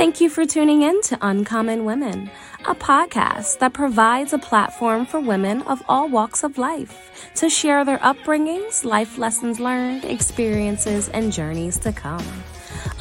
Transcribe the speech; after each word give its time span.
Thank 0.00 0.22
you 0.22 0.30
for 0.30 0.46
tuning 0.46 0.80
in 0.80 0.98
to 1.02 1.18
Uncommon 1.20 1.84
Women, 1.84 2.30
a 2.64 2.74
podcast 2.74 3.58
that 3.58 3.74
provides 3.74 4.32
a 4.32 4.38
platform 4.38 5.04
for 5.04 5.20
women 5.20 5.60
of 5.64 5.82
all 5.90 6.08
walks 6.08 6.42
of 6.42 6.56
life 6.56 7.30
to 7.34 7.50
share 7.50 7.84
their 7.84 7.98
upbringings, 7.98 8.82
life 8.82 9.18
lessons 9.18 9.60
learned, 9.60 10.06
experiences, 10.06 11.10
and 11.10 11.30
journeys 11.30 11.78
to 11.80 11.92
come. 11.92 12.24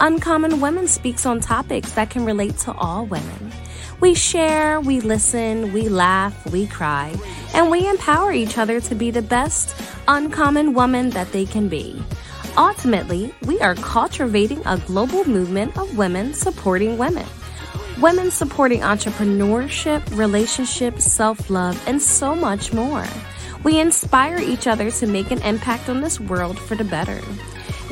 Uncommon 0.02 0.60
Women 0.60 0.90
speaks 0.90 1.26
on 1.26 1.40
topics 1.40 1.94
that 1.94 2.10
can 2.10 2.26
relate 2.26 2.58
to 2.58 2.74
all 2.74 3.06
women. 3.06 3.54
We 4.02 4.14
share, 4.14 4.82
we 4.82 5.00
listen, 5.00 5.72
we 5.72 5.88
laugh, 5.88 6.52
we 6.52 6.68
cry, 6.68 7.16
and 7.54 7.72
we 7.72 7.88
empower 7.88 8.34
each 8.34 8.58
other 8.58 8.82
to 8.82 8.94
be 8.94 9.10
the 9.10 9.22
best 9.22 9.74
uncommon 10.10 10.74
woman 10.74 11.12
that 11.12 11.32
they 11.32 11.46
can 11.46 11.70
be. 11.70 12.04
Ultimately, 12.58 13.34
we 13.46 13.60
are 13.60 13.76
cultivating 13.76 14.62
a 14.66 14.78
global 14.78 15.26
movement 15.26 15.78
of 15.78 15.98
women 15.98 16.34
supporting 16.34 16.98
women. 16.98 17.26
Women 18.02 18.32
supporting 18.32 18.82
entrepreneurship, 18.82 20.18
relationships, 20.18 21.06
self 21.06 21.50
love, 21.50 21.82
and 21.88 22.02
so 22.02 22.36
much 22.36 22.74
more. 22.74 23.06
We 23.64 23.80
inspire 23.80 24.38
each 24.38 24.68
other 24.68 24.90
to 24.90 25.08
make 25.08 25.32
an 25.32 25.42
impact 25.42 25.90
on 25.90 26.02
this 26.02 26.20
world 26.20 26.58
for 26.58 26.76
the 26.76 26.86
better. 26.86 27.22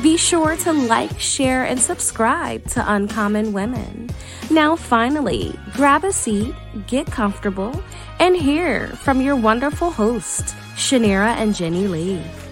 Be 0.02 0.16
sure 0.16 0.56
to 0.56 0.72
like, 0.72 1.18
share, 1.18 1.64
and 1.64 1.78
subscribe 1.78 2.64
to 2.68 2.92
Uncommon 2.92 3.52
Women. 3.52 4.08
Now, 4.50 4.76
finally, 4.76 5.58
grab 5.74 6.04
a 6.04 6.12
seat, 6.12 6.54
get 6.86 7.06
comfortable, 7.06 7.82
and 8.18 8.36
hear 8.36 8.88
from 8.88 9.20
your 9.20 9.36
wonderful 9.36 9.90
hosts, 9.90 10.54
Shanira 10.74 11.34
and 11.36 11.52
Jenni 11.52 11.90
Lee. 11.90 12.47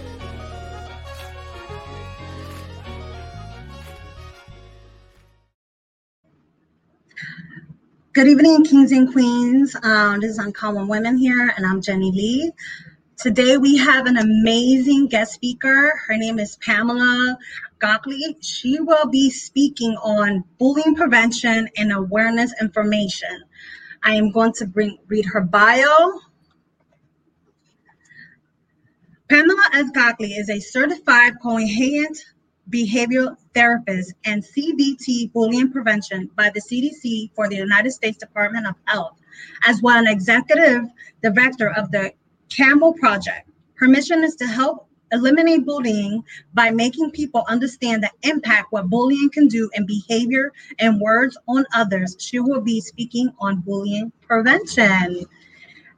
Good 8.17 8.28
evening, 8.28 8.64
kings 8.64 8.92
and 8.92 9.12
queens. 9.12 9.77
Um, 9.83 10.20
this 10.20 10.31
is 10.31 10.39
Uncommon 10.39 10.89
Women 10.89 11.19
here, 11.19 11.53
and 11.55 11.67
I'm 11.67 11.83
Jenni 11.83 12.11
Lee. 12.14 12.50
Today 13.19 13.59
we 13.59 13.77
have 13.77 14.06
an 14.06 14.17
amazing 14.17 15.09
guest 15.09 15.34
speaker. 15.34 15.92
Her 16.09 16.17
name 16.17 16.39
is 16.39 16.56
Pamela 16.62 17.37
Gockley. 17.78 18.39
She 18.41 18.81
will 18.81 19.06
be 19.09 19.28
speaking 19.28 19.98
on 20.03 20.44
bullying 20.59 20.94
prevention 20.94 21.69
and 21.77 21.92
awareness 21.92 22.55
information. 22.59 23.44
I 24.03 24.14
am 24.14 24.33
going 24.33 24.55
to 24.55 24.67
bring 24.67 24.97
read 25.09 25.27
her 25.27 25.42
bio. 25.42 26.12
Pamela 29.28 29.69
S. 29.75 29.91
Gockley 29.91 30.39
is 30.39 30.48
a 30.48 30.59
certified 30.59 31.34
cognitive 31.42 32.17
behavioral 32.70 33.36
therapist 33.55 34.14
and 34.25 34.42
CBT 34.42 35.33
bullying 35.33 35.70
prevention 35.70 36.31
by 36.36 36.50
the 36.50 36.61
CDC 36.61 37.31
for 37.34 37.48
the 37.48 37.56
United 37.56 37.92
States 37.92 38.19
Department 38.19 38.67
of 38.67 38.75
Health, 38.86 39.19
as 39.67 39.81
well 39.83 39.97
as 39.97 40.06
an 40.06 40.09
executive 40.09 40.84
director 41.22 41.70
of 41.77 41.91
the 41.91 42.12
Camel 42.48 42.92
Project. 42.94 43.48
Her 43.75 43.89
mission 43.89 44.25
is 44.25 44.37
to 44.37 44.47
help 44.47 44.89
eliminate 45.12 45.64
bullying 45.64 46.25
by 46.55 46.70
making 46.70 47.11
people 47.12 47.44
understand 47.48 48.03
the 48.03 48.11
impact 48.28 48.72
what 48.72 48.89
bullying 48.89 49.31
can 49.31 49.47
do 49.47 49.70
in 49.75 49.87
behavior 49.87 50.53
and 50.81 51.00
words 51.00 51.37
on 51.47 51.64
others. 51.75 52.17
She 52.19 52.41
will 52.41 52.61
be 52.61 52.81
speaking 52.81 53.31
on 53.39 53.61
bullying 53.61 54.12
prevention. 54.20 55.25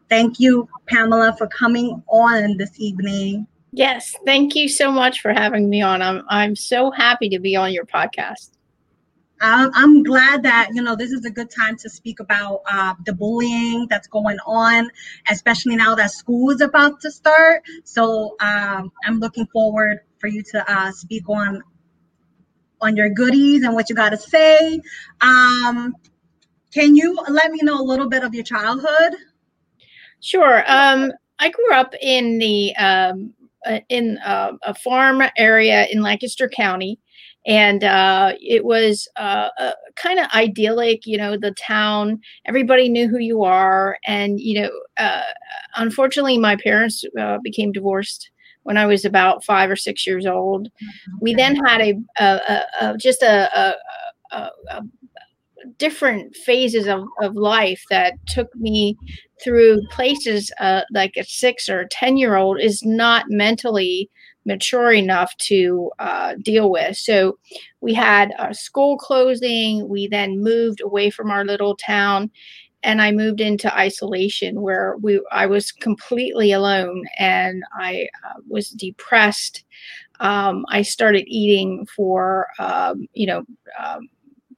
Thank 0.09 0.41
you, 0.41 0.69
Pamela, 0.87 1.35
for 1.37 1.47
coming 1.49 2.03
on 2.09 2.57
this 2.57 2.79
evening. 2.79 3.47
Yes, 3.79 4.13
thank 4.27 4.57
you 4.57 4.69
so 4.69 4.91
much 4.91 5.21
for 5.21 5.33
having 5.33 5.71
me 5.71 5.83
on. 5.83 6.03
I'm 6.03 6.25
I'm 6.29 6.57
so 6.57 6.91
happy 6.91 7.29
to 7.29 7.39
be 7.39 7.55
on 7.55 7.73
your 7.73 7.87
podcast. 7.87 8.51
Um, 9.41 9.71
I'm 9.73 10.03
glad 10.03 10.43
that 10.43 10.71
you 10.75 10.83
know 10.83 10.97
this 10.97 11.13
is 11.13 11.25
a 11.25 11.31
good 11.31 11.49
time 11.49 11.77
to 11.77 11.89
speak 11.89 12.19
about 12.19 12.63
uh, 12.69 12.95
the 13.07 13.13
bullying 13.13 13.87
that's 13.89 14.09
going 14.09 14.39
on, 14.45 14.91
especially 15.31 15.77
now 15.77 15.95
that 15.95 16.11
school 16.11 16.51
is 16.51 16.61
about 16.61 17.01
to 17.03 17.13
start. 17.13 17.63
So 17.85 18.35
um, 18.41 18.91
I'm 19.05 19.21
looking 19.21 19.47
forward 19.53 20.01
for 20.19 20.27
you 20.27 20.43
to 20.43 20.65
uh, 20.69 20.91
speak 20.91 21.29
on 21.29 21.63
on 22.81 22.97
your 22.97 23.11
goodies 23.11 23.63
and 23.63 23.75
what 23.75 23.89
you 23.89 23.95
got 23.95 24.11
to 24.11 24.17
say. 24.17 24.81
Um, 25.21 25.95
can 26.75 26.97
you 26.97 27.17
let 27.29 27.53
me 27.53 27.61
know 27.63 27.81
a 27.81 27.87
little 27.87 28.09
bit 28.09 28.25
of 28.25 28.35
your 28.35 28.43
childhood? 28.43 29.15
Sure. 30.19 30.65
Um, 30.67 31.13
I 31.39 31.51
grew 31.51 31.73
up 31.75 31.95
in 32.03 32.39
the 32.39 32.75
um, 32.75 33.35
in 33.89 34.19
uh, 34.19 34.53
a 34.63 34.75
farm 34.75 35.23
area 35.37 35.87
in 35.87 36.03
Lancaster 36.03 36.49
County, 36.49 36.99
and 37.47 37.85
uh, 37.85 38.35
it 38.41 38.65
was 38.65 39.09
uh, 39.17 39.49
uh 39.59 39.73
kind 39.97 40.19
of 40.19 40.27
idyllic. 40.35 41.07
You 41.07 41.19
know, 41.19 41.37
the 41.37 41.53
town, 41.53 42.21
everybody 42.45 42.89
knew 42.89 43.09
who 43.09 43.19
you 43.19 43.45
are, 43.45 43.99
and 44.07 44.41
you 44.41 44.63
know, 44.63 44.71
uh, 44.99 45.23
unfortunately, 45.77 46.39
my 46.39 46.57
parents 46.57 47.05
became 47.43 47.73
divorced 47.73 48.31
when 48.65 48.77
I 48.77 48.87
was 48.87 49.05
about 49.05 49.45
five 49.45 49.71
or 49.71 49.77
six 49.77 50.07
years 50.07 50.27
old. 50.27 50.67
Mm-hmm. 50.67 51.19
We 51.21 51.35
then 51.35 51.57
had 51.57 51.81
a, 51.81 51.95
a, 52.19 52.25
a, 52.25 52.67
a 52.81 52.97
just 52.99 53.23
a, 53.23 53.75
a, 54.31 54.83
different 55.77 56.35
phases 56.35 56.87
of, 56.87 57.05
of 57.21 57.35
life 57.35 57.83
that 57.91 58.15
took 58.27 58.55
me 58.57 58.97
through 59.43 59.81
places 59.91 60.51
uh, 60.61 60.83
like 60.93 61.13
a 61.17 61.25
six 61.25 61.69
or 61.69 61.81
a 61.81 61.89
10 61.89 62.17
year 62.17 62.37
old 62.37 62.61
is 62.61 62.83
not 62.85 63.27
mentally 63.29 64.11
mature 64.45 64.93
enough 64.93 65.37
to 65.37 65.91
uh, 65.99 66.35
deal 66.43 66.71
with. 66.71 66.97
So 66.97 67.39
we 67.81 67.93
had 67.95 68.33
a 68.39 68.55
school 68.55 68.97
closing. 68.97 69.89
We 69.89 70.09
then 70.09 70.43
moved 70.43 70.81
away 70.81 71.11
from 71.11 71.31
our 71.31 71.45
little 71.45 71.77
town 71.77 72.31
and 72.83 73.03
I 73.03 73.11
moved 73.11 73.41
into 73.41 73.77
isolation 73.77 74.61
where 74.61 74.97
we 75.01 75.21
I 75.33 75.47
was 75.47 75.73
completely 75.73 76.53
alone 76.53 77.05
and 77.19 77.63
I 77.75 78.09
uh, 78.25 78.41
was 78.49 78.71
depressed. 78.71 79.65
Um, 80.21 80.65
I 80.69 80.83
started 80.83 81.25
eating 81.27 81.87
for 81.95 82.47
um, 82.59 83.07
you 83.15 83.27
know 83.27 83.45
um, 83.79 84.09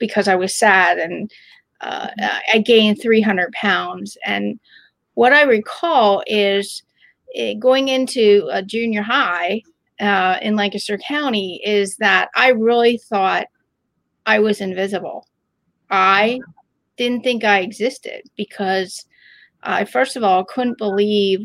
because 0.00 0.27
I 0.27 0.34
was 0.34 0.53
sad 0.56 0.99
and 0.99 1.31
uh, 1.81 2.09
I 2.53 2.59
gained 2.59 3.00
300 3.00 3.53
pounds. 3.53 4.19
And 4.27 4.59
what 5.15 5.33
I 5.33 5.43
recall 5.43 6.25
is 6.27 6.83
eh, 7.37 7.55
going 7.55 7.88
into 7.88 8.49
a 8.50 8.62
junior 8.62 9.03
high 9.03 9.62
uh, 10.00 10.39
in 10.43 10.56
Lancaster 10.56 10.99
County 10.99 11.60
is 11.65 11.97
that 11.99 12.31
I 12.34 12.49
really 12.49 12.99
thought 12.99 13.47
I 14.27 14.41
was 14.41 14.60
invisible. 14.60 15.28
I 15.91 16.41
didn't 16.97 17.22
think 17.22 17.44
I 17.44 17.60
existed 17.60 18.22
because 18.37 19.06
I, 19.62 19.84
first 19.84 20.16
of 20.16 20.25
all, 20.25 20.44
couldn't 20.44 20.78
believe 20.78 21.41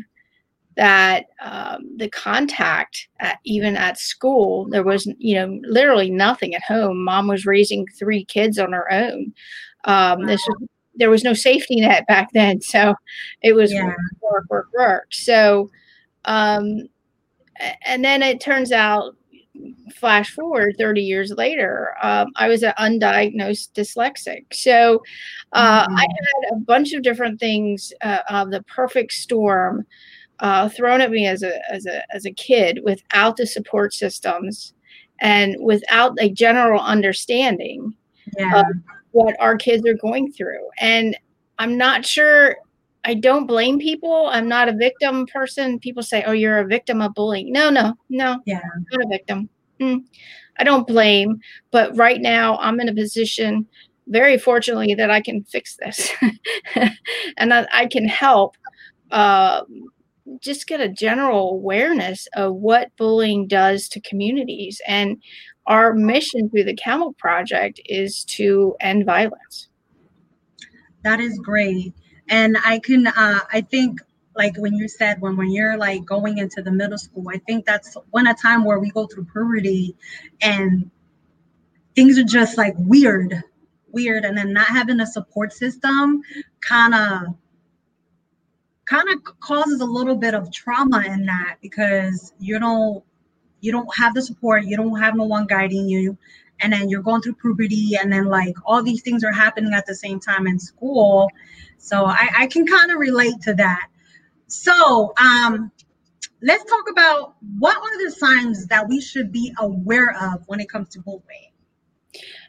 that 0.76 1.26
um, 1.40 1.96
the 1.96 2.08
contact 2.10 3.08
at, 3.20 3.38
even 3.44 3.76
at 3.76 3.98
school 3.98 4.68
there 4.68 4.84
was 4.84 5.10
you 5.18 5.34
know 5.34 5.58
literally 5.62 6.10
nothing 6.10 6.54
at 6.54 6.62
home. 6.62 7.04
Mom 7.04 7.26
was 7.26 7.46
raising 7.46 7.86
three 7.98 8.24
kids 8.24 8.58
on 8.58 8.72
her 8.72 8.90
own. 8.92 9.32
Um, 9.84 10.26
this 10.26 10.44
was, 10.46 10.68
there 10.94 11.10
was 11.10 11.24
no 11.24 11.34
safety 11.34 11.80
net 11.80 12.06
back 12.06 12.30
then 12.32 12.60
so 12.60 12.94
it 13.42 13.54
was 13.54 13.72
yeah. 13.72 13.92
work 14.22 14.44
work 14.50 14.68
work. 14.74 15.06
So 15.12 15.70
um, 16.24 16.88
and 17.86 18.04
then 18.04 18.22
it 18.22 18.40
turns 18.40 18.72
out 18.72 19.16
flash 19.94 20.30
forward 20.30 20.74
30 20.78 21.00
years 21.00 21.30
later 21.30 21.94
um, 22.02 22.28
i 22.36 22.46
was 22.46 22.62
an 22.62 22.74
undiagnosed 22.78 23.72
dyslexic. 23.72 24.44
So 24.52 25.02
uh, 25.52 25.86
mm-hmm. 25.86 25.96
i 25.96 26.02
had 26.02 26.52
a 26.52 26.60
bunch 26.60 26.92
of 26.92 27.02
different 27.02 27.40
things 27.40 27.92
uh, 28.02 28.18
of 28.28 28.50
the 28.50 28.62
perfect 28.64 29.12
storm 29.12 29.86
uh, 30.40 30.68
thrown 30.68 31.00
at 31.00 31.10
me 31.10 31.26
as 31.26 31.42
a 31.42 31.60
as 31.72 31.86
a 31.86 32.02
as 32.14 32.26
a 32.26 32.32
kid 32.32 32.80
without 32.84 33.36
the 33.36 33.46
support 33.46 33.94
systems 33.94 34.74
and 35.20 35.56
without 35.60 36.14
a 36.20 36.30
general 36.30 36.80
understanding 36.80 37.94
yeah. 38.38 38.60
of 38.60 38.66
what 39.12 39.36
our 39.40 39.56
kids 39.56 39.86
are 39.86 39.94
going 39.94 40.30
through. 40.30 40.68
And 40.78 41.16
I'm 41.58 41.78
not 41.78 42.04
sure. 42.04 42.56
I 43.04 43.14
don't 43.14 43.46
blame 43.46 43.78
people. 43.78 44.26
I'm 44.26 44.48
not 44.48 44.68
a 44.68 44.72
victim 44.72 45.26
person. 45.26 45.78
People 45.78 46.02
say, 46.02 46.24
"Oh, 46.26 46.32
you're 46.32 46.58
a 46.58 46.66
victim 46.66 47.00
of 47.00 47.14
bullying." 47.14 47.52
No, 47.52 47.70
no, 47.70 47.94
no. 48.10 48.40
Yeah, 48.46 48.60
I'm 48.74 48.86
not 48.92 49.06
a 49.06 49.08
victim. 49.08 49.48
Mm. 49.80 50.04
I 50.58 50.64
don't 50.64 50.86
blame, 50.86 51.40
but 51.70 51.96
right 51.96 52.20
now 52.20 52.56
I'm 52.58 52.80
in 52.80 52.88
a 52.88 52.94
position, 52.94 53.66
very 54.08 54.38
fortunately, 54.38 54.94
that 54.94 55.10
I 55.10 55.20
can 55.20 55.44
fix 55.44 55.76
this, 55.76 56.10
and 57.36 57.54
I, 57.54 57.66
I 57.72 57.86
can 57.86 58.08
help 58.08 58.56
uh, 59.10 59.62
just 60.40 60.66
get 60.66 60.80
a 60.80 60.88
general 60.88 61.50
awareness 61.50 62.26
of 62.34 62.54
what 62.54 62.96
bullying 62.96 63.46
does 63.46 63.88
to 63.88 64.00
communities. 64.00 64.80
And 64.86 65.22
our 65.66 65.94
mission 65.94 66.48
through 66.48 66.64
the 66.64 66.76
Camel 66.76 67.12
Project 67.14 67.80
is 67.86 68.24
to 68.24 68.76
end 68.80 69.04
violence. 69.04 69.68
That 71.02 71.20
is 71.20 71.38
great. 71.38 71.94
And 72.28 72.56
I 72.64 72.80
can, 72.80 73.06
uh, 73.06 73.40
I 73.52 73.60
think, 73.60 74.00
like 74.34 74.56
when 74.58 74.74
you 74.74 74.88
said, 74.88 75.20
when, 75.20 75.36
when 75.36 75.50
you're 75.50 75.76
like 75.76 76.04
going 76.04 76.38
into 76.38 76.60
the 76.60 76.70
middle 76.70 76.98
school, 76.98 77.26
I 77.32 77.38
think 77.38 77.64
that's 77.64 77.96
one 78.10 78.26
a 78.26 78.34
time 78.34 78.64
where 78.64 78.78
we 78.78 78.90
go 78.90 79.06
through 79.06 79.26
puberty 79.32 79.96
and 80.42 80.90
things 81.94 82.18
are 82.18 82.24
just 82.24 82.58
like 82.58 82.74
weird 82.76 83.42
weird 83.96 84.26
and 84.26 84.36
then 84.36 84.52
not 84.52 84.66
having 84.66 85.00
a 85.00 85.06
support 85.06 85.52
system 85.54 86.20
kind 86.60 86.94
of 86.94 87.34
kind 88.86 89.08
of 89.10 89.22
causes 89.40 89.80
a 89.80 89.84
little 89.84 90.16
bit 90.16 90.34
of 90.34 90.50
trauma 90.52 91.02
in 91.06 91.26
that 91.26 91.56
because 91.60 92.32
you 92.38 92.58
don't 92.58 93.04
you 93.60 93.72
don't 93.72 93.88
have 93.96 94.14
the 94.14 94.22
support 94.22 94.64
you 94.64 94.76
don't 94.76 95.00
have 95.00 95.14
no 95.16 95.24
one 95.24 95.46
guiding 95.46 95.88
you 95.88 96.16
and 96.60 96.72
then 96.72 96.88
you're 96.88 97.02
going 97.02 97.22
through 97.22 97.34
puberty 97.34 97.96
and 98.00 98.12
then 98.12 98.26
like 98.26 98.54
all 98.64 98.82
these 98.82 99.02
things 99.02 99.24
are 99.24 99.32
happening 99.32 99.72
at 99.74 99.86
the 99.86 99.94
same 99.94 100.18
time 100.18 100.46
in 100.46 100.58
school. 100.58 101.30
So 101.78 102.06
i, 102.06 102.28
I 102.38 102.46
can 102.46 102.66
kind 102.66 102.90
of 102.90 102.98
relate 102.98 103.40
to 103.42 103.54
that. 103.54 103.88
So 104.46 105.12
um 105.20 105.70
let's 106.42 106.64
talk 106.64 106.90
about 106.90 107.34
what 107.58 107.76
are 107.76 108.04
the 108.04 108.10
signs 108.10 108.66
that 108.66 108.88
we 108.88 109.00
should 109.00 109.32
be 109.32 109.52
aware 109.58 110.14
of 110.20 110.42
when 110.46 110.60
it 110.60 110.68
comes 110.68 110.88
to 110.90 111.00
bullying? 111.00 111.52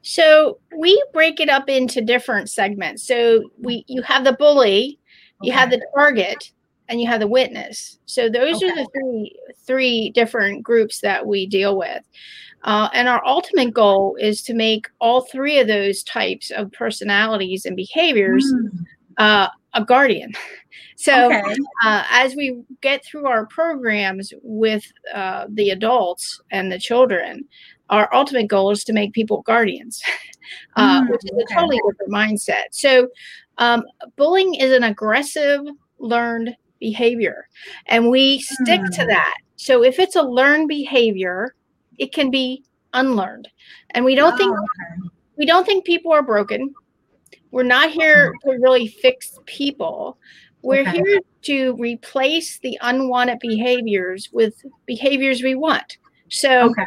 So 0.02 0.60
we 0.78 1.02
break 1.12 1.40
it 1.40 1.50
up 1.50 1.70
into 1.70 2.02
different 2.02 2.50
segments. 2.50 3.04
So 3.04 3.52
we 3.60 3.84
you 3.88 4.02
have 4.04 4.24
the 4.24 4.34
bully 4.34 5.00
you 5.42 5.52
have 5.52 5.70
the 5.70 5.86
target 5.96 6.52
and 6.90 7.02
you 7.02 7.08
have 7.08 7.20
the 7.20 7.28
witness 7.28 8.00
so 8.06 8.30
those 8.30 8.58
okay. 8.58 8.70
are 8.70 8.76
the 8.76 8.88
three 8.94 9.36
three 9.66 10.10
different 10.12 10.64
groups 10.64 11.00
that 11.02 11.26
we 11.26 11.46
deal 11.46 11.78
with 11.78 12.04
uh, 12.64 12.90
and 12.94 13.08
our 13.08 13.24
ultimate 13.26 13.74
goal 13.74 14.18
is 14.20 14.42
to 14.42 14.54
make 14.54 14.88
all 15.00 15.22
three 15.22 15.60
of 15.60 15.68
those 15.68 16.04
types 16.04 16.52
of 16.52 16.72
personalities 16.72 17.66
and 17.66 17.76
behaviors 17.76 18.46
mm. 18.54 18.70
uh, 19.18 19.48
a 19.74 19.84
guardian 19.84 20.32
so 20.96 21.28
okay. 21.28 21.56
uh, 21.86 22.04
as 22.10 22.36
we 22.36 22.62
get 22.82 23.04
through 23.06 23.28
our 23.28 23.46
programs 23.48 24.34
with 24.42 24.84
uh, 25.14 25.46
the 25.50 25.70
adults 25.70 26.42
and 26.52 26.72
the 26.72 26.80
children 26.80 27.46
our 27.90 28.14
ultimate 28.14 28.48
goal 28.48 28.72
is 28.72 28.84
to 28.84 28.94
make 28.94 29.14
people 29.14 29.42
guardians 29.44 30.02
mm, 30.78 31.10
which 31.10 31.22
is 31.24 31.32
a 31.32 31.54
totally 31.54 31.80
different 31.88 32.12
mindset 32.12 32.66
so 32.72 33.08
um, 33.58 33.84
bullying 34.16 34.56
is 34.56 34.72
an 34.72 34.84
aggressive 34.84 35.62
learned 36.00 36.56
behavior, 36.80 37.48
and 37.88 38.10
we 38.10 38.40
stick 38.40 38.82
mm. 38.82 38.96
to 38.98 39.06
that. 39.06 39.36
So 39.56 39.84
if 39.84 40.00
it's 40.00 40.16
a 40.16 40.22
learned 40.22 40.68
behavior, 40.68 41.56
it 41.98 42.14
can 42.14 42.30
be 42.30 42.64
unlearned, 42.94 43.48
and 43.92 44.06
we 44.06 44.16
don't 44.16 44.34
oh, 44.34 44.38
think 44.38 44.52
okay. 44.52 45.10
we 45.38 45.46
don't 45.46 45.66
think 45.66 45.86
people 45.86 46.12
are 46.12 46.24
broken. 46.24 46.74
We're 47.52 47.64
not 47.64 47.92
here 47.92 48.34
to 48.44 48.52
really 48.62 48.88
fix 48.88 49.40
people. 49.46 50.18
We're 50.62 50.82
okay. 50.82 50.98
here 50.98 51.20
to 51.44 51.76
replace 51.78 52.60
the 52.60 52.78
unwanted 52.82 53.40
behaviors 53.40 54.30
with 54.34 54.64
behaviors 54.86 55.42
we 55.42 55.56
want. 55.56 55.98
So 56.30 56.72
okay. 56.72 56.86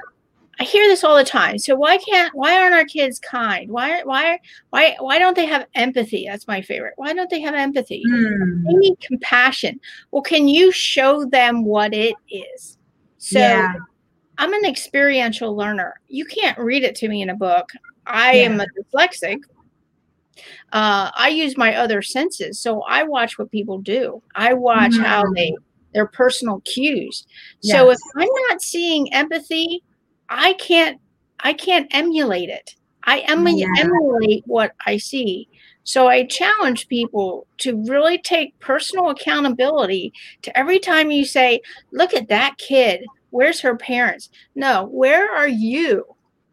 I 0.60 0.64
hear 0.64 0.86
this 0.86 1.04
all 1.04 1.16
the 1.16 1.24
time. 1.24 1.58
So 1.58 1.74
why 1.74 1.96
can't 1.96 2.34
why 2.34 2.54
aren't 2.58 2.74
our 2.74 2.84
kids 2.84 3.18
kind? 3.18 3.70
Why 3.70 4.02
why 4.02 4.38
why 4.68 4.94
why 4.98 5.18
don't 5.18 5.34
they 5.34 5.46
have 5.46 5.66
empathy? 5.74 6.26
That's 6.28 6.46
my 6.46 6.60
favorite. 6.60 6.92
Why 6.96 7.14
don't 7.14 7.30
they 7.30 7.40
have 7.40 7.54
empathy? 7.54 8.04
Mm. 8.06 8.64
They 8.66 8.74
need 8.74 9.00
compassion. 9.00 9.80
Well, 10.10 10.20
can 10.20 10.48
you 10.48 10.70
show 10.70 11.24
them 11.24 11.64
what 11.64 11.94
it 11.94 12.14
is? 12.30 12.76
So 13.16 13.38
yeah. 13.38 13.72
I'm 14.36 14.52
an 14.52 14.66
experiential 14.66 15.56
learner. 15.56 15.98
You 16.08 16.26
can't 16.26 16.58
read 16.58 16.82
it 16.82 16.94
to 16.96 17.08
me 17.08 17.22
in 17.22 17.30
a 17.30 17.34
book. 17.34 17.70
I 18.06 18.32
yeah. 18.32 18.42
am 18.42 18.60
a 18.60 18.66
dyslexic. 18.78 19.38
Uh, 20.72 21.10
I 21.14 21.30
use 21.30 21.56
my 21.56 21.74
other 21.74 22.02
senses, 22.02 22.60
so 22.60 22.82
I 22.82 23.02
watch 23.04 23.38
what 23.38 23.50
people 23.50 23.78
do. 23.78 24.22
I 24.34 24.52
watch 24.52 24.92
mm. 24.92 25.04
how 25.04 25.24
they 25.32 25.54
their 25.94 26.06
personal 26.06 26.60
cues. 26.60 27.26
Yes. 27.62 27.76
So 27.76 27.90
if 27.90 27.98
I'm 28.16 28.28
not 28.48 28.60
seeing 28.60 29.12
empathy, 29.14 29.82
I 30.30 30.54
can't 30.54 31.00
I 31.40 31.52
can't 31.52 31.88
emulate 31.90 32.48
it. 32.48 32.76
I 33.04 33.24
yeah. 33.28 33.66
emulate 33.78 34.44
what 34.46 34.72
I 34.86 34.98
see. 34.98 35.48
So 35.84 36.06
I 36.06 36.24
challenge 36.24 36.88
people 36.88 37.46
to 37.58 37.82
really 37.84 38.18
take 38.18 38.58
personal 38.60 39.10
accountability 39.10 40.12
to 40.42 40.56
every 40.56 40.78
time 40.78 41.10
you 41.10 41.24
say, 41.24 41.60
look 41.90 42.14
at 42.14 42.28
that 42.28 42.56
kid. 42.58 43.04
Where's 43.30 43.60
her 43.60 43.76
parents? 43.76 44.28
No, 44.54 44.84
where 44.84 45.30
are 45.34 45.48
you? 45.48 46.04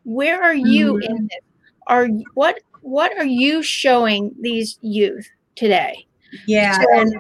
Where 0.04 0.42
are 0.42 0.56
you 0.56 0.94
mm-hmm. 0.94 1.12
in 1.16 1.24
this? 1.24 1.40
Are 1.88 2.08
what 2.34 2.60
what 2.82 3.18
are 3.18 3.26
you 3.26 3.62
showing 3.62 4.34
these 4.40 4.78
youth 4.82 5.28
today? 5.56 6.08
Yeah, 6.46 6.80
so, 6.80 6.86
and, 6.94 7.16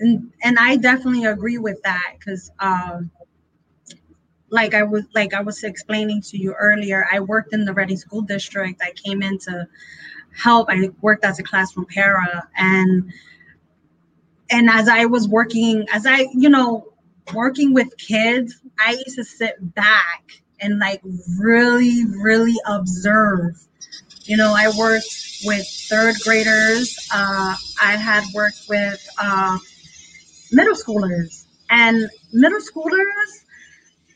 and 0.00 0.32
and 0.42 0.58
I 0.58 0.76
definitely 0.76 1.26
agree 1.26 1.58
with 1.58 1.80
that 1.82 2.14
because 2.18 2.50
um 2.60 3.10
like 4.52 4.74
I 4.74 4.82
was 4.82 5.04
like 5.14 5.34
I 5.34 5.40
was 5.40 5.64
explaining 5.64 6.20
to 6.22 6.38
you 6.38 6.52
earlier, 6.52 7.06
I 7.10 7.20
worked 7.20 7.52
in 7.54 7.64
the 7.64 7.72
Reading 7.72 7.96
School 7.96 8.20
District. 8.20 8.80
I 8.82 8.92
came 8.92 9.22
in 9.22 9.38
to 9.38 9.66
help. 10.36 10.68
I 10.70 10.90
worked 11.00 11.24
as 11.24 11.38
a 11.38 11.42
classroom 11.42 11.86
para 11.86 12.48
and 12.56 13.12
and 14.50 14.68
as 14.68 14.86
I 14.86 15.06
was 15.06 15.26
working, 15.26 15.86
as 15.92 16.06
I, 16.06 16.26
you 16.34 16.50
know, 16.50 16.92
working 17.32 17.72
with 17.72 17.96
kids, 17.96 18.60
I 18.78 18.92
used 18.92 19.16
to 19.16 19.24
sit 19.24 19.74
back 19.74 20.42
and 20.60 20.78
like 20.78 21.00
really, 21.38 22.04
really 22.22 22.56
observe. 22.66 23.58
You 24.24 24.36
know, 24.36 24.54
I 24.54 24.70
worked 24.78 25.40
with 25.44 25.66
third 25.88 26.16
graders. 26.22 27.08
Uh, 27.12 27.56
I 27.82 27.96
had 27.96 28.24
worked 28.34 28.66
with 28.68 29.04
uh, 29.18 29.58
middle 30.52 30.74
schoolers, 30.74 31.46
and 31.70 32.10
middle 32.32 32.60
schoolers 32.60 33.41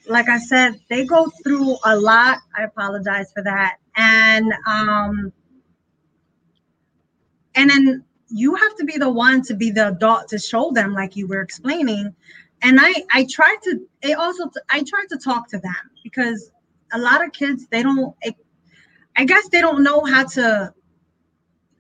like 0.09 0.29
I 0.29 0.39
said, 0.39 0.81
they 0.89 1.05
go 1.05 1.31
through 1.43 1.77
a 1.85 1.97
lot. 1.97 2.39
I 2.57 2.63
apologize 2.65 3.33
for 3.33 3.43
that. 3.43 3.77
And 3.97 4.53
um 4.67 5.33
and 7.55 7.71
then 7.71 8.05
you 8.29 8.55
have 8.55 8.77
to 8.77 8.85
be 8.85 8.99
the 8.99 9.11
one 9.11 9.43
to 9.43 9.55
be 9.55 9.71
the 9.71 9.89
adult 9.89 10.29
to 10.29 10.39
show 10.39 10.71
them 10.73 10.93
like 10.93 11.17
you 11.17 11.27
were 11.27 11.41
explaining. 11.41 12.15
And 12.63 12.79
I 12.81 12.93
I 13.13 13.27
tried 13.31 13.59
to 13.65 13.81
it 14.03 14.19
also 14.19 14.51
I 14.71 14.83
tried 14.83 15.07
to 15.11 15.19
talk 15.19 15.49
to 15.49 15.59
them 15.59 15.91
because 16.03 16.51
a 16.93 16.99
lot 16.99 17.25
of 17.25 17.33
kids 17.33 17.67
they 17.71 17.83
don't 17.83 18.15
I 19.17 19.25
guess 19.25 19.49
they 19.49 19.61
don't 19.61 19.83
know 19.83 20.05
how 20.05 20.25
to 20.25 20.73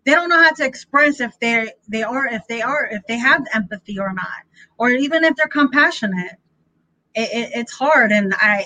they 0.04 0.12
don't 0.12 0.28
know 0.28 0.42
how 0.42 0.52
to 0.52 0.64
express 0.64 1.20
if 1.20 1.38
they 1.40 1.70
they 1.88 2.02
are 2.02 2.26
if 2.26 2.46
they 2.48 2.62
are 2.62 2.86
if 2.86 3.02
they 3.06 3.18
have 3.18 3.44
empathy 3.52 3.98
or 3.98 4.12
not 4.12 4.44
or 4.78 4.90
even 4.90 5.24
if 5.24 5.36
they're 5.36 5.48
compassionate 5.48 6.36
it, 7.16 7.28
it, 7.32 7.50
it's 7.54 7.72
hard 7.72 8.12
and 8.12 8.34
i 8.38 8.64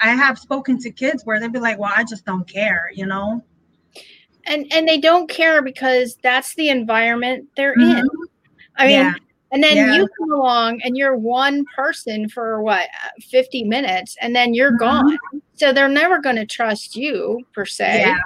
i 0.00 0.10
have 0.10 0.38
spoken 0.38 0.78
to 0.78 0.90
kids 0.90 1.24
where 1.24 1.40
they'd 1.40 1.52
be 1.52 1.58
like 1.58 1.78
well 1.78 1.92
i 1.96 2.04
just 2.04 2.26
don't 2.26 2.46
care 2.46 2.90
you 2.92 3.06
know 3.06 3.42
and 4.46 4.66
and 4.72 4.86
they 4.86 4.98
don't 4.98 5.30
care 5.30 5.62
because 5.62 6.16
that's 6.22 6.54
the 6.56 6.68
environment 6.68 7.48
they're 7.56 7.76
mm-hmm. 7.76 7.98
in 7.98 8.08
i 8.76 8.86
mean 8.86 8.96
yeah. 8.96 9.14
and 9.52 9.62
then 9.62 9.76
yeah. 9.76 9.94
you 9.94 10.08
come 10.18 10.32
along 10.32 10.80
and 10.82 10.96
you're 10.96 11.16
one 11.16 11.64
person 11.74 12.28
for 12.28 12.60
what 12.62 12.88
50 13.20 13.64
minutes 13.64 14.16
and 14.20 14.34
then 14.34 14.52
you're 14.52 14.72
mm-hmm. 14.72 15.08
gone 15.08 15.18
so 15.54 15.72
they're 15.72 15.88
never 15.88 16.20
going 16.20 16.36
to 16.36 16.46
trust 16.46 16.96
you 16.96 17.40
per 17.52 17.64
se 17.64 18.00
yeah. 18.00 18.18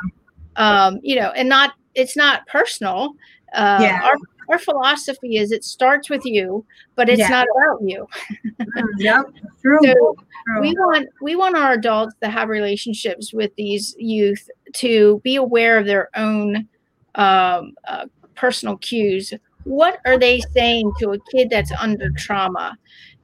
um 0.57 0.99
you 1.03 1.15
know 1.15 1.31
and 1.31 1.49
not 1.49 1.75
it's 1.95 2.17
not 2.17 2.47
personal 2.47 3.15
uh, 3.53 3.79
yeah. 3.81 4.01
our 4.05 4.17
our 4.51 4.59
philosophy 4.59 5.37
is 5.37 5.53
it 5.53 5.65
starts 5.65 6.11
with 6.11 6.25
you, 6.25 6.65
but 6.97 7.09
it's 7.09 7.21
yeah. 7.21 7.29
not 7.29 7.47
about 7.57 7.81
you. 7.83 8.07
Mm, 8.61 8.85
yep, 8.99 9.25
true. 9.63 9.79
So 9.83 9.93
true. 9.93 10.61
we 10.61 10.73
want 10.73 11.09
we 11.21 11.37
want 11.37 11.57
our 11.57 11.73
adults 11.73 12.15
to 12.23 12.29
have 12.29 12.49
relationships 12.49 13.33
with 13.33 13.55
these 13.57 13.95
youth 13.99 14.49
to 14.75 15.21
be 15.25 15.37
aware 15.37 15.79
of 15.79 15.87
their 15.87 16.09
own 16.17 16.69
um, 17.15 17.73
uh, 17.87 18.07
personal 18.35 18.77
cues. 18.79 19.33
What 19.65 20.01
are 20.07 20.19
they 20.19 20.41
saying 20.53 20.93
to 21.01 21.13
a 21.13 21.19
kid 21.31 21.51
that's 21.51 21.73
under 21.73 22.11
trauma? 22.11 22.77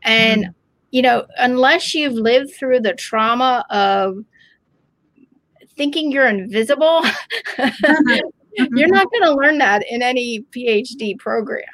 And 0.03 0.47
mm 0.47 0.55
you 0.97 1.03
know, 1.03 1.27
unless 1.37 1.95
you've 1.95 2.15
lived 2.15 2.55
through 2.55 2.81
the 2.81 2.95
trauma 2.95 3.67
of 3.71 4.25
thinking 5.77 6.11
you're 6.11 6.27
invisible, 6.27 7.03
You're 8.57 8.89
not 8.89 9.11
going 9.11 9.23
to 9.25 9.35
learn 9.35 9.59
that 9.59 9.85
in 9.89 10.03
any 10.03 10.43
PhD 10.51 11.19
program 11.19 11.65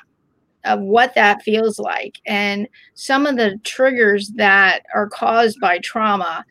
of 0.65 0.81
what 0.81 1.15
that 1.15 1.43
feels 1.43 1.79
like 1.79 2.21
and 2.27 2.69
some 2.95 3.27
of 3.27 3.37
the 3.37 3.59
triggers 3.65 4.31
that 4.37 4.85
are 4.95 5.09
caused 5.09 5.59
by 5.61 5.79
trauma. 5.79 6.45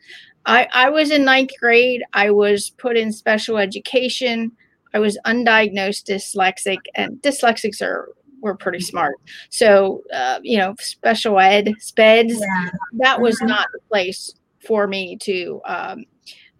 I, 0.44 0.68
I 0.74 0.90
was 0.90 1.10
in 1.10 1.24
ninth 1.24 1.50
grade. 1.58 2.02
I 2.12 2.30
was 2.30 2.70
put 2.70 2.96
in 2.96 3.12
special 3.12 3.58
education. 3.58 4.52
I 4.92 4.98
was 4.98 5.18
undiagnosed 5.24 6.04
dyslexic, 6.04 6.78
and 6.94 7.16
dyslexics 7.22 7.80
are 7.80 8.08
were 8.40 8.56
pretty 8.56 8.80
smart. 8.80 9.14
So, 9.50 10.02
uh, 10.12 10.40
you 10.42 10.58
know, 10.58 10.74
special 10.80 11.38
ed, 11.38 11.72
SPEDS, 11.78 12.40
yeah. 12.40 12.70
that 12.98 13.20
was 13.20 13.36
mm-hmm. 13.36 13.46
not 13.46 13.68
the 13.72 13.78
place 13.88 14.34
for 14.66 14.86
me 14.86 15.16
to 15.18 15.60
um, 15.64 16.04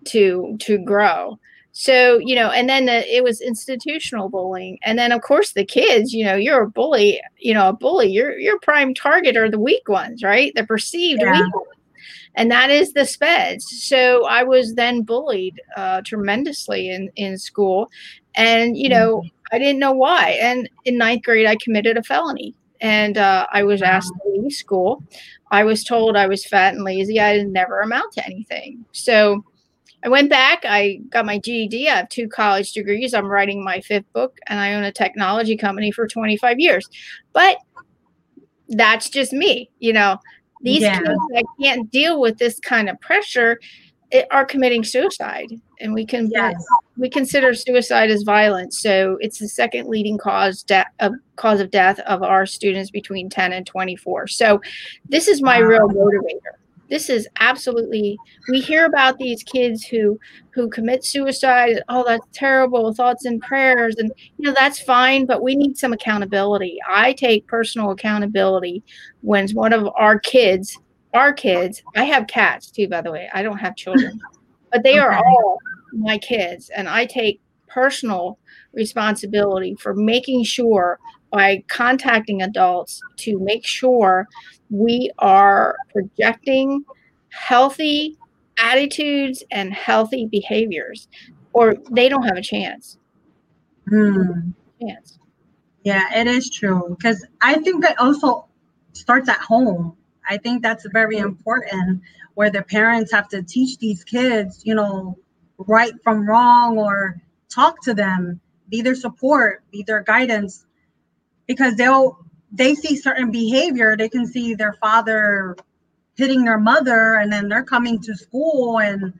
to 0.06 0.56
to 0.60 0.78
grow 0.78 1.38
so 1.72 2.18
you 2.18 2.34
know 2.34 2.50
and 2.50 2.68
then 2.68 2.86
the, 2.86 3.14
it 3.14 3.24
was 3.24 3.40
institutional 3.40 4.28
bullying 4.28 4.78
and 4.84 4.98
then 4.98 5.10
of 5.10 5.22
course 5.22 5.52
the 5.52 5.64
kids 5.64 6.12
you 6.12 6.24
know 6.24 6.34
you're 6.34 6.62
a 6.62 6.70
bully 6.70 7.20
you 7.38 7.54
know 7.54 7.70
a 7.70 7.72
bully 7.72 8.10
your 8.10 8.38
your 8.38 8.58
prime 8.60 8.92
target 8.94 9.36
are 9.36 9.50
the 9.50 9.58
weak 9.58 9.88
ones 9.88 10.22
right 10.22 10.52
the 10.54 10.64
perceived 10.64 11.22
yeah. 11.22 11.32
weak 11.32 11.54
ones 11.54 11.66
and 12.34 12.50
that 12.50 12.70
is 12.70 12.92
the 12.92 13.00
speds. 13.00 13.62
So 13.62 14.26
I 14.26 14.42
was 14.42 14.74
then 14.74 15.02
bullied 15.02 15.60
uh, 15.76 16.02
tremendously 16.04 16.88
in 16.88 17.10
in 17.16 17.38
school, 17.38 17.90
and 18.34 18.76
you 18.76 18.88
know 18.88 19.18
mm-hmm. 19.18 19.54
I 19.54 19.58
didn't 19.58 19.80
know 19.80 19.92
why. 19.92 20.38
And 20.40 20.68
in 20.84 20.98
ninth 20.98 21.24
grade, 21.24 21.46
I 21.46 21.56
committed 21.56 21.96
a 21.96 22.02
felony, 22.02 22.54
and 22.80 23.18
uh, 23.18 23.46
I 23.52 23.62
was 23.62 23.82
asked 23.82 24.12
to 24.14 24.30
leave 24.30 24.52
school. 24.52 25.02
I 25.50 25.64
was 25.64 25.84
told 25.84 26.16
I 26.16 26.26
was 26.26 26.46
fat 26.46 26.74
and 26.74 26.84
lazy. 26.84 27.20
I 27.20 27.36
didn't 27.36 27.52
never 27.52 27.80
amount 27.80 28.14
to 28.14 28.24
anything. 28.24 28.84
So 28.92 29.44
I 30.04 30.08
went 30.08 30.30
back. 30.30 30.64
I 30.64 31.00
got 31.10 31.26
my 31.26 31.38
GED. 31.38 31.88
I 31.88 31.96
have 31.96 32.08
two 32.08 32.28
college 32.28 32.72
degrees. 32.72 33.14
I'm 33.14 33.26
writing 33.26 33.62
my 33.62 33.80
fifth 33.80 34.10
book, 34.12 34.38
and 34.48 34.58
I 34.58 34.74
own 34.74 34.84
a 34.84 34.92
technology 34.92 35.56
company 35.56 35.92
for 35.92 36.08
25 36.08 36.58
years. 36.58 36.88
But 37.32 37.58
that's 38.68 39.08
just 39.08 39.32
me. 39.32 39.70
You 39.78 39.92
know, 39.92 40.18
these 40.62 40.82
yeah. 40.82 40.98
kids 40.98 41.20
that 41.34 41.44
can't 41.60 41.90
deal 41.90 42.20
with 42.20 42.38
this 42.38 42.58
kind 42.60 42.88
of 42.88 43.00
pressure 43.00 43.58
it, 44.10 44.26
are 44.30 44.44
committing 44.44 44.84
suicide, 44.84 45.48
and 45.80 45.94
we 45.94 46.04
can 46.04 46.30
yes. 46.30 46.62
we 46.98 47.08
consider 47.08 47.54
suicide 47.54 48.10
as 48.10 48.22
violence. 48.22 48.80
So 48.80 49.18
it's 49.20 49.38
the 49.38 49.48
second 49.48 49.88
leading 49.88 50.18
cause 50.18 50.62
de- 50.62 50.86
of 51.00 51.12
cause 51.36 51.60
of 51.60 51.70
death 51.70 51.98
of 52.00 52.22
our 52.22 52.44
students 52.44 52.90
between 52.90 53.30
10 53.30 53.52
and 53.52 53.66
24. 53.66 54.26
So 54.28 54.60
this 55.08 55.28
is 55.28 55.42
my 55.42 55.60
wow. 55.60 55.66
real 55.66 55.88
motivator 55.88 56.58
this 56.92 57.08
is 57.08 57.26
absolutely 57.40 58.18
we 58.50 58.60
hear 58.60 58.84
about 58.84 59.16
these 59.16 59.42
kids 59.42 59.82
who 59.82 60.20
who 60.50 60.68
commit 60.68 61.02
suicide 61.02 61.82
oh 61.88 62.04
that's 62.06 62.26
terrible 62.34 62.92
thoughts 62.92 63.24
and 63.24 63.40
prayers 63.40 63.96
and 63.96 64.12
you 64.36 64.46
know 64.46 64.52
that's 64.52 64.78
fine 64.78 65.24
but 65.24 65.42
we 65.42 65.56
need 65.56 65.78
some 65.78 65.94
accountability 65.94 66.76
i 66.86 67.14
take 67.14 67.46
personal 67.46 67.92
accountability 67.92 68.82
when 69.22 69.48
one 69.52 69.72
of 69.72 69.88
our 69.96 70.18
kids 70.18 70.78
our 71.14 71.32
kids 71.32 71.82
i 71.96 72.04
have 72.04 72.26
cats 72.26 72.70
too 72.70 72.86
by 72.86 73.00
the 73.00 73.10
way 73.10 73.26
i 73.32 73.42
don't 73.42 73.58
have 73.58 73.74
children 73.74 74.20
but 74.70 74.82
they 74.82 75.00
okay. 75.00 75.00
are 75.00 75.14
all 75.16 75.58
my 75.92 76.18
kids 76.18 76.70
and 76.76 76.90
i 76.90 77.06
take 77.06 77.40
personal 77.68 78.38
responsibility 78.74 79.74
for 79.76 79.94
making 79.94 80.44
sure 80.44 80.98
by 81.32 81.64
contacting 81.68 82.42
adults 82.42 83.00
to 83.16 83.38
make 83.40 83.66
sure 83.66 84.28
we 84.70 85.10
are 85.18 85.76
projecting 85.90 86.84
healthy 87.30 88.16
attitudes 88.58 89.42
and 89.50 89.72
healthy 89.72 90.26
behaviors, 90.30 91.08
or 91.54 91.74
they 91.90 92.08
don't 92.08 92.24
have 92.24 92.36
a 92.36 92.42
chance. 92.42 92.98
Hmm. 93.88 94.50
Chance. 94.80 95.18
Yeah, 95.84 96.06
it 96.14 96.26
is 96.26 96.50
true 96.50 96.94
because 96.96 97.26
I 97.40 97.54
think 97.54 97.82
that 97.82 97.98
also 97.98 98.46
starts 98.92 99.28
at 99.28 99.40
home. 99.40 99.96
I 100.28 100.36
think 100.36 100.62
that's 100.62 100.86
very 100.92 101.16
important 101.16 102.02
where 102.34 102.50
the 102.50 102.62
parents 102.62 103.10
have 103.12 103.28
to 103.28 103.42
teach 103.42 103.78
these 103.78 104.04
kids, 104.04 104.62
you 104.64 104.74
know, 104.74 105.18
right 105.58 105.92
from 106.04 106.28
wrong 106.28 106.78
or 106.78 107.20
talk 107.48 107.82
to 107.82 107.94
them, 107.94 108.40
be 108.68 108.82
their 108.82 108.94
support, 108.94 109.64
be 109.72 109.82
their 109.82 110.02
guidance 110.02 110.66
because 111.52 111.74
they'll 111.76 112.18
they 112.50 112.74
see 112.74 112.96
certain 112.96 113.30
behavior. 113.30 113.96
They 113.96 114.08
can 114.08 114.26
see 114.26 114.54
their 114.54 114.74
father 114.74 115.56
hitting 116.14 116.44
their 116.44 116.58
mother 116.58 117.14
and 117.14 117.32
then 117.32 117.48
they're 117.48 117.64
coming 117.64 118.00
to 118.00 118.14
school. 118.14 118.78
And 118.80 119.14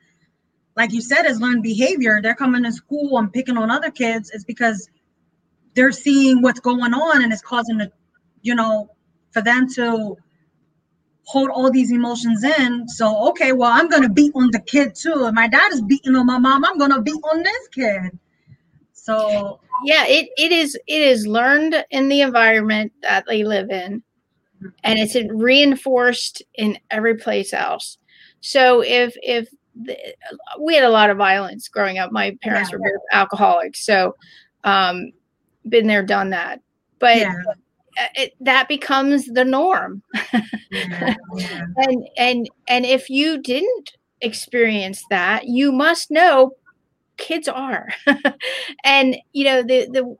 like 0.75 0.91
you 0.91 1.01
said 1.01 1.25
is 1.25 1.39
learned 1.39 1.63
behavior. 1.63 2.21
They're 2.21 2.35
coming 2.35 2.63
to 2.63 2.71
school 2.71 3.17
and 3.17 3.31
picking 3.31 3.57
on 3.57 3.69
other 3.69 3.91
kids. 3.91 4.31
Is 4.31 4.43
because 4.43 4.89
they're 5.75 5.91
seeing 5.91 6.41
what's 6.41 6.59
going 6.59 6.93
on 6.93 7.23
and 7.23 7.31
it's 7.31 7.41
causing 7.41 7.77
the 7.77 7.91
you 8.41 8.55
know 8.55 8.89
for 9.31 9.41
them 9.41 9.67
to 9.75 10.17
hold 11.25 11.49
all 11.49 11.71
these 11.71 11.91
emotions 11.91 12.43
in. 12.43 12.87
So 12.89 13.29
okay 13.29 13.51
well 13.51 13.71
i'm 13.71 13.89
gonna 13.89 14.09
beat 14.09 14.33
on 14.35 14.49
the 14.51 14.59
kid 14.59 14.95
too. 14.95 15.31
My 15.31 15.47
dad 15.47 15.71
is 15.71 15.81
beating 15.81 16.15
on 16.15 16.25
my 16.25 16.39
mom. 16.39 16.65
I'm 16.65 16.77
gonna 16.77 17.01
beat 17.01 17.21
on 17.31 17.43
this 17.43 17.67
kid 17.69 18.19
so 19.03 19.59
yeah, 19.83 20.05
it, 20.07 20.29
it 20.37 20.53
is 20.53 20.75
it 20.87 21.01
is 21.01 21.27
learned 21.27 21.85
in 21.91 22.07
the 22.07 22.21
environment 22.21 22.93
that 23.01 23.25
they 23.27 23.43
live 23.43 23.69
in, 23.69 24.01
and 24.81 24.97
it's 24.97 25.17
reinforced 25.33 26.41
in 26.55 26.79
every 26.89 27.17
place 27.17 27.51
else. 27.51 27.97
So 28.39 28.81
if 28.81 29.13
if 29.21 29.49
the, 29.75 29.97
we 30.57 30.75
had 30.75 30.85
a 30.85 30.89
lot 30.89 31.09
of 31.09 31.17
violence 31.17 31.67
growing 31.67 31.97
up, 31.97 32.13
my 32.13 32.37
parents 32.41 32.69
yeah. 32.71 32.77
were 32.77 32.91
both 32.93 33.01
alcoholics, 33.11 33.85
so 33.85 34.15
um, 34.63 35.11
been 35.67 35.87
there, 35.87 36.03
done 36.03 36.29
that. 36.29 36.61
But 36.99 37.17
yeah. 37.17 37.33
it, 38.15 38.33
that 38.39 38.69
becomes 38.69 39.25
the 39.25 39.43
norm, 39.43 40.01
yeah. 40.71 41.15
and 41.75 42.07
and 42.15 42.49
and 42.69 42.85
if 42.85 43.09
you 43.09 43.41
didn't 43.41 43.97
experience 44.21 45.03
that, 45.09 45.49
you 45.49 45.73
must 45.73 46.09
know 46.09 46.53
kids 47.17 47.47
are. 47.47 47.89
And 48.83 49.17
you 49.31 49.45
know 49.45 49.63
the 49.63 49.87
the 49.91 50.15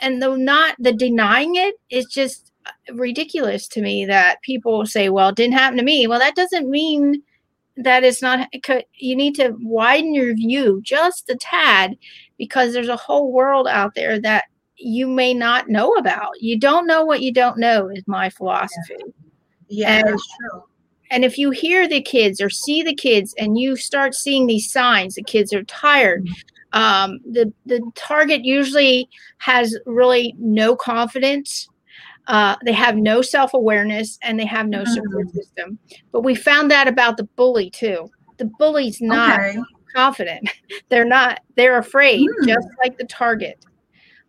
and 0.00 0.22
the 0.22 0.36
not 0.36 0.76
the 0.78 0.92
denying 0.92 1.56
it 1.56 1.74
is 1.90 2.06
just 2.06 2.52
uh, 2.66 2.94
ridiculous 2.94 3.66
to 3.68 3.82
me 3.82 4.04
that 4.06 4.40
people 4.42 4.86
say 4.86 5.08
well 5.08 5.30
it 5.30 5.36
didn't 5.36 5.54
happen 5.54 5.76
to 5.78 5.84
me. 5.84 6.06
Well 6.06 6.18
that 6.18 6.36
doesn't 6.36 6.70
mean 6.70 7.22
that 7.76 8.04
it's 8.04 8.22
not 8.22 8.48
you 8.94 9.16
need 9.16 9.34
to 9.36 9.56
widen 9.60 10.14
your 10.14 10.34
view 10.34 10.80
just 10.82 11.28
a 11.28 11.36
tad 11.36 11.96
because 12.38 12.72
there's 12.72 12.88
a 12.88 12.96
whole 12.96 13.32
world 13.32 13.66
out 13.68 13.94
there 13.94 14.20
that 14.20 14.44
you 14.76 15.08
may 15.08 15.34
not 15.34 15.68
know 15.68 15.92
about. 15.94 16.40
You 16.40 16.58
don't 16.58 16.86
know 16.86 17.04
what 17.04 17.22
you 17.22 17.32
don't 17.32 17.58
know 17.58 17.88
is 17.88 18.04
my 18.06 18.30
philosophy. 18.30 18.96
Yeah, 19.68 19.98
yeah 19.98 20.02
that's 20.04 20.28
true 20.38 20.64
and 21.10 21.24
if 21.24 21.38
you 21.38 21.50
hear 21.50 21.88
the 21.88 22.02
kids 22.02 22.40
or 22.40 22.50
see 22.50 22.82
the 22.82 22.94
kids 22.94 23.34
and 23.38 23.58
you 23.58 23.76
start 23.76 24.14
seeing 24.14 24.46
these 24.46 24.70
signs, 24.70 25.14
the 25.14 25.22
kids 25.22 25.52
are 25.52 25.64
tired. 25.64 26.24
Mm-hmm. 26.24 26.78
Um, 26.80 27.20
the 27.30 27.52
the 27.66 27.80
target 27.94 28.44
usually 28.44 29.08
has 29.38 29.78
really 29.86 30.34
no 30.38 30.74
confidence. 30.74 31.68
Uh, 32.26 32.56
they 32.64 32.72
have 32.72 32.96
no 32.96 33.22
self 33.22 33.54
awareness 33.54 34.18
and 34.22 34.40
they 34.40 34.46
have 34.46 34.68
no 34.68 34.82
mm-hmm. 34.82 34.92
support 34.92 35.30
system. 35.30 35.78
But 36.10 36.22
we 36.22 36.34
found 36.34 36.70
that 36.70 36.88
about 36.88 37.16
the 37.16 37.24
bully 37.36 37.70
too. 37.70 38.10
The 38.38 38.46
bully's 38.58 39.00
not 39.00 39.38
okay. 39.38 39.58
confident. 39.94 40.48
They're 40.88 41.04
not. 41.04 41.40
They're 41.54 41.78
afraid, 41.78 42.20
mm. 42.20 42.48
just 42.48 42.68
like 42.82 42.98
the 42.98 43.04
target. 43.04 43.64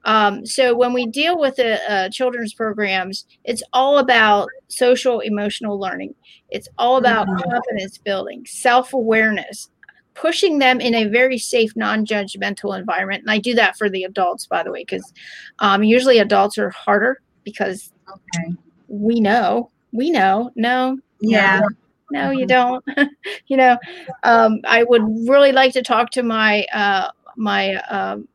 Um, 0.05 0.45
so 0.45 0.75
when 0.75 0.93
we 0.93 1.07
deal 1.07 1.38
with 1.38 1.55
the 1.57 1.79
uh, 1.91 2.09
children's 2.09 2.53
programs, 2.53 3.25
it's 3.43 3.63
all 3.74 3.97
about 3.97 4.47
social 4.67 5.19
emotional 5.19 5.79
learning. 5.79 6.15
It's 6.50 6.69
all 6.77 6.97
about 6.97 7.27
mm-hmm. 7.27 7.50
confidence 7.50 7.97
building, 7.97 8.45
self 8.45 8.93
awareness, 8.93 9.69
pushing 10.13 10.59
them 10.59 10.79
in 10.79 10.93
a 10.93 11.05
very 11.05 11.38
safe, 11.38 11.75
non 11.75 12.05
judgmental 12.05 12.77
environment. 12.77 13.21
And 13.21 13.31
I 13.31 13.39
do 13.39 13.55
that 13.55 13.77
for 13.77 13.89
the 13.89 14.03
adults, 14.03 14.45
by 14.45 14.63
the 14.63 14.71
way, 14.71 14.81
because 14.81 15.12
um, 15.59 15.83
usually 15.83 16.19
adults 16.19 16.57
are 16.57 16.69
harder 16.69 17.21
because 17.43 17.91
okay. 18.09 18.55
we 18.88 19.19
know, 19.19 19.71
we 19.91 20.12
know, 20.12 20.51
no, 20.55 21.00
yeah. 21.19 21.62
No, 22.12 22.29
no 22.29 22.31
you 22.31 22.45
mm-hmm. 22.45 22.93
don't. 22.95 23.09
you 23.47 23.57
know, 23.57 23.77
um, 24.24 24.59
I 24.65 24.83
would 24.83 25.03
really 25.27 25.51
like 25.51 25.74
to 25.74 25.81
talk 25.81 26.12
to 26.12 26.24
my 26.24 26.65
uh, 26.74 27.09
my 27.35 27.75
um, 27.89 28.27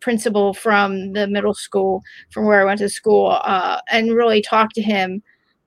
principal 0.00 0.54
from 0.54 1.12
the 1.12 1.26
middle 1.26 1.54
school 1.54 2.02
from 2.30 2.46
where 2.46 2.60
I 2.60 2.64
went 2.64 2.78
to 2.78 2.88
school 2.88 3.38
uh, 3.42 3.80
and 3.90 4.14
really 4.14 4.42
talk 4.42 4.72
to 4.74 4.82
him 4.82 5.22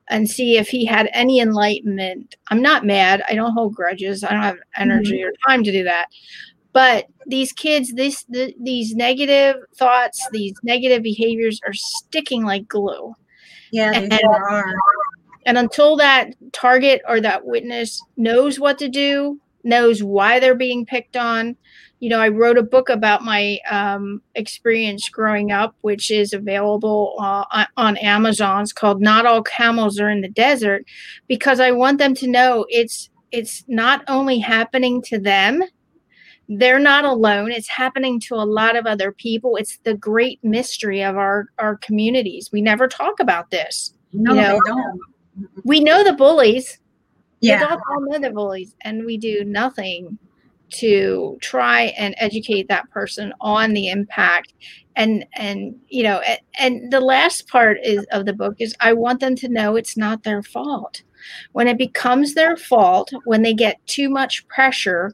and 0.10 0.30
see 0.30 0.58
if 0.58 0.68
he 0.68 0.86
had 0.86 1.10
any 1.14 1.40
enlightenment. 1.40 2.36
I'm 2.50 2.62
not 2.62 2.86
mad. 2.86 3.24
I 3.30 3.36
don't 3.36 3.54
hold 3.54 3.76
grudges. 3.76 4.24
I 4.24 4.32
don't 4.32 4.42
have 4.42 4.58
energy 4.78 5.20
mm-hmm. 5.20 5.30
or 5.30 5.34
time 5.48 5.64
to 5.64 5.72
do 5.72 5.84
that. 5.84 6.08
But 6.74 7.08
these 7.28 7.54
kids, 7.54 7.94
this 7.94 8.24
the, 8.26 8.54
these 8.60 8.96
negative 8.96 9.58
thoughts, 9.76 10.28
these 10.32 10.54
negative 10.64 11.04
behaviors 11.04 11.62
are 11.66 11.74
sticking 11.74 12.44
like 12.44 12.68
glue. 12.68 13.14
Yeah, 13.72 13.92
and, 13.94 14.12
are. 14.28 14.74
And 15.46 15.58
until 15.58 15.96
that 15.98 16.32
target 16.52 17.02
or 17.08 17.22
that 17.22 17.46
witness 17.46 18.02
knows 18.18 18.60
what 18.60 18.78
to 18.80 18.90
do, 18.90 19.40
knows 19.64 20.04
why 20.04 20.40
they're 20.40 20.56
being 20.56 20.86
picked 20.86 21.16
on, 21.16 21.56
you 22.04 22.10
know, 22.10 22.20
I 22.20 22.28
wrote 22.28 22.58
a 22.58 22.64
book 22.64 22.90
about 22.90 23.24
my 23.24 23.60
um, 23.72 24.22
experience 24.36 25.08
growing 25.08 25.54
up, 25.54 25.74
which 25.84 26.12
is 26.12 26.34
available 26.34 27.16
uh, 27.18 27.66
on 27.78 27.96
Amazon. 27.96 28.64
It's 28.64 28.74
called 28.74 29.02
"Not 29.02 29.26
All 29.26 29.42
Camels 29.42 30.02
Are 30.02 30.10
in 30.10 30.20
the 30.20 30.28
Desert," 30.28 30.84
because 31.30 31.62
I 31.62 31.72
want 31.72 32.00
them 32.00 32.14
to 32.16 32.28
know 32.28 32.66
it's 32.68 33.10
it's 33.32 33.64
not 33.70 34.04
only 34.10 34.40
happening 34.40 35.02
to 35.04 35.18
them. 35.18 35.64
They're 36.50 36.78
not 36.78 37.06
alone. 37.06 37.54
It's 37.54 37.70
happening 37.70 38.20
to 38.28 38.36
a 38.36 38.44
lot 38.44 38.76
of 38.76 38.86
other 38.86 39.14
people. 39.14 39.56
It's 39.56 39.78
the 39.86 39.94
great 39.94 40.44
mystery 40.44 41.02
of 41.02 41.16
our 41.16 41.46
our 41.58 41.78
communities. 41.78 42.50
We 42.52 42.62
never 42.62 42.90
talk 42.90 43.22
about 43.22 43.50
this. 43.50 43.94
No, 44.12 44.34
you 44.34 44.42
know? 44.42 44.60
don't. 44.66 45.00
We 45.64 45.80
know 45.80 46.04
the 46.04 46.12
bullies. 46.12 46.80
Yeah, 47.40 47.60
we 47.60 47.82
all 47.90 48.02
know 48.02 48.20
the 48.20 48.32
bullies, 48.32 48.76
and 48.82 49.06
we 49.06 49.18
do 49.18 49.46
nothing 49.46 50.20
to 50.74 51.38
try 51.42 51.94
and 51.98 52.16
educate 52.18 52.68
that 52.68 52.90
person 52.90 53.34
on 53.42 53.74
the 53.74 53.90
impact. 53.90 54.54
And 54.96 55.26
and 55.36 55.76
you 55.88 56.04
know 56.04 56.20
and, 56.20 56.40
and 56.60 56.92
the 56.92 57.02
last 57.02 57.48
part 57.48 57.78
is 57.84 58.06
of 58.12 58.28
the 58.28 58.34
book 58.34 58.54
is 58.60 58.76
i 58.80 58.94
want 58.94 59.22
them 59.22 59.36
to 59.38 59.50
know 59.50 59.76
it's 59.76 59.98
not 59.98 60.22
their 60.22 60.44
fault. 60.44 61.02
When 61.54 61.68
it 61.68 61.80
becomes 61.80 62.36
their 62.36 62.56
fault 62.56 63.12
when 63.26 63.42
they 63.42 63.56
get 63.56 63.84
too 63.88 64.08
much 64.08 64.48
pressure 64.50 65.12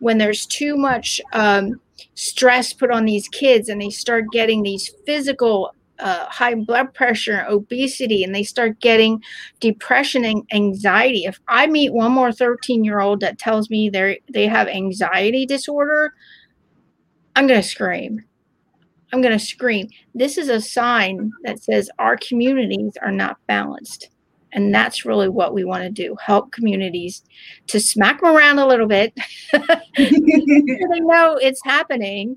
when 0.00 0.18
there's 0.18 0.46
too 0.46 0.76
much 0.76 1.20
um, 1.32 1.80
stress 2.14 2.72
put 2.72 2.90
on 2.90 3.04
these 3.04 3.28
kids 3.28 3.68
and 3.68 3.80
they 3.80 3.90
start 3.90 4.24
getting 4.32 4.62
these 4.62 4.92
physical 5.06 5.74
uh, 6.00 6.26
high 6.26 6.54
blood 6.54 6.92
pressure, 6.94 7.44
obesity, 7.48 8.24
and 8.24 8.34
they 8.34 8.42
start 8.42 8.80
getting 8.80 9.22
depression 9.60 10.24
and 10.24 10.42
anxiety. 10.52 11.24
If 11.24 11.38
I 11.48 11.66
meet 11.66 11.92
one 11.92 12.12
more 12.12 12.32
13 12.32 12.84
year 12.84 13.00
old 13.00 13.20
that 13.20 13.38
tells 13.38 13.70
me 13.70 13.90
they 13.90 14.20
they 14.32 14.46
have 14.46 14.68
anxiety 14.68 15.46
disorder, 15.46 16.12
I'm 17.36 17.46
going 17.46 17.60
to 17.60 17.66
scream. 17.66 18.24
I'm 19.12 19.20
going 19.20 19.36
to 19.36 19.44
scream. 19.44 19.88
This 20.14 20.38
is 20.38 20.48
a 20.48 20.60
sign 20.60 21.32
that 21.44 21.62
says 21.62 21.90
our 21.98 22.16
communities 22.16 22.92
are 23.02 23.12
not 23.12 23.38
balanced. 23.46 24.10
And 24.52 24.74
that's 24.74 25.04
really 25.04 25.28
what 25.28 25.54
we 25.54 25.64
want 25.64 25.84
to 25.84 25.90
do 25.90 26.16
help 26.20 26.50
communities 26.50 27.22
to 27.68 27.78
smack 27.78 28.20
them 28.20 28.34
around 28.34 28.58
a 28.58 28.66
little 28.66 28.88
bit. 28.88 29.12
so 29.50 29.60
they 29.96 31.00
know 31.00 31.38
it's 31.40 31.60
happening. 31.64 32.36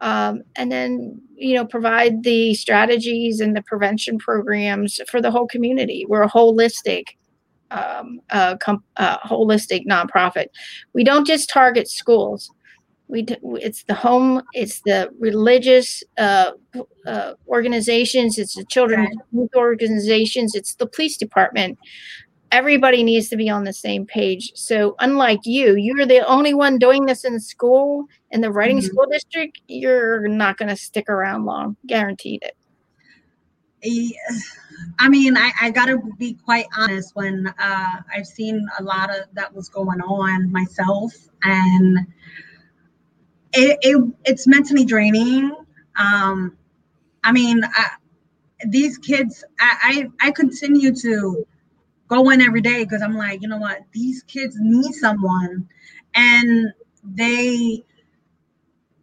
Um, 0.00 0.42
and 0.56 0.70
then, 0.70 1.20
you 1.34 1.54
know, 1.54 1.64
provide 1.64 2.22
the 2.22 2.54
strategies 2.54 3.40
and 3.40 3.56
the 3.56 3.62
prevention 3.62 4.18
programs 4.18 5.00
for 5.08 5.20
the 5.22 5.30
whole 5.30 5.46
community. 5.46 6.04
We're 6.08 6.22
a 6.22 6.30
holistic 6.30 7.04
um, 7.70 8.20
uh, 8.30 8.56
com- 8.56 8.84
uh, 8.96 9.18
holistic 9.18 9.86
nonprofit. 9.86 10.46
We 10.92 11.04
don't 11.04 11.26
just 11.26 11.48
target 11.48 11.88
schools. 11.88 12.50
We 13.08 13.24
it's 13.60 13.84
the 13.84 13.94
home 13.94 14.42
it's 14.52 14.80
the 14.80 15.10
religious 15.20 16.02
uh, 16.18 16.50
uh, 17.06 17.34
organizations 17.46 18.36
it's 18.36 18.56
the 18.56 18.64
children's 18.64 19.14
youth 19.30 19.54
organizations 19.54 20.56
it's 20.56 20.74
the 20.74 20.88
police 20.88 21.16
department. 21.16 21.78
Everybody 22.50 23.04
needs 23.04 23.28
to 23.28 23.36
be 23.36 23.48
on 23.48 23.62
the 23.62 23.72
same 23.72 24.06
page. 24.06 24.50
So 24.56 24.96
unlike 24.98 25.38
you 25.44 25.76
you're 25.76 26.04
the 26.04 26.26
only 26.26 26.52
one 26.52 26.78
doing 26.78 27.06
this 27.06 27.24
in 27.24 27.38
school 27.38 28.06
in 28.36 28.42
the 28.42 28.52
Reading 28.52 28.78
mm-hmm. 28.78 28.86
school 28.86 29.06
district 29.10 29.60
you're 29.66 30.28
not 30.28 30.56
going 30.56 30.68
to 30.68 30.76
stick 30.76 31.08
around 31.08 31.44
long 31.44 31.76
guaranteed 31.86 32.42
it 32.42 32.56
I 34.98 35.08
mean, 35.08 35.36
I, 35.36 35.52
I 35.60 35.70
gotta 35.70 35.98
be 36.18 36.34
quite 36.34 36.66
honest. 36.76 37.14
When 37.14 37.46
uh, 37.46 38.02
I've 38.14 38.26
seen 38.26 38.66
a 38.78 38.82
lot 38.82 39.10
of 39.10 39.26
that 39.34 39.54
was 39.54 39.68
going 39.68 40.00
on 40.00 40.50
myself, 40.50 41.12
and 41.42 41.98
it, 43.52 43.78
it 43.82 44.12
it's 44.24 44.46
mentally 44.46 44.84
draining. 44.84 45.52
Um, 45.98 46.56
I 47.24 47.32
mean, 47.32 47.62
I, 47.64 47.90
these 48.66 48.98
kids, 48.98 49.44
I, 49.60 50.08
I 50.20 50.28
I 50.28 50.30
continue 50.30 50.94
to 50.94 51.46
go 52.08 52.30
in 52.30 52.40
every 52.40 52.60
day 52.60 52.84
because 52.84 53.02
I'm 53.02 53.16
like, 53.16 53.42
you 53.42 53.48
know 53.48 53.58
what, 53.58 53.80
these 53.92 54.22
kids 54.22 54.56
need 54.58 54.94
someone, 54.94 55.68
and 56.14 56.72
they 57.04 57.84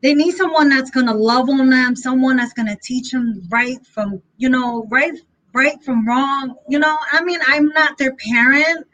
they 0.03 0.13
need 0.13 0.35
someone 0.35 0.69
that's 0.69 0.91
gonna 0.91 1.13
love 1.13 1.49
on 1.49 1.69
them, 1.69 1.95
someone 1.95 2.35
that's 2.35 2.53
gonna 2.53 2.77
teach 2.83 3.11
them 3.11 3.41
right 3.49 3.83
from 3.87 4.21
you 4.37 4.49
know 4.49 4.85
right 4.91 5.13
right 5.53 5.81
from 5.83 6.07
wrong. 6.07 6.55
You 6.67 6.79
know, 6.79 6.97
I 7.11 7.23
mean, 7.23 7.39
I'm 7.47 7.69
not 7.69 7.97
their 7.97 8.15
parent, 8.15 8.85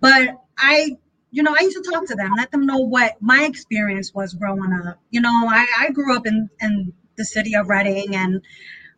but 0.00 0.36
I 0.58 0.96
you 1.30 1.42
know, 1.42 1.54
I 1.58 1.62
used 1.62 1.82
to 1.82 1.90
talk 1.90 2.06
to 2.08 2.14
them, 2.14 2.32
let 2.36 2.50
them 2.50 2.66
know 2.66 2.78
what 2.78 3.16
my 3.20 3.44
experience 3.44 4.12
was 4.12 4.34
growing 4.34 4.72
up. 4.84 4.98
You 5.10 5.20
know, 5.20 5.30
I, 5.48 5.66
I 5.78 5.90
grew 5.90 6.16
up 6.16 6.26
in, 6.26 6.48
in 6.60 6.92
the 7.16 7.24
city 7.24 7.54
of 7.54 7.68
Reading 7.68 8.16
and 8.16 8.42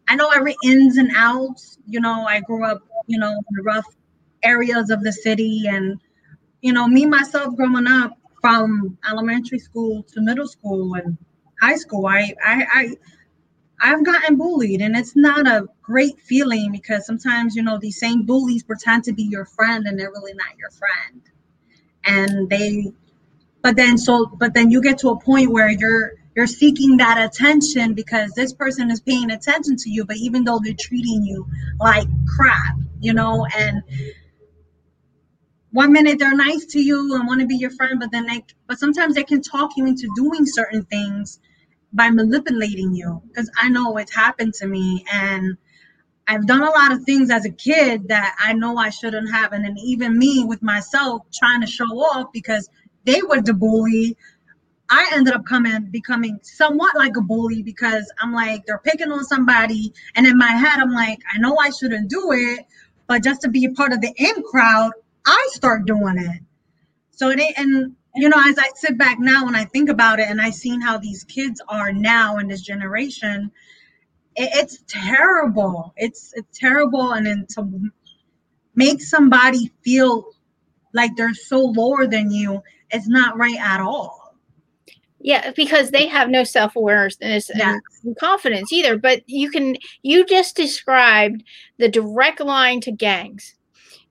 I 0.09 0.17
know 0.17 0.31
every 0.31 0.57
ins 0.65 0.97
and 0.97 1.11
outs. 1.15 1.79
You 1.87 2.01
know, 2.01 2.25
I 2.27 2.41
grew 2.41 2.65
up, 2.65 2.83
you 3.07 3.19
know, 3.19 3.33
in 3.33 3.45
the 3.51 3.63
rough 3.63 3.85
areas 4.43 4.91
of 4.91 5.03
the 5.03 5.13
city. 5.13 5.65
And, 5.67 6.01
you 6.63 6.73
know, 6.73 6.89
me 6.89 7.05
myself 7.05 7.55
growing 7.55 7.87
up 7.87 8.17
from 8.43 8.99
elementary 9.11 9.61
school 9.61 10.03
to 10.13 10.21
middle 10.21 10.49
school 10.49 10.95
and 10.95 11.17
high 11.63 11.77
school, 11.77 12.07
I, 12.07 12.35
I, 12.45 12.67
I 12.75 12.97
I've 13.81 14.05
gotten 14.05 14.37
bullied 14.37 14.83
and 14.83 14.97
it's 14.97 15.17
not 15.17 15.47
a 15.47 15.67
great 15.83 16.21
feeling 16.21 16.71
because 16.73 17.07
sometimes, 17.07 17.57
you 17.57 17.63
know, 17.63 17.79
these 17.79 17.99
same 17.99 18.25
bullies 18.25 18.63
pretend 18.63 19.05
to 19.05 19.13
be 19.13 19.25
your 19.25 19.47
friend 19.47 19.87
and 19.87 19.99
they're 19.99 20.11
really 20.11 20.35
not 20.35 20.59
your 20.59 20.71
friend. 20.71 21.23
And 22.05 22.51
they 22.51 22.93
but 23.63 23.77
then 23.77 23.97
so 23.99 24.27
but 24.27 24.55
then 24.55 24.71
you 24.71 24.83
get 24.83 24.99
to 24.99 25.11
a 25.11 25.21
point 25.21 25.51
where 25.51 25.71
you're 25.71 26.13
you're 26.37 26.47
seeking 26.47 26.97
that 26.99 27.19
attention 27.19 27.95
because 27.95 28.33
this 28.33 28.53
person 28.53 28.91
is 28.91 29.01
paying 29.01 29.31
attention 29.31 29.77
to 29.77 29.91
you 29.91 30.05
but 30.05 30.17
even 30.17 30.45
though 30.45 30.61
they're 30.63 30.75
treating 30.79 31.25
you 31.25 31.47
like 31.81 32.09
crap 32.37 32.77
you 33.01 33.13
know 33.13 33.47
and 33.57 33.83
one 35.73 35.93
minute 35.93 36.19
they're 36.19 36.37
nice 36.37 36.65
to 36.67 36.81
you 36.81 37.15
and 37.15 37.27
want 37.27 37.41
to 37.41 37.47
be 37.47 37.57
your 37.57 37.71
friend 37.71 37.99
but 38.01 38.11
then 38.13 38.27
they 38.27 38.45
but 38.67 38.79
sometimes 38.79 39.15
they 39.15 39.25
can 39.25 39.43
talk 39.43 39.71
you 39.77 39.87
into 39.87 40.09
doing 40.17 40.47
certain 40.47 40.85
things 40.85 41.41
by 41.93 42.09
manipulating 42.11 42.95
you 42.95 43.21
because 43.29 43.51
i 43.61 43.69
know 43.69 43.97
it's 43.97 44.15
happened 44.15 44.55
to 44.55 44.67
me 44.67 45.05
and 45.13 45.57
I've 46.29 46.47
done 46.47 46.63
a 46.63 46.71
lot 46.71 46.93
of 46.93 47.03
things 47.03 47.31
as 47.31 47.45
a 47.45 47.51
kid 47.51 48.09
that 48.09 48.37
I 48.39 48.53
know 48.53 48.77
I 48.77 48.91
shouldn't 48.91 49.31
have. 49.31 49.53
And 49.53 49.65
then 49.65 49.77
even 49.79 50.19
me 50.19 50.45
with 50.45 50.63
myself 50.63 51.23
trying 51.33 51.61
to 51.61 51.67
show 51.67 51.85
off 51.85 52.33
because 52.33 52.69
they 53.05 53.21
were 53.23 53.41
the 53.41 53.55
bully. 53.55 54.17
I 54.89 55.11
ended 55.15 55.35
up 55.35 55.45
coming 55.47 55.89
becoming 55.91 56.39
somewhat 56.43 56.97
like 56.97 57.17
a 57.17 57.21
bully 57.21 57.63
because 57.63 58.11
I'm 58.21 58.33
like, 58.33 58.65
they're 58.67 58.79
picking 58.79 59.11
on 59.11 59.25
somebody. 59.25 59.93
And 60.15 60.27
in 60.27 60.39
my 60.39 60.53
head, 60.53 60.79
I'm 60.81 60.93
like, 60.93 61.19
I 61.35 61.39
know 61.39 61.57
I 61.57 61.71
shouldn't 61.71 62.09
do 62.09 62.31
it, 62.33 62.67
but 63.09 63.25
just 63.25 63.43
to 63.43 63.49
be 63.49 63.65
a 63.65 63.71
part 63.71 63.93
of 63.93 64.01
the 64.01 64.13
in 64.17 64.43
crowd, 64.45 64.93
I 65.27 65.49
start 65.53 65.87
doing 65.87 66.19
it. 66.19 66.43
So 67.11 67.35
they 67.35 67.53
and 67.57 67.95
you 68.15 68.29
know, 68.29 68.43
as 68.47 68.59
I 68.59 68.69
sit 68.75 68.99
back 68.99 69.19
now 69.19 69.47
and 69.47 69.57
I 69.57 69.65
think 69.65 69.89
about 69.89 70.19
it 70.21 70.29
and 70.29 70.41
I 70.41 70.51
seen 70.51 70.81
how 70.81 70.99
these 70.99 71.25
kids 71.25 71.63
are 71.69 71.93
now 71.93 72.39
in 72.39 72.49
this 72.49 72.61
generation, 72.61 73.51
it, 74.37 74.51
it's 74.55 74.85
terrible. 74.87 75.95
It's 75.97 76.33
it's 76.35 76.59
terrible, 76.59 77.13
and 77.13 77.27
then 77.27 77.47
to 77.55 77.91
make 78.75 79.01
somebody 79.01 79.73
feel 79.83 80.27
like 80.95 81.17
they're 81.17 81.35
so 81.35 81.59
lower 81.59 82.07
than 82.07 82.31
you 82.31 82.63
it's 82.93 83.09
not 83.09 83.37
right 83.37 83.59
at 83.59 83.81
all. 83.81 84.37
Yeah, 85.19 85.53
because 85.53 85.91
they 85.91 86.07
have 86.09 86.29
no 86.29 86.45
self 86.45 86.77
awareness 86.77 87.17
yes. 87.21 87.81
and 88.05 88.17
confidence 88.19 88.73
either. 88.73 88.99
But 88.99 89.23
you 89.27 89.51
can, 89.51 89.77
you 90.03 90.27
just 90.27 90.57
described 90.57 91.45
the 91.79 91.89
direct 91.89 92.41
line 92.41 92.81
to 92.83 92.93
gangs. 92.93 93.55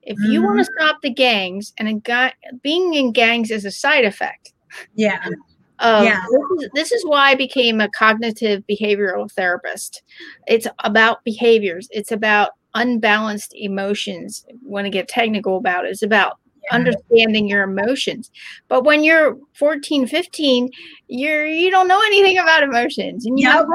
If 0.02 0.16
mm-hmm. 0.18 0.32
you 0.32 0.42
want 0.42 0.58
to 0.58 0.72
stop 0.78 1.00
the 1.02 1.10
gangs, 1.10 1.72
and 1.78 1.88
a 1.88 1.94
guy 1.94 2.32
being 2.62 2.94
in 2.94 3.12
gangs 3.12 3.50
is 3.50 3.64
a 3.64 3.70
side 3.70 4.04
effect. 4.04 4.52
Yeah. 4.94 5.24
Um, 5.78 6.04
yeah. 6.04 6.24
This 6.30 6.64
is, 6.64 6.70
this 6.74 6.92
is 6.92 7.04
why 7.04 7.30
I 7.30 7.34
became 7.34 7.80
a 7.80 7.88
cognitive 7.90 8.62
behavioral 8.70 9.30
therapist. 9.30 10.02
It's 10.46 10.66
about 10.84 11.24
behaviors. 11.24 11.88
It's 11.90 12.12
about 12.12 12.52
unbalanced 12.74 13.54
emotions. 13.54 14.46
Want 14.62 14.86
to 14.86 14.90
get 14.90 15.08
technical 15.08 15.56
about 15.56 15.84
it. 15.84 15.90
It's 15.90 16.02
about 16.02 16.38
yeah. 16.62 16.76
understanding 16.76 17.48
your 17.48 17.64
emotions. 17.64 18.30
But 18.68 18.84
when 18.84 19.02
you're 19.02 19.38
14, 19.54 20.06
15, 20.06 20.70
you're 21.08 21.46
you 21.46 21.70
don't 21.70 21.88
know 21.88 22.00
anything 22.06 22.38
about 22.38 22.62
emotions, 22.62 23.26
and 23.26 23.38
you 23.38 23.48
yep. 23.48 23.66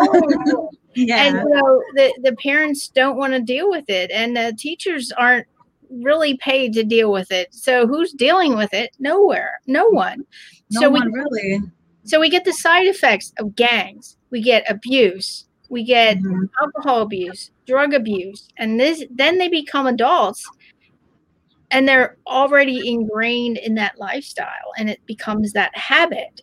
yeah. 0.95 1.23
And 1.23 1.37
so 1.37 1.83
the 1.95 2.13
the 2.23 2.35
parents 2.37 2.87
don't 2.87 3.17
want 3.17 3.33
to 3.33 3.41
deal 3.41 3.69
with 3.69 3.89
it, 3.89 4.11
and 4.11 4.35
the 4.35 4.55
teachers 4.57 5.11
aren't 5.11 5.47
really 5.89 6.37
paid 6.37 6.73
to 6.73 6.83
deal 6.83 7.11
with 7.11 7.31
it. 7.31 7.53
So 7.53 7.87
who's 7.87 8.11
dealing 8.13 8.55
with 8.55 8.73
it? 8.73 8.91
Nowhere. 8.99 9.59
No 9.67 9.87
one. 9.87 10.25
No 10.71 10.81
so 10.81 10.89
one 10.89 11.11
we, 11.11 11.19
really. 11.19 11.61
So 12.03 12.19
we 12.19 12.29
get 12.29 12.45
the 12.45 12.53
side 12.53 12.87
effects 12.87 13.33
of 13.39 13.55
gangs. 13.55 14.17
We 14.29 14.41
get 14.41 14.69
abuse. 14.69 15.45
We 15.69 15.83
get 15.83 16.17
mm-hmm. 16.17 16.45
alcohol 16.61 17.01
abuse, 17.01 17.51
drug 17.65 17.93
abuse, 17.93 18.47
and 18.57 18.79
this 18.79 19.03
then 19.11 19.37
they 19.37 19.49
become 19.49 19.87
adults 19.87 20.49
and 21.71 21.87
they're 21.87 22.17
already 22.25 22.87
ingrained 22.87 23.57
in 23.57 23.75
that 23.75 23.99
lifestyle 23.99 24.71
and 24.77 24.89
it 24.89 25.05
becomes 25.05 25.51
that 25.51 25.77
habit. 25.77 26.41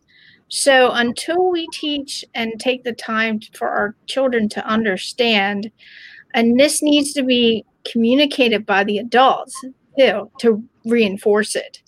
So 0.49 0.91
until 0.93 1.51
we 1.51 1.67
teach 1.73 2.25
and 2.35 2.61
take 2.61 2.85
the 2.85 2.93
time 2.93 3.41
for 3.55 3.69
our 3.69 3.97
children 4.07 4.49
to 4.51 4.67
understand 4.67 5.71
and 6.35 6.61
this 6.61 6.83
needs 6.83 7.15
to 7.15 7.23
be 7.23 7.65
communicated 7.85 8.65
by 8.67 8.85
the 8.85 8.99
adults 8.99 9.55
too 9.99 10.31
to 10.39 10.63
reinforce 10.85 11.55
it 11.55 11.83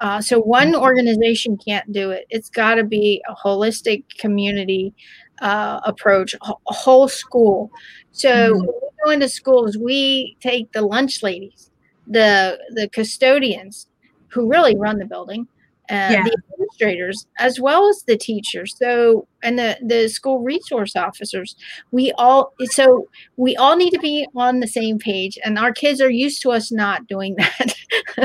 uh, 0.00 0.20
so 0.20 0.38
one 0.40 0.74
organization 0.74 1.56
can't 1.56 1.90
do 1.92 2.10
it. 2.10 2.26
It's 2.28 2.50
got 2.50 2.74
to 2.74 2.84
be 2.84 3.22
a 3.28 3.34
holistic 3.34 4.04
community 4.18 4.94
uh, 5.40 5.80
approach, 5.84 6.34
a 6.42 6.54
whole 6.66 7.08
school. 7.08 7.70
So 8.12 8.30
mm-hmm. 8.30 8.58
when 8.58 8.66
we 8.66 9.04
go 9.04 9.10
into 9.10 9.28
schools, 9.28 9.78
we 9.78 10.36
take 10.40 10.72
the 10.72 10.82
lunch 10.82 11.22
ladies, 11.22 11.70
the 12.06 12.58
the 12.70 12.88
custodians 12.88 13.88
who 14.28 14.50
really 14.50 14.76
run 14.76 14.98
the 14.98 15.06
building, 15.06 15.48
uh, 15.90 16.08
yeah. 16.10 16.22
the 16.24 16.36
administrators 16.52 17.26
as 17.38 17.60
well 17.60 17.88
as 17.88 18.02
the 18.06 18.16
teachers. 18.16 18.76
So 18.76 19.26
and 19.42 19.58
the 19.58 19.76
the 19.82 20.08
school 20.08 20.40
resource 20.40 20.96
officers 20.96 21.56
we 21.92 22.12
all 22.18 22.52
so 22.64 23.08
we 23.36 23.54
all 23.56 23.76
need 23.76 23.90
to 23.90 23.98
be 23.98 24.26
on 24.34 24.60
the 24.60 24.66
same 24.66 24.98
page 24.98 25.38
and 25.44 25.58
our 25.58 25.72
kids 25.72 26.00
are 26.00 26.10
used 26.10 26.42
to 26.42 26.50
us 26.50 26.72
not 26.72 27.06
doing 27.06 27.36
that. 27.38 27.74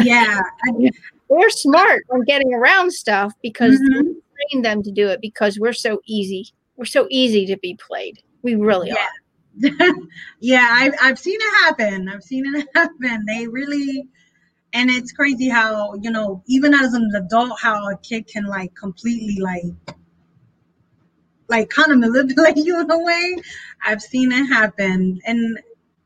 Yeah 0.03 0.41
we're 1.27 1.49
smart 1.49 2.03
on 2.11 2.23
getting 2.23 2.53
around 2.53 2.91
stuff 2.91 3.33
because 3.41 3.79
mm-hmm. 3.79 4.07
we 4.07 4.15
train 4.51 4.61
them 4.63 4.83
to 4.83 4.91
do 4.91 5.07
it 5.07 5.21
because 5.21 5.57
we're 5.59 5.73
so 5.73 6.01
easy 6.05 6.53
we're 6.75 6.85
so 6.85 7.05
easy 7.11 7.45
to 7.45 7.57
be 7.57 7.75
played. 7.75 8.23
We 8.41 8.55
really 8.55 8.89
yeah. 8.89 8.95
are. 8.95 9.93
Yeah 10.39 10.67
I've, 10.71 10.93
i've 11.01 11.19
seen 11.19 11.37
it 11.39 11.65
happen. 11.65 12.09
I've 12.09 12.23
seen 12.23 12.55
it 12.55 12.67
happen. 12.75 13.25
They 13.27 13.47
really 13.47 14.07
and 14.73 14.89
it's 14.89 15.11
crazy 15.11 15.49
how 15.49 15.93
you 15.95 16.11
know 16.11 16.43
even 16.47 16.73
as 16.73 16.93
an 16.93 17.09
adult 17.15 17.59
how 17.59 17.89
a 17.89 17.97
kid 17.97 18.27
can 18.27 18.45
like 18.45 18.73
completely 18.75 19.37
like 19.39 19.97
like 21.51 21.69
kind 21.69 21.91
of 21.91 21.99
manipulate 21.99 22.57
you 22.65 22.79
in 22.79 22.89
a 22.89 23.03
way. 23.03 23.35
I've 23.85 24.01
seen 24.01 24.31
it 24.31 24.45
happen. 24.45 25.19
And 25.25 25.59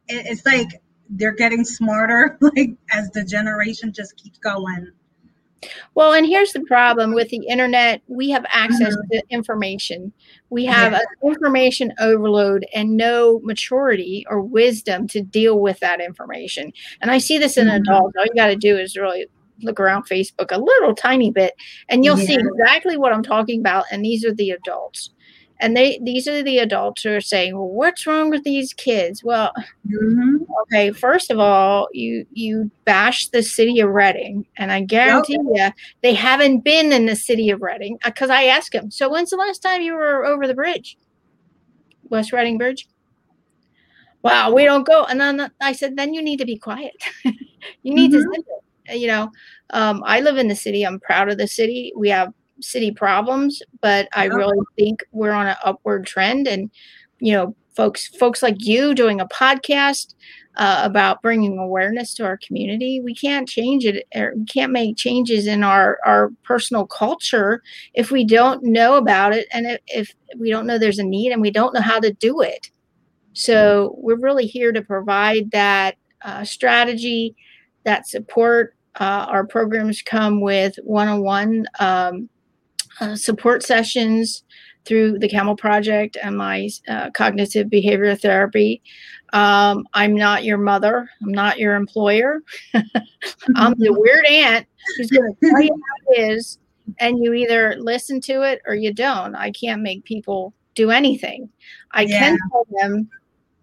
it's 0.07 0.45
like 0.45 0.67
they're 1.09 1.35
getting 1.35 1.63
smarter 1.63 2.37
like 2.41 2.71
as 2.91 3.09
the 3.11 3.23
generation 3.23 3.93
just 3.93 4.17
keeps 4.17 4.39
going 4.39 4.91
well, 5.93 6.13
and 6.13 6.25
here's 6.25 6.53
the 6.53 6.61
problem 6.61 7.13
with 7.13 7.29
the 7.29 7.45
internet 7.47 8.01
we 8.07 8.29
have 8.29 8.45
access 8.49 8.95
mm-hmm. 8.95 9.17
to 9.17 9.23
information. 9.29 10.11
We 10.49 10.65
have 10.65 10.93
yeah. 10.93 11.01
information 11.23 11.93
overload 11.99 12.65
and 12.73 12.97
no 12.97 13.39
maturity 13.43 14.25
or 14.29 14.41
wisdom 14.41 15.07
to 15.09 15.21
deal 15.21 15.59
with 15.59 15.79
that 15.79 16.01
information. 16.01 16.71
And 17.01 17.11
I 17.11 17.17
see 17.17 17.37
this 17.37 17.57
in 17.57 17.67
mm-hmm. 17.67 17.77
adults. 17.77 18.15
All 18.17 18.25
you 18.25 18.33
got 18.35 18.47
to 18.47 18.55
do 18.55 18.77
is 18.77 18.95
really 18.95 19.27
look 19.61 19.79
around 19.79 20.03
Facebook 20.03 20.51
a 20.51 20.59
little 20.59 20.93
tiny 20.93 21.31
bit 21.31 21.53
and 21.87 22.03
you'll 22.03 22.19
yeah. 22.19 22.25
see 22.25 22.35
exactly 22.35 22.97
what 22.97 23.13
I'm 23.13 23.23
talking 23.23 23.59
about. 23.59 23.85
And 23.91 24.03
these 24.03 24.25
are 24.25 24.33
the 24.33 24.51
adults 24.51 25.11
and 25.59 25.75
they 25.75 25.99
these 26.03 26.27
are 26.27 26.43
the 26.43 26.59
adults 26.59 27.03
who 27.03 27.13
are 27.13 27.21
saying 27.21 27.55
well 27.55 27.67
what's 27.67 28.05
wrong 28.05 28.29
with 28.29 28.43
these 28.43 28.73
kids 28.73 29.23
well 29.23 29.51
mm-hmm. 29.87 30.37
okay 30.61 30.91
first 30.91 31.31
of 31.31 31.39
all 31.39 31.87
you 31.93 32.25
you 32.31 32.69
bash 32.83 33.27
the 33.29 33.41
city 33.41 33.79
of 33.79 33.89
reading 33.89 34.45
and 34.57 34.71
i 34.71 34.81
guarantee 34.81 35.37
yep. 35.53 35.73
you 35.75 35.83
they 36.01 36.13
haven't 36.13 36.59
been 36.59 36.91
in 36.91 37.05
the 37.05 37.15
city 37.15 37.49
of 37.49 37.61
reading 37.61 37.97
because 38.03 38.29
uh, 38.29 38.33
i 38.33 38.43
asked 38.45 38.73
them 38.73 38.91
so 38.91 39.09
when's 39.09 39.29
the 39.29 39.37
last 39.37 39.61
time 39.61 39.81
you 39.81 39.93
were 39.93 40.25
over 40.25 40.47
the 40.47 40.53
bridge 40.53 40.97
west 42.09 42.33
reading 42.33 42.57
bridge 42.57 42.87
wow 44.21 44.51
we 44.51 44.65
don't 44.65 44.85
go 44.85 45.05
and 45.05 45.21
then 45.21 45.51
i 45.61 45.71
said 45.71 45.95
then 45.95 46.13
you 46.13 46.21
need 46.21 46.37
to 46.37 46.45
be 46.45 46.57
quiet 46.57 46.95
you 47.23 47.93
need 47.93 48.11
mm-hmm. 48.11 48.41
to 48.89 48.97
you 48.97 49.07
know 49.07 49.31
um, 49.71 50.03
i 50.05 50.19
live 50.19 50.37
in 50.37 50.47
the 50.47 50.55
city 50.55 50.83
i'm 50.83 50.99
proud 50.99 51.29
of 51.29 51.37
the 51.37 51.47
city 51.47 51.93
we 51.95 52.09
have 52.09 52.33
city 52.61 52.91
problems, 52.91 53.61
but 53.81 54.07
I 54.13 54.25
really 54.25 54.57
think 54.77 55.03
we're 55.11 55.31
on 55.31 55.47
an 55.47 55.55
upward 55.63 56.05
trend. 56.05 56.47
And 56.47 56.71
you 57.19 57.33
know, 57.33 57.55
folks, 57.75 58.07
folks 58.07 58.41
like 58.43 58.55
you 58.59 58.93
doing 58.93 59.19
a 59.19 59.27
podcast 59.27 60.15
uh, 60.57 60.81
about 60.83 61.21
bringing 61.21 61.57
awareness 61.57 62.13
to 62.15 62.25
our 62.25 62.37
community, 62.37 63.01
we 63.01 63.13
can't 63.13 63.47
change 63.47 63.85
it. 63.85 64.05
Or 64.15 64.33
we 64.35 64.45
can't 64.45 64.71
make 64.71 64.97
changes 64.97 65.47
in 65.47 65.63
our 65.63 65.99
our 66.05 66.31
personal 66.43 66.85
culture 66.85 67.61
if 67.93 68.11
we 68.11 68.23
don't 68.23 68.63
know 68.63 68.95
about 68.95 69.33
it, 69.33 69.47
and 69.51 69.65
if, 69.65 69.79
if 69.87 70.13
we 70.37 70.49
don't 70.49 70.65
know 70.65 70.77
there's 70.77 70.99
a 70.99 71.03
need, 71.03 71.31
and 71.31 71.41
we 71.41 71.51
don't 71.51 71.73
know 71.73 71.81
how 71.81 71.99
to 71.99 72.13
do 72.13 72.41
it. 72.41 72.69
So 73.33 73.95
we're 73.97 74.15
really 74.15 74.47
here 74.47 74.71
to 74.71 74.81
provide 74.81 75.51
that 75.51 75.97
uh, 76.21 76.45
strategy, 76.45 77.35
that 77.83 78.07
support. 78.07 78.75
Uh, 78.97 79.25
our 79.27 79.45
programs 79.45 80.01
come 80.01 80.39
with 80.39 80.77
one-on-one 80.83 81.65
um, 81.81 82.29
uh, 82.99 83.15
support 83.15 83.63
sessions 83.63 84.43
through 84.85 85.19
the 85.19 85.27
Camel 85.27 85.55
Project 85.55 86.17
and 86.21 86.37
my 86.37 86.69
uh, 86.87 87.09
cognitive 87.11 87.69
behavior 87.69 88.15
therapy. 88.15 88.81
Um, 89.33 89.87
I'm 89.93 90.15
not 90.15 90.43
your 90.43 90.57
mother. 90.57 91.09
I'm 91.21 91.31
not 91.31 91.57
your 91.57 91.75
employer. 91.75 92.41
I'm 93.55 93.73
the 93.77 93.91
weird 93.91 94.25
aunt 94.27 94.67
who's 94.95 95.09
going 95.09 95.33
to 95.33 95.49
tell 95.49 95.61
you 95.61 95.71
how 95.73 96.13
it 96.13 96.31
is, 96.31 96.59
and 96.99 97.21
you 97.23 97.33
either 97.33 97.75
listen 97.79 98.21
to 98.21 98.43
it 98.43 98.61
or 98.67 98.75
you 98.75 98.93
don't. 98.93 99.35
I 99.35 99.51
can't 99.51 99.81
make 99.81 100.03
people 100.05 100.53
do 100.75 100.91
anything. 100.91 101.49
I 101.91 102.03
yeah. 102.03 102.19
can 102.19 102.37
tell 102.51 102.67
them 102.79 103.09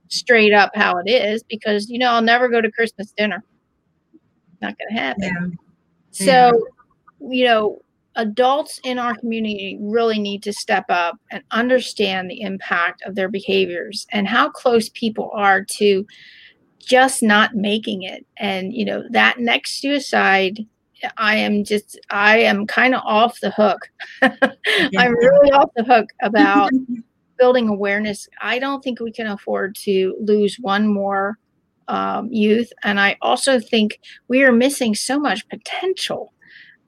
straight 0.09 0.53
up 0.53 0.73
how 0.75 0.99
it 0.99 1.09
is 1.09 1.43
because 1.45 1.89
you 1.89 1.99
know 1.99 2.11
I'll 2.11 2.23
never 2.23 2.49
go 2.49 2.61
to 2.61 2.71
Christmas 2.71 3.13
dinner. 3.13 3.45
Not 4.61 4.77
going 4.79 4.95
to 4.95 5.01
happen. 5.01 5.59
Yeah. 5.59 5.59
So, 6.13 6.69
yeah. 7.21 7.29
you 7.31 7.45
know, 7.47 7.82
adults 8.17 8.81
in 8.85 8.99
our 8.99 9.15
community 9.15 9.79
really 9.81 10.19
need 10.19 10.43
to 10.43 10.53
step 10.53 10.85
up 10.89 11.19
and 11.31 11.43
understand 11.51 12.31
the 12.31 12.43
impact 12.43 13.03
of 13.07 13.15
their 13.15 13.29
behaviors 13.29 14.07
and 14.13 14.29
how 14.29 14.51
close 14.51 14.89
people 14.91 15.31
are 15.35 15.65
to 15.65 16.07
just 16.79 17.23
not 17.23 17.55
making 17.55 18.03
it. 18.03 18.27
And 18.37 18.73
you 18.73 18.85
know 18.85 19.05
that 19.11 19.39
next 19.39 19.81
suicide 19.81 20.59
i 21.17 21.35
am 21.35 21.65
just 21.65 21.99
i 22.11 22.39
am 22.39 22.67
kind 22.67 22.95
of 22.95 23.03
off 23.05 23.41
the 23.41 23.51
hook. 23.51 23.91
I'm 24.23 25.17
really 25.17 25.51
off 25.53 25.71
the 25.75 25.85
hook 25.85 26.11
about 26.23 26.71
building 27.39 27.69
awareness. 27.69 28.29
I 28.41 28.61
don't 28.61 28.85
think 28.85 29.01
we 29.01 29.11
can 29.11 29.27
afford 29.27 29.75
to 29.77 30.17
lose 30.21 30.59
one 30.61 30.87
more 30.87 31.39
um, 31.89 32.33
youth 32.33 32.73
and 32.85 33.01
i 33.01 33.17
also 33.21 33.59
think 33.59 33.99
we 34.29 34.45
are 34.45 34.53
missing 34.53 34.95
so 34.95 35.19
much 35.19 35.47
potential 35.49 36.33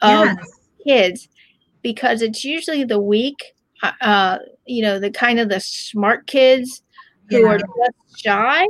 yes 0.00 0.63
kids 0.86 1.28
because 1.82 2.22
it's 2.22 2.44
usually 2.44 2.84
the 2.84 3.00
weak, 3.00 3.54
uh, 4.00 4.38
you 4.66 4.82
know, 4.82 4.98
the 4.98 5.10
kind 5.10 5.38
of 5.38 5.48
the 5.48 5.60
smart 5.60 6.26
kids 6.26 6.82
who 7.28 7.42
yeah. 7.42 7.48
are 7.48 7.58
just 7.58 8.22
shy, 8.22 8.66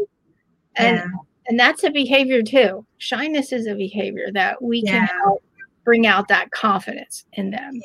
and 0.76 0.96
yeah. 0.96 1.06
and 1.48 1.58
that's 1.58 1.84
a 1.84 1.90
behavior 1.90 2.42
too. 2.42 2.84
Shyness 2.98 3.52
is 3.52 3.66
a 3.66 3.74
behavior 3.74 4.28
that 4.32 4.62
we 4.62 4.82
yeah. 4.84 5.06
can 5.06 5.18
help 5.22 5.42
bring 5.84 6.06
out 6.06 6.28
that 6.28 6.50
confidence 6.50 7.24
in 7.34 7.50
them. 7.50 7.80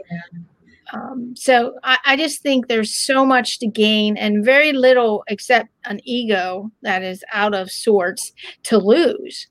Um, 0.94 1.36
so 1.36 1.76
I, 1.84 1.98
I, 2.06 2.18
just 2.18 2.42
think 2.42 2.68
there's 2.68 2.96
so 2.96 3.24
much 3.24 3.60
to 3.60 3.68
gain 3.68 4.18
and 4.18 4.44
very 4.44 4.74
little 4.74 5.24
except 5.28 5.70
an 5.86 6.00
ego 6.04 6.72
that 6.82 7.04
is 7.04 7.24
out 7.32 7.54
of 7.54 7.70
sorts 7.70 8.32
to 8.64 8.80
lose 8.80 9.48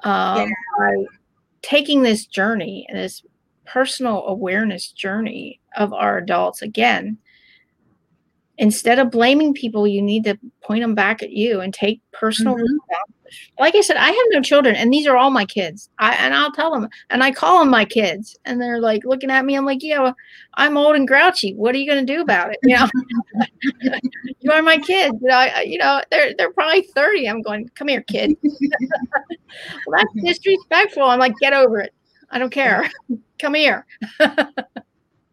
um, 0.00 0.50
by 0.78 1.04
taking 1.62 2.02
this 2.02 2.26
journey 2.26 2.84
and 2.90 2.98
this 2.98 3.22
personal 3.66 4.24
awareness 4.26 4.90
journey 4.90 5.60
of 5.76 5.92
our 5.92 6.18
adults 6.18 6.62
again. 6.62 7.18
Instead 8.56 9.00
of 9.00 9.10
blaming 9.10 9.52
people 9.52 9.86
you 9.86 10.00
need 10.00 10.22
to 10.24 10.38
point 10.62 10.82
them 10.82 10.94
back 10.94 11.24
at 11.24 11.32
you 11.32 11.60
and 11.60 11.74
take 11.74 12.00
personal 12.12 12.54
mm-hmm. 12.54 12.94
like 13.58 13.74
i 13.74 13.80
said 13.80 13.96
i 13.96 14.06
have 14.06 14.26
no 14.30 14.40
children 14.40 14.76
and 14.76 14.92
these 14.92 15.08
are 15.08 15.16
all 15.16 15.30
my 15.30 15.44
kids. 15.44 15.90
I 15.98 16.14
and 16.14 16.32
i'll 16.32 16.52
tell 16.52 16.70
them 16.70 16.88
and 17.10 17.24
i 17.24 17.32
call 17.32 17.58
them 17.58 17.68
my 17.68 17.84
kids 17.84 18.38
and 18.44 18.60
they're 18.60 18.80
like 18.80 19.04
looking 19.04 19.28
at 19.28 19.44
me. 19.44 19.56
I'm 19.56 19.66
like 19.66 19.82
yeah 19.82 20.00
well, 20.02 20.16
i'm 20.54 20.76
old 20.76 20.94
and 20.94 21.08
grouchy. 21.08 21.52
What 21.54 21.74
are 21.74 21.78
you 21.78 21.90
going 21.90 22.06
to 22.06 22.14
do 22.14 22.20
about 22.20 22.52
it? 22.52 22.58
You 22.62 22.76
know? 22.76 23.98
You 24.38 24.52
are 24.52 24.62
my 24.62 24.78
kids. 24.78 25.16
I, 25.28 25.62
you 25.62 25.78
know 25.78 26.00
they're 26.12 26.32
they're 26.38 26.52
probably 26.52 26.82
30 26.94 27.28
i'm 27.28 27.42
going 27.42 27.68
come 27.74 27.88
here 27.88 28.02
kid. 28.02 28.36
Well 29.86 30.00
that's 30.00 30.38
disrespectful. 30.38 31.02
I'm 31.02 31.18
like 31.18 31.34
get 31.40 31.52
over 31.52 31.80
it 31.80 31.92
I 32.30 32.38
don't 32.38 32.50
care. 32.50 32.90
Come 33.38 33.54
here. 33.54 33.86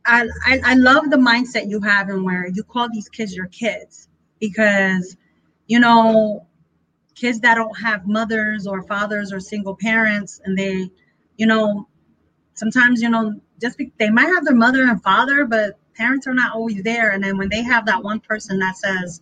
I, 0.06 0.28
I, 0.46 0.60
I 0.64 0.74
love 0.76 1.10
the 1.10 1.18
mindset 1.18 1.70
you 1.70 1.80
have 1.82 2.10
and 2.10 2.24
where 2.24 2.48
you 2.48 2.64
call 2.64 2.90
these 2.92 3.10
kids 3.10 3.36
your 3.36 3.48
kids 3.48 4.10
because 4.40 5.16
you 5.68 5.80
know 5.80 6.46
kids 7.16 7.40
that 7.42 7.56
don't 7.56 7.80
have 7.80 8.08
mothers 8.08 8.66
or 8.66 8.84
fathers 8.84 9.32
or 9.32 9.40
single 9.40 9.76
parents 9.76 10.42
and 10.44 10.58
they 10.58 10.90
you 11.38 11.46
know 11.46 11.88
sometimes 12.56 13.02
you 13.02 13.10
know 13.10 13.40
just 13.62 13.78
be, 13.78 13.92
they 14.00 14.10
might 14.10 14.26
have 14.28 14.44
their 14.44 14.56
mother 14.56 14.84
and 14.84 15.04
father 15.04 15.46
but 15.46 15.78
parents 15.96 16.26
are 16.26 16.34
not 16.34 16.54
always 16.54 16.82
there 16.84 17.12
and 17.12 17.24
then 17.24 17.38
when 17.38 17.50
they 17.50 17.62
have 17.62 17.86
that 17.86 18.04
one 18.04 18.20
person 18.20 18.58
that 18.60 18.76
says 18.76 19.22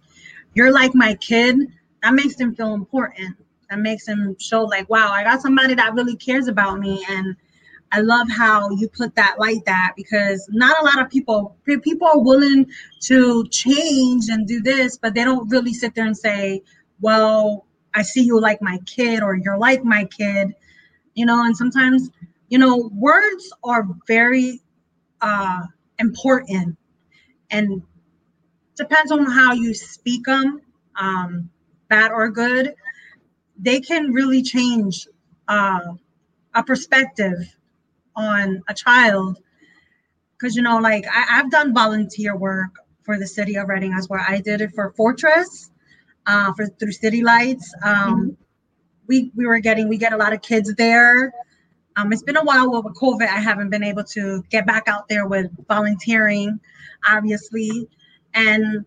you're 0.53 0.71
like 0.71 0.95
my 0.95 1.13
kid 1.15 1.57
that 2.01 2.13
makes 2.13 2.35
them 2.35 2.55
feel 2.55 2.73
important 2.73 3.35
that 3.69 3.79
makes 3.79 4.05
them 4.05 4.35
show 4.39 4.63
like 4.63 4.89
wow 4.89 5.11
i 5.11 5.23
got 5.23 5.41
somebody 5.41 5.73
that 5.73 5.93
really 5.93 6.15
cares 6.15 6.47
about 6.47 6.79
me 6.79 7.05
and 7.09 7.35
I 7.91 8.01
love 8.01 8.29
how 8.29 8.69
you 8.71 8.87
put 8.87 9.15
that 9.15 9.35
like 9.39 9.65
that 9.65 9.93
because 9.95 10.47
not 10.51 10.79
a 10.81 10.85
lot 10.85 11.01
of 11.01 11.09
people 11.09 11.57
people 11.65 12.07
are 12.07 12.19
willing 12.19 12.67
to 13.01 13.47
change 13.49 14.25
and 14.29 14.47
do 14.47 14.61
this, 14.61 14.97
but 14.97 15.15
they 15.15 15.23
don't 15.23 15.49
really 15.49 15.73
sit 15.73 15.95
there 15.95 16.05
and 16.05 16.17
say, 16.17 16.61
"Well, 17.01 17.65
I 17.93 18.03
see 18.03 18.21
you 18.21 18.39
like 18.39 18.61
my 18.61 18.79
kid," 18.85 19.23
or 19.23 19.35
"You're 19.35 19.57
like 19.57 19.83
my 19.83 20.05
kid," 20.05 20.53
you 21.15 21.25
know. 21.25 21.43
And 21.43 21.57
sometimes, 21.57 22.09
you 22.49 22.59
know, 22.59 22.89
words 22.93 23.51
are 23.63 23.87
very 24.07 24.61
uh, 25.21 25.63
important, 25.97 26.77
and 27.49 27.81
depends 28.75 29.11
on 29.11 29.25
how 29.25 29.53
you 29.53 29.73
speak 29.73 30.25
them, 30.25 30.61
um, 30.95 31.49
bad 31.89 32.11
or 32.11 32.29
good. 32.29 32.75
They 33.57 33.79
can 33.81 34.13
really 34.13 34.43
change 34.43 35.07
uh, 35.47 35.93
a 36.53 36.63
perspective 36.63 37.55
on 38.19 38.61
a 38.67 38.73
child 38.73 39.39
because 40.37 40.55
you 40.55 40.61
know, 40.61 40.77
like 40.77 41.05
I, 41.11 41.39
I've 41.39 41.51
done 41.51 41.73
volunteer 41.73 42.35
work 42.35 42.75
for 43.03 43.17
the 43.17 43.27
city 43.27 43.55
of 43.55 43.67
Reading 43.67 43.93
as 43.93 44.07
well. 44.07 44.23
I 44.27 44.41
did 44.41 44.61
it 44.61 44.71
for 44.73 44.91
Fortress, 44.91 45.71
uh, 46.27 46.53
for 46.53 46.67
through 46.67 46.91
City 46.91 47.21
Lights. 47.21 47.73
Um, 47.83 47.95
mm-hmm. 47.95 48.29
We 49.07 49.31
we 49.35 49.47
were 49.47 49.59
getting 49.59 49.89
we 49.89 49.97
get 49.97 50.13
a 50.13 50.17
lot 50.17 50.33
of 50.33 50.41
kids 50.41 50.73
there. 50.75 51.33
Um, 51.95 52.13
it's 52.13 52.23
been 52.23 52.37
a 52.37 52.43
while 52.43 52.69
with 52.71 52.95
COVID. 52.95 53.23
I 53.23 53.39
haven't 53.39 53.69
been 53.71 53.83
able 53.83 54.03
to 54.05 54.43
get 54.49 54.65
back 54.65 54.83
out 54.87 55.09
there 55.09 55.27
with 55.27 55.49
volunteering, 55.67 56.59
obviously, 57.07 57.89
and 58.33 58.85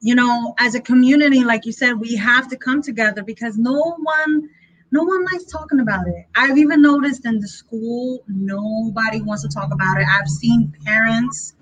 you 0.00 0.14
know, 0.14 0.54
as 0.58 0.74
a 0.74 0.80
community, 0.80 1.42
like 1.42 1.66
you 1.66 1.72
said, 1.72 1.94
we 1.94 2.14
have 2.14 2.48
to 2.48 2.56
come 2.56 2.82
together 2.82 3.22
because 3.24 3.58
no 3.58 3.96
one 3.98 4.48
no 4.90 5.02
one 5.02 5.24
likes 5.24 5.44
talking 5.44 5.80
about 5.80 6.06
it. 6.06 6.26
I've 6.34 6.58
even 6.58 6.82
noticed 6.82 7.24
in 7.24 7.40
the 7.40 7.48
school, 7.48 8.24
nobody 8.28 9.20
wants 9.20 9.42
to 9.42 9.48
talk 9.48 9.72
about 9.72 10.00
it. 10.00 10.06
I've 10.08 10.28
seen 10.28 10.72
parents, 10.84 11.54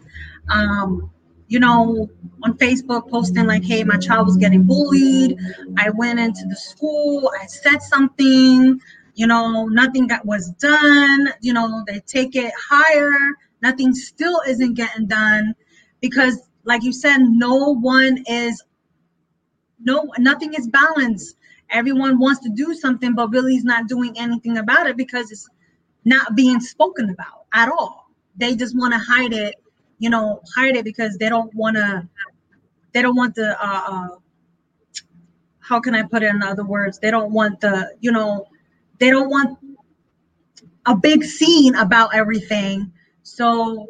um, 0.51 1.11
you 1.49 1.59
know, 1.59 2.09
on 2.43 2.59
Facebook 2.59 3.09
posting 3.11 3.47
like, 3.47 3.65
hey, 3.65 3.85
my 3.85 3.97
child 3.97 4.27
was 4.27 4.37
getting 4.37 4.65
bullied. 4.65 5.39
I 5.79 5.91
went 5.91 6.19
into 6.19 6.45
the 6.49 6.57
school, 6.57 7.31
I 7.41 7.47
said 7.47 7.83
something, 7.83 8.81
you 9.15 9.27
know, 9.27 9.67
nothing 9.67 10.07
got 10.07 10.25
was 10.27 10.51
done. 10.53 11.29
You 11.41 11.55
know, 11.55 11.83
they 11.87 12.01
take 12.01 12.37
it 12.37 12.53
higher, 12.59 13.17
nothing 13.63 13.95
still 13.95 14.41
isn't 14.47 14.75
getting 14.75 15.07
done 15.07 15.55
because, 16.01 16.41
like 16.65 16.83
you 16.83 16.93
said, 16.93 17.19
no 17.19 17.75
one 17.75 18.23
is 18.27 18.63
no 19.81 20.11
nothing 20.19 20.55
is 20.55 20.69
balanced 20.69 21.37
everyone 21.75 22.19
wants 22.19 22.41
to 22.41 22.49
do 22.51 22.75
something, 22.75 23.15
but 23.15 23.29
really 23.31 23.57
is 23.57 23.65
not 23.65 23.89
doing 23.89 24.15
anything 24.17 24.57
about 24.59 24.87
it 24.87 24.97
because 24.97 25.31
it's 25.31 25.49
not 26.05 26.35
being 26.35 26.61
spoken 26.61 27.11
about 27.11 27.45
at 27.53 27.69
all. 27.69 28.11
They 28.37 28.55
just 28.55 28.77
want 28.77 28.95
to 28.95 28.99
hide 28.99 29.33
it, 29.33 29.57
you 29.99 30.09
know, 30.09 30.41
hide 30.55 30.77
it 30.77 30.85
because 30.85 31.19
they 31.19 31.29
don't 31.29 31.53
want 31.55 31.77
to. 31.77 32.09
They 32.93 33.03
don't 33.03 33.17
want 33.17 33.35
the. 33.35 33.57
Uh, 33.61 33.83
uh, 33.87 34.09
how 35.61 35.81
can 35.81 35.95
I 35.95 36.03
put 36.03 36.23
it 36.23 36.35
in 36.35 36.43
other 36.43 36.65
words? 36.65 36.99
They 36.99 37.11
don't 37.11 37.33
want 37.33 37.61
the, 37.61 37.97
you 38.01 38.13
know, 38.13 38.47
they 38.99 39.11
don't 39.11 39.31
want 39.31 39.59
a 40.85 40.95
big 40.95 41.25
scene 41.25 41.75
about 41.75 42.15
everything. 42.15 42.93
So, 43.23 43.89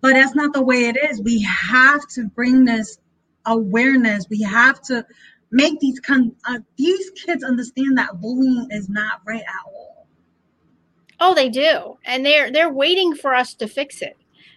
but 0.00 0.14
that's 0.14 0.34
not 0.34 0.52
the 0.52 0.62
way 0.62 0.86
it 0.86 0.96
is. 0.96 1.22
We 1.22 1.40
have 1.42 2.06
to 2.08 2.24
bring 2.24 2.64
this 2.64 2.98
awareness. 3.46 4.26
We 4.28 4.42
have 4.42 4.82
to 4.82 5.06
make 5.54 5.78
these 5.78 6.00
con- 6.00 6.34
uh, 6.46 6.58
these 6.76 7.10
kids 7.10 7.44
understand 7.44 7.96
that 7.96 8.20
bullying 8.20 8.66
is 8.70 8.88
not 8.88 9.20
right 9.24 9.40
at 9.40 9.72
all. 9.72 10.06
Oh, 11.20 11.34
they 11.34 11.48
do, 11.48 11.96
and 12.04 12.26
they're 12.26 12.50
they're 12.50 12.72
waiting 12.72 13.14
for 13.14 13.34
us 13.34 13.54
to 13.54 13.68
fix 13.68 14.02
it, 14.02 14.16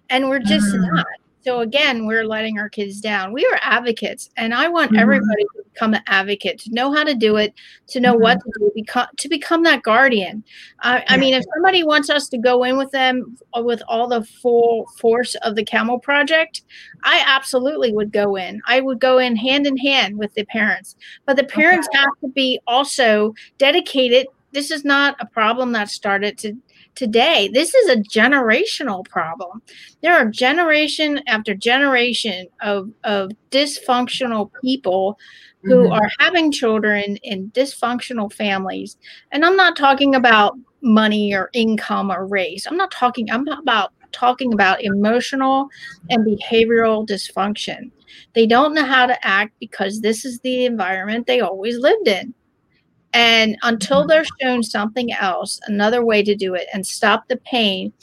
and 0.09 0.27
we're 0.27 0.39
just 0.39 0.73
mm. 0.73 0.93
not. 0.93 1.05
So 1.41 1.61
again, 1.61 2.05
we're 2.05 2.25
letting 2.25 2.59
our 2.59 2.67
kids 2.67 2.99
down. 2.99 3.31
We 3.31 3.45
are 3.45 3.59
advocates, 3.61 4.31
and 4.35 4.53
I 4.53 4.67
want 4.67 4.91
mm-hmm. 4.91 4.99
everybody 4.99 5.45
become 5.77 5.93
an 5.93 6.01
advocate, 6.07 6.59
to 6.59 6.71
know 6.71 6.91
how 6.91 7.03
to 7.03 7.13
do 7.13 7.37
it, 7.37 7.53
to 7.87 7.99
know 7.99 8.13
mm-hmm. 8.13 8.23
what 8.23 8.39
to 8.39 8.51
do, 8.59 8.71
become 8.73 9.07
to 9.17 9.29
become 9.29 9.63
that 9.63 9.83
guardian. 9.83 10.43
Uh, 10.83 11.01
I 11.07 11.17
mean, 11.17 11.33
if 11.33 11.43
somebody 11.53 11.83
wants 11.83 12.09
us 12.09 12.27
to 12.29 12.37
go 12.37 12.63
in 12.63 12.77
with 12.77 12.91
them 12.91 13.37
uh, 13.55 13.61
with 13.61 13.81
all 13.87 14.07
the 14.07 14.23
full 14.23 14.87
force 14.97 15.35
of 15.43 15.55
the 15.55 15.63
Camel 15.63 15.99
Project, 15.99 16.61
I 17.03 17.23
absolutely 17.25 17.93
would 17.93 18.11
go 18.11 18.35
in. 18.35 18.61
I 18.67 18.81
would 18.81 18.99
go 18.99 19.19
in 19.19 19.35
hand 19.35 19.67
in 19.67 19.77
hand 19.77 20.17
with 20.17 20.33
the 20.33 20.45
parents, 20.45 20.95
but 21.25 21.37
the 21.37 21.43
parents 21.43 21.87
okay. 21.89 21.99
have 21.99 22.19
to 22.21 22.29
be 22.29 22.59
also 22.67 23.33
dedicated. 23.57 24.27
This 24.51 24.71
is 24.71 24.83
not 24.83 25.15
a 25.19 25.25
problem 25.25 25.73
that 25.73 25.89
started 25.89 26.37
to 26.39 26.55
today. 26.97 27.49
This 27.53 27.73
is 27.73 27.89
a 27.89 27.97
generational 27.97 29.07
problem. 29.07 29.61
There 30.01 30.13
are 30.13 30.25
generation 30.25 31.21
after 31.27 31.53
generation 31.53 32.47
of, 32.61 32.91
of 33.03 33.31
dysfunctional 33.51 34.51
people 34.61 35.17
who 35.63 35.83
mm-hmm. 35.83 35.93
are 35.93 36.09
having 36.19 36.51
children 36.51 37.17
in 37.17 37.51
dysfunctional 37.51 38.31
families. 38.33 38.97
And 39.31 39.45
I'm 39.45 39.55
not 39.55 39.75
talking 39.75 40.15
about 40.15 40.57
money 40.81 41.33
or 41.33 41.49
income 41.53 42.11
or 42.11 42.25
race. 42.25 42.65
I'm 42.67 42.77
not 42.77 42.91
talking, 42.91 43.29
I'm 43.31 43.47
about 43.47 43.93
talking 44.11 44.53
about 44.53 44.83
emotional 44.83 45.69
and 46.09 46.25
behavioral 46.25 47.07
dysfunction. 47.07 47.91
They 48.33 48.47
don't 48.47 48.73
know 48.73 48.85
how 48.85 49.05
to 49.05 49.27
act 49.27 49.53
because 49.59 50.01
this 50.01 50.25
is 50.25 50.39
the 50.39 50.65
environment 50.65 51.27
they 51.27 51.41
always 51.41 51.77
lived 51.77 52.07
in. 52.07 52.33
And 53.13 53.57
until 53.63 53.99
mm-hmm. 53.99 54.09
they're 54.09 54.25
shown 54.41 54.63
something 54.63 55.11
else, 55.13 55.59
another 55.67 56.03
way 56.05 56.23
to 56.23 56.35
do 56.35 56.53
it 56.55 56.67
and 56.73 56.85
stop 56.85 57.27
the 57.27 57.37
pain, 57.37 57.93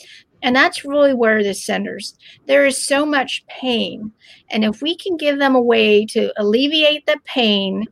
and 0.44 0.54
that's 0.54 0.84
really 0.84 1.14
where 1.14 1.42
this 1.42 1.64
centers. 1.64 2.16
There 2.46 2.66
is 2.66 2.82
so 2.82 3.06
much 3.06 3.44
pain. 3.46 4.12
And 4.50 4.62
if 4.62 4.82
we 4.82 4.94
can 4.94 5.16
give 5.16 5.38
them 5.38 5.54
a 5.54 5.60
way 5.60 6.04
to 6.06 6.32
alleviate 6.38 7.06
the 7.06 7.18
pain, 7.24 7.86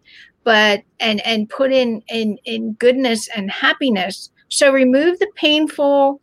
but 0.44 0.82
and 1.00 1.24
and 1.26 1.48
put 1.48 1.72
in 1.72 2.02
in 2.10 2.38
in 2.44 2.74
goodness 2.74 3.28
and 3.34 3.50
happiness. 3.50 4.30
So 4.48 4.70
remove 4.70 5.18
the 5.18 5.30
painful 5.34 6.20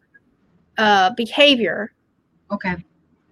uh, 0.78 1.12
behavior. 1.16 1.94
Okay. 2.52 2.76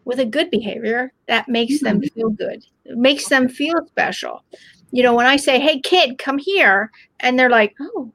With 0.05 0.19
a 0.19 0.25
good 0.25 0.49
behavior 0.49 1.13
that 1.27 1.47
makes 1.47 1.75
mm-hmm. 1.75 1.99
them 1.99 2.09
feel 2.09 2.29
good, 2.29 2.65
it 2.85 2.97
makes 2.97 3.27
them 3.27 3.47
feel 3.47 3.85
special 3.87 4.43
you 4.91 5.03
know, 5.03 5.13
when 5.13 5.25
I 5.25 5.37
say, 5.37 5.59
"Hey, 5.59 5.79
kid, 5.79 6.17
come 6.17 6.37
here," 6.37 6.91
and 7.19 7.37
they're 7.37 7.49
like, 7.49 7.75
"Oh, 7.79 8.11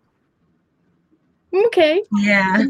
okay." 1.66 2.02
Yeah. 2.18 2.64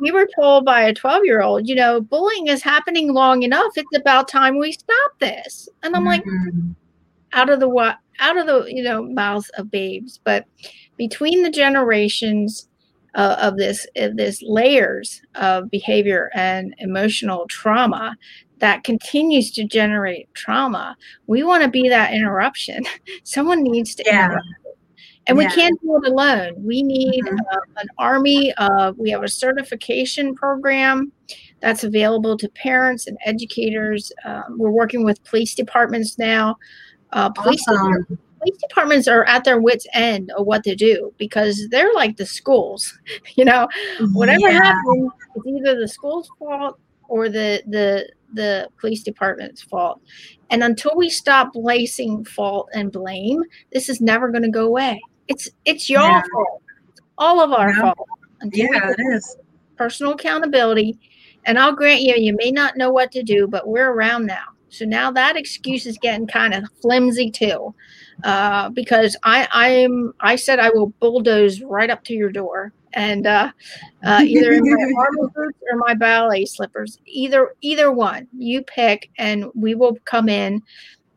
we 0.00 0.10
were 0.10 0.28
told 0.34 0.64
by 0.64 0.82
a 0.82 0.94
twelve-year-old, 0.94 1.68
you 1.68 1.74
know, 1.74 2.00
bullying 2.00 2.48
is 2.48 2.62
happening 2.62 3.12
long 3.12 3.42
enough. 3.42 3.72
It's 3.76 3.96
about 3.96 4.28
time 4.28 4.58
we 4.58 4.72
stop 4.72 5.18
this. 5.20 5.68
And 5.82 5.94
I'm 5.94 6.04
mm-hmm. 6.04 6.08
like, 6.08 6.24
out 7.32 7.50
of 7.50 7.60
the 7.60 7.68
what? 7.68 7.98
Out 8.20 8.36
of 8.36 8.46
the 8.46 8.64
you 8.68 8.82
know 8.82 9.02
mouths 9.02 9.50
of 9.50 9.70
babes, 9.70 10.18
but 10.24 10.44
between 10.96 11.42
the 11.42 11.50
generations 11.50 12.68
uh, 13.14 13.36
of 13.40 13.56
this 13.56 13.86
of 13.96 14.16
this 14.16 14.42
layers 14.42 15.22
of 15.34 15.70
behavior 15.70 16.30
and 16.34 16.74
emotional 16.78 17.46
trauma 17.48 18.16
that 18.60 18.84
continues 18.84 19.50
to 19.52 19.64
generate 19.64 20.32
trauma, 20.34 20.96
we 21.26 21.42
want 21.42 21.62
to 21.62 21.68
be 21.68 21.88
that 21.88 22.12
interruption. 22.12 22.84
Someone 23.24 23.62
needs 23.62 23.94
to 23.96 24.04
yeah. 24.06 24.26
interrupt. 24.26 24.46
And 25.28 25.38
yeah. 25.38 25.46
we 25.46 25.54
can't 25.54 25.80
do 25.82 26.00
it 26.02 26.10
alone. 26.10 26.54
We 26.56 26.82
need 26.82 27.22
mm-hmm. 27.22 27.36
uh, 27.38 27.80
an 27.82 27.88
army. 27.98 28.52
Of, 28.54 28.96
we 28.96 29.10
have 29.10 29.22
a 29.22 29.28
certification 29.28 30.34
program 30.34 31.12
that's 31.60 31.84
available 31.84 32.36
to 32.38 32.48
parents 32.50 33.06
and 33.06 33.18
educators. 33.26 34.10
Um, 34.24 34.56
we're 34.56 34.70
working 34.70 35.04
with 35.04 35.22
police 35.24 35.54
departments 35.54 36.18
now. 36.18 36.56
Uh, 37.12 37.28
police, 37.30 37.62
awesome. 37.68 38.18
police 38.38 38.56
departments 38.58 39.06
are 39.06 39.24
at 39.24 39.44
their 39.44 39.60
wits' 39.60 39.86
end 39.92 40.30
of 40.32 40.46
what 40.46 40.64
to 40.64 40.74
do 40.74 41.12
because 41.18 41.68
they're 41.70 41.92
like 41.92 42.16
the 42.16 42.26
schools. 42.26 42.98
You 43.36 43.44
know, 43.44 43.68
whatever 44.12 44.48
yeah. 44.48 44.64
happens, 44.64 45.12
it's 45.36 45.46
either 45.46 45.78
the 45.78 45.86
school's 45.86 46.28
fault 46.38 46.80
or 47.08 47.28
the 47.28 47.62
the 47.68 48.08
the 48.32 48.68
police 48.78 49.02
department's 49.02 49.62
fault. 49.62 50.00
And 50.50 50.62
until 50.62 50.92
we 50.96 51.08
stop 51.08 51.52
placing 51.52 52.24
fault 52.24 52.68
and 52.72 52.92
blame, 52.92 53.42
this 53.72 53.88
is 53.88 54.00
never 54.00 54.30
going 54.30 54.42
to 54.42 54.50
go 54.50 54.66
away. 54.66 55.00
It's 55.28 55.48
it's 55.64 55.90
your 55.90 56.00
yeah. 56.00 56.22
fault. 56.32 56.62
It's 56.90 57.00
all 57.18 57.40
of 57.40 57.52
our 57.52 57.70
yeah. 57.70 57.80
fault. 57.80 58.08
yeah, 58.52 58.90
it 58.90 59.00
is. 59.14 59.36
Personal 59.76 60.12
accountability. 60.12 60.98
And 61.44 61.58
I'll 61.58 61.74
grant 61.74 62.02
you, 62.02 62.14
you 62.16 62.36
may 62.36 62.50
not 62.50 62.76
know 62.76 62.90
what 62.90 63.12
to 63.12 63.22
do, 63.22 63.46
but 63.46 63.68
we're 63.68 63.90
around 63.90 64.26
now. 64.26 64.44
So 64.70 64.84
now 64.84 65.10
that 65.12 65.36
excuse 65.36 65.86
is 65.86 65.96
getting 65.98 66.26
kind 66.26 66.52
of 66.52 66.64
flimsy 66.82 67.30
too, 67.30 67.74
uh, 68.24 68.68
because 68.70 69.16
I 69.22 69.48
I'm 69.52 70.12
I 70.20 70.36
said 70.36 70.58
I 70.58 70.70
will 70.70 70.88
bulldoze 71.00 71.62
right 71.62 71.90
up 71.90 72.04
to 72.04 72.14
your 72.14 72.30
door 72.30 72.72
and 72.92 73.26
uh, 73.26 73.52
uh, 74.04 74.22
either 74.24 74.52
in 74.52 74.62
my 74.62 74.92
armor 74.98 75.30
boots 75.34 75.58
or 75.70 75.78
my 75.78 75.94
ballet 75.94 76.44
slippers. 76.44 76.98
Either 77.06 77.54
either 77.60 77.92
one. 77.92 78.28
You 78.36 78.62
pick, 78.62 79.10
and 79.18 79.46
we 79.54 79.74
will 79.74 79.96
come 80.04 80.28
in 80.28 80.62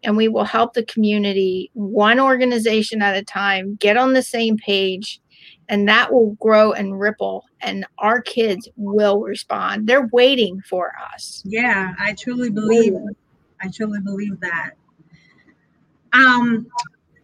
and 0.03 0.17
we 0.17 0.27
will 0.27 0.43
help 0.43 0.73
the 0.73 0.85
community 0.85 1.69
one 1.73 2.19
organization 2.19 3.01
at 3.01 3.15
a 3.15 3.23
time 3.23 3.75
get 3.75 3.97
on 3.97 4.13
the 4.13 4.23
same 4.23 4.57
page 4.57 5.21
and 5.69 5.87
that 5.87 6.11
will 6.11 6.31
grow 6.39 6.73
and 6.73 6.99
ripple 6.99 7.45
and 7.61 7.85
our 7.99 8.21
kids 8.21 8.67
will 8.75 9.21
respond. 9.21 9.87
They're 9.87 10.09
waiting 10.11 10.61
for 10.61 10.93
us. 11.13 11.43
Yeah 11.45 11.93
i 11.99 12.13
truly 12.13 12.49
believe 12.49 12.93
i 13.61 13.69
truly 13.69 13.99
believe 14.01 14.39
that. 14.39 14.71
Um 16.13 16.67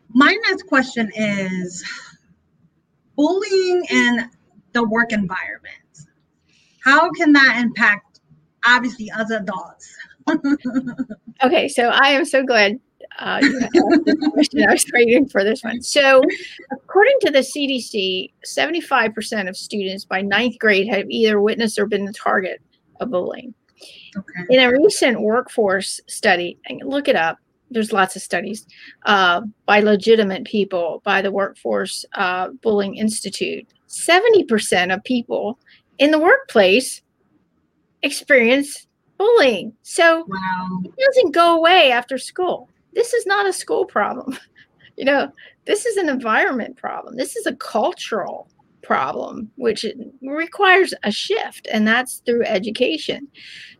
my 0.09 0.37
next 0.47 0.67
question 0.67 1.11
is 1.15 1.83
bullying 3.15 3.83
and 3.89 4.29
the 4.73 4.87
work 4.87 5.11
environment. 5.11 5.75
How 6.83 7.09
can 7.11 7.33
that 7.33 7.59
impact, 7.59 8.21
obviously, 8.65 9.11
us 9.11 9.31
adults? 9.31 9.93
okay, 11.43 11.67
so 11.67 11.89
I 11.89 12.09
am 12.09 12.25
so 12.25 12.43
glad 12.43 12.79
uh. 13.19 13.41
I 13.41 14.71
was 14.71 14.85
waiting 14.93 15.27
for 15.27 15.43
this 15.43 15.63
one. 15.63 15.81
So, 15.81 16.21
according 16.71 17.15
to 17.21 17.31
the 17.31 17.39
CDC, 17.39 18.31
75% 18.45 19.49
of 19.49 19.57
students 19.57 20.05
by 20.05 20.21
ninth 20.21 20.59
grade 20.59 20.87
have 20.89 21.09
either 21.09 21.41
witnessed 21.41 21.79
or 21.79 21.85
been 21.85 22.05
the 22.05 22.13
target 22.13 22.61
of 22.99 23.09
bullying. 23.09 23.53
Okay. 24.15 24.55
In 24.55 24.59
a 24.59 24.71
recent 24.71 25.21
workforce 25.21 25.99
study, 26.07 26.59
look 26.83 27.07
it 27.07 27.15
up. 27.15 27.37
There's 27.69 27.91
lots 27.91 28.15
of 28.15 28.21
studies 28.21 28.65
uh, 29.05 29.41
by 29.65 29.81
legitimate 29.81 30.45
people, 30.45 31.01
by 31.03 31.21
the 31.21 31.31
Workforce 31.31 32.05
uh, 32.13 32.49
Bullying 32.61 32.95
Institute. 32.95 33.67
70% 33.87 34.93
of 34.93 35.03
people 35.03 35.59
in 35.97 36.11
the 36.11 36.19
workplace 36.19 37.01
experience 38.03 38.87
bullying. 39.17 39.73
So 39.83 40.25
Wow. 40.27 40.81
it 40.83 41.05
doesn't 41.05 41.33
go 41.33 41.57
away 41.57 41.91
after 41.91 42.17
school. 42.17 42.69
This 42.93 43.13
is 43.13 43.25
not 43.25 43.47
a 43.47 43.53
school 43.53 43.85
problem. 43.85 44.37
you 44.97 45.05
know, 45.05 45.31
this 45.65 45.85
is 45.85 45.97
an 45.97 46.09
environment 46.09 46.77
problem. 46.77 47.15
This 47.17 47.35
is 47.35 47.45
a 47.45 47.55
cultural 47.55 48.49
problem, 48.83 49.51
which 49.55 49.85
requires 50.21 50.93
a 51.03 51.11
shift, 51.11 51.67
and 51.71 51.85
that's 51.87 52.21
through 52.25 52.45
education. 52.45 53.27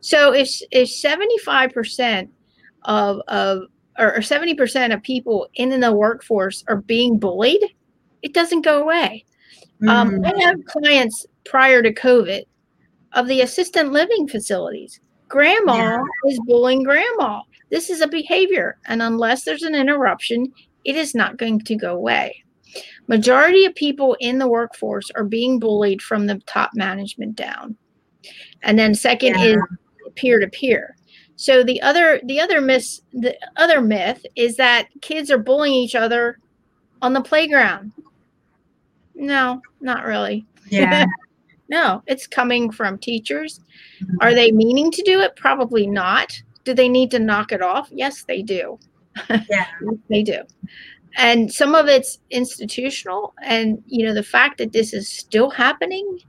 So 0.02 0.34
if 0.34 0.50
if 0.72 0.90
75% 0.90 2.30
of 2.84 3.22
of 3.28 3.64
or 3.98 4.18
70% 4.18 4.94
of 4.94 5.02
people 5.02 5.48
in 5.56 5.80
the 5.80 5.92
workforce 5.92 6.64
are 6.68 6.82
being 6.82 7.18
bullied, 7.18 7.64
it 8.22 8.34
doesn't 8.34 8.62
go 8.62 8.82
away. 8.82 9.26
Um, 9.88 10.12
Mhm. 10.12 10.26
I 10.26 10.44
have 10.44 10.66
clients 10.66 11.26
prior 11.46 11.82
to 11.82 11.94
COVID 11.94 12.44
of 13.14 13.28
the 13.28 13.42
assistant 13.42 13.92
living 13.92 14.28
facilities. 14.28 15.00
Grandma 15.28 15.76
Yeah. 15.76 16.02
is 16.28 16.40
bullying 16.46 16.84
grandma. 16.84 17.42
This 17.70 17.90
is 17.90 18.02
a 18.02 18.08
behavior, 18.08 18.78
and 18.88 19.02
unless 19.02 19.44
there's 19.44 19.64
an 19.64 19.76
interruption, 19.76 20.52
it 20.86 20.96
is 20.96 21.14
not 21.14 21.38
going 21.38 21.60
to 21.62 21.76
go 21.76 21.94
away. 21.96 22.44
Majority 23.08 23.66
of 23.66 23.76
people 23.76 24.16
in 24.20 24.38
the 24.40 24.48
workforce 24.48 25.12
are 25.16 25.24
being 25.24 25.60
bullied 25.60 26.02
from 26.02 26.28
the 26.28 26.42
top 26.48 26.72
management 26.74 27.36
down. 27.36 27.76
And 28.64 28.78
then 28.80 28.94
second 28.96 29.36
Yeah. 29.36 29.52
is 29.52 29.58
peer 30.16 30.40
to 30.40 30.48
peer. 30.48 30.96
So 31.36 31.64
the 31.64 31.82
other 31.82 32.20
the 32.26 32.40
other 32.40 32.62
myth 32.62 33.00
the 33.14 33.38
other 33.58 33.80
myth 33.82 34.26
is 34.36 34.56
that 34.58 34.88
kids 35.02 35.30
are 35.30 35.38
bullying 35.38 35.76
each 35.76 35.96
other 35.96 36.40
on 37.02 37.14
the 37.14 37.22
playground. 37.22 37.92
No, 39.18 39.62
not 39.82 40.06
really. 40.06 40.46
Yeah. 40.70 41.06
No, 41.70 42.02
it's 42.08 42.28
coming 42.28 42.72
from 42.72 42.98
teachers. 42.98 43.60
Are 44.22 44.34
they 44.34 44.54
meaning 44.54 44.90
to 44.90 45.02
do 45.04 45.20
it? 45.20 45.36
Probably 45.36 45.86
not. 45.86 46.42
Do 46.64 46.74
they 46.74 46.88
need 46.88 47.12
to 47.12 47.20
knock 47.20 47.52
it 47.52 47.62
off? 47.62 47.90
Yes, 47.92 48.24
they 48.24 48.42
do. 48.42 48.80
Yeah. 49.50 49.66
They 50.10 50.24
do. 50.24 50.44
And 51.18 51.52
some 51.52 51.76
of 51.76 51.88
it's 51.88 52.20
institutional. 52.30 53.34
And, 53.44 53.84
you 53.86 54.06
know, 54.06 54.14
the 54.14 54.24
fact 54.24 54.60
that 54.60 54.72
this 54.72 54.94
is 54.94 55.10
still 55.10 55.50
happening 55.50 56.20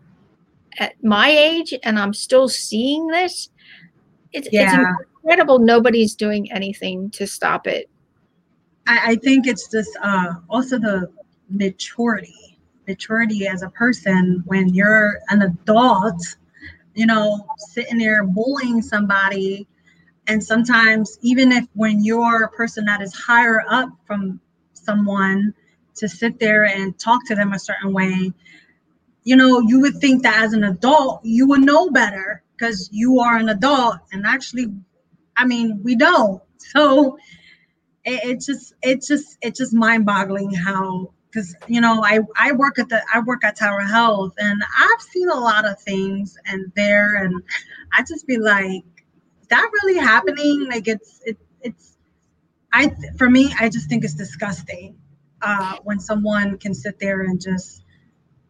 at 0.79 0.95
my 1.05 1.31
age 1.31 1.73
and 1.85 2.01
I'm 2.01 2.15
still 2.15 2.49
seeing 2.49 3.07
this, 3.07 3.51
it's, 4.33 4.49
it's 4.51 4.73
incredible. 5.23 5.61
Nobody's 5.61 6.17
doing 6.17 6.51
anything 6.51 7.11
to 7.11 7.29
stop 7.29 7.69
it. 7.69 7.89
I, 8.89 9.13
I 9.13 9.17
think 9.17 9.47
it's 9.47 9.71
just 9.71 9.97
uh, 10.03 10.35
also 10.49 10.79
the 10.79 11.13
maturity, 11.51 12.58
maturity 12.89 13.47
as 13.47 13.63
a 13.63 13.69
person 13.69 14.43
when 14.47 14.75
you're 14.75 15.21
an 15.29 15.43
adult, 15.43 16.37
you 16.95 17.07
know, 17.07 17.47
sitting 17.59 17.99
there 17.99 18.25
bullying 18.25 18.83
somebody. 18.83 19.69
And 20.27 20.43
sometimes, 20.43 21.19
even 21.23 21.53
if 21.53 21.67
when 21.75 22.03
you're 22.03 22.45
a 22.45 22.51
person 22.51 22.87
that 22.87 23.01
is 23.01 23.15
higher 23.15 23.63
up 23.69 23.91
from 24.07 24.41
someone 24.73 25.55
to 25.97 26.09
sit 26.09 26.39
there 26.41 26.65
and 26.65 26.99
talk 26.99 27.27
to 27.27 27.35
them 27.35 27.53
a 27.53 27.59
certain 27.59 27.93
way, 27.93 28.33
you 29.25 29.37
know, 29.37 29.61
you 29.61 29.81
would 29.81 29.99
think 29.99 30.23
that 30.23 30.43
as 30.43 30.53
an 30.55 30.65
adult, 30.65 31.21
you 31.25 31.47
would 31.49 31.61
know 31.61 31.91
better 31.91 32.43
because 32.57 32.89
you 32.93 33.21
are 33.21 33.37
an 33.37 33.49
adult. 33.49 33.97
And 34.13 34.27
actually, 34.27 34.67
I 35.37 35.45
mean, 35.47 35.81
we 35.83 35.95
don't. 35.95 36.43
So, 36.75 37.17
it, 38.05 38.21
it's 38.25 38.47
just 38.47 38.75
it's 38.83 39.07
just 39.07 39.39
it's 39.41 39.59
just 39.59 39.73
mind-boggling 39.73 40.53
how 40.53 41.15
because 41.31 41.55
you 41.67 41.81
know 41.81 42.03
I 42.05 42.21
I 42.37 42.53
work 42.53 42.79
at 42.79 42.89
the 42.89 43.03
I 43.13 43.21
work 43.21 43.45
at 43.45 43.57
Tower 43.57 43.81
Health 43.81 44.35
and 44.39 44.63
I've 44.79 45.03
seen 45.03 45.29
a 45.29 45.39
lot 45.39 45.67
of 45.67 45.81
things 45.81 46.37
and 46.47 46.73
there 46.75 47.17
and 47.17 47.43
I 47.93 48.03
just 48.03 48.27
be 48.27 48.39
like 48.39 48.85
is 49.43 49.49
that 49.49 49.71
really 49.83 49.99
happening? 49.99 50.67
Like 50.69 50.89
it's 50.89 51.21
it, 51.25 51.39
it's 51.61 51.97
I 52.73 52.93
for 53.17 53.31
me 53.31 53.55
I 53.59 53.69
just 53.69 53.89
think 53.89 54.05
it's 54.05 54.15
disgusting 54.15 54.97
uh, 55.43 55.77
when 55.85 56.01
someone 56.01 56.59
can 56.59 56.75
sit 56.75 56.99
there 56.99 57.23
and 57.23 57.41
just 57.41 57.85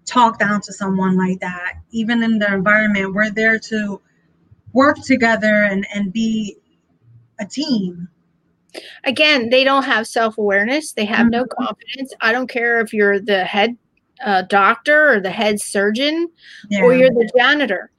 talk 0.06 0.38
down 0.38 0.60
to 0.62 0.72
someone 0.72 1.16
like 1.18 1.38
that 1.40 1.74
even 1.90 2.22
in 2.22 2.38
the 2.38 2.50
environment 2.50 3.14
we're 3.14 3.30
there 3.30 3.58
to 3.58 4.00
work 4.72 4.96
together 5.04 5.64
and 5.64 5.86
and 5.94 6.14
be 6.14 6.56
a 7.38 7.44
team 7.44 8.08
again 9.04 9.48
they 9.50 9.64
don't 9.64 9.84
have 9.84 10.06
self-awareness. 10.06 10.92
They 10.92 11.04
have 11.04 11.30
no 11.30 11.44
Mhm. 11.44 11.48
confidence. 11.58 12.12
I 12.20 12.32
don't 12.32 12.48
care 12.48 12.80
if 12.80 12.92
you're 12.92 13.20
the 13.20 13.44
head 13.44 13.76
uh, 14.24 14.42
doctor 14.42 15.12
or 15.12 15.20
the 15.20 15.30
head 15.30 15.60
surgeon 15.60 16.28
yeah. 16.70 16.82
or 16.82 16.92
you're 16.94 17.10
the 17.10 17.30
janitor. 17.36 17.90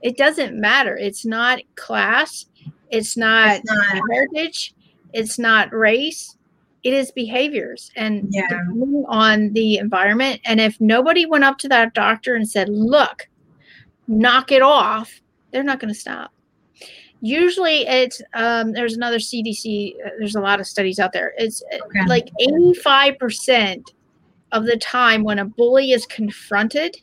It 0.00 0.16
doesn't 0.16 0.58
matter. 0.58 0.96
It's 0.96 1.26
not 1.26 1.60
class. 1.74 2.46
It's 2.90 3.16
not 3.18 3.56
It's 3.58 3.70
not- 3.70 4.00
heritage. 4.10 4.72
It's 5.12 5.38
not 5.38 5.70
race. 5.74 6.36
It 6.84 6.94
is 6.94 7.10
behaviors 7.10 7.90
and 7.96 8.28
Yeah. 8.30 8.46
depending 8.48 9.04
on 9.08 9.52
the 9.52 9.76
environment. 9.76 10.40
And 10.46 10.58
if 10.60 10.80
nobody 10.80 11.26
went 11.26 11.44
up 11.44 11.58
to 11.58 11.68
that 11.68 11.92
doctor 11.92 12.34
and 12.34 12.48
said 12.48 12.68
look 12.70 13.28
knock 14.06 14.50
it 14.50 14.62
off 14.62 15.20
they're 15.50 15.62
not 15.62 15.80
going 15.80 15.92
to 15.92 15.98
stop 16.00 16.32
usually 17.20 17.86
it's 17.86 18.20
um, 18.34 18.72
there's 18.72 18.94
another 18.94 19.18
cdc 19.18 19.94
uh, 20.06 20.10
there's 20.18 20.36
a 20.36 20.40
lot 20.40 20.60
of 20.60 20.66
studies 20.66 20.98
out 20.98 21.12
there. 21.12 21.34
It's 21.38 21.62
uh, 21.72 21.78
Okay. 21.86 22.06
like 22.06 22.30
85% 22.40 23.82
of 24.52 24.64
the 24.64 24.76
time 24.76 25.24
when 25.24 25.38
a 25.38 25.44
bully 25.44 25.92
is 25.92 26.06
confronted 26.06 26.96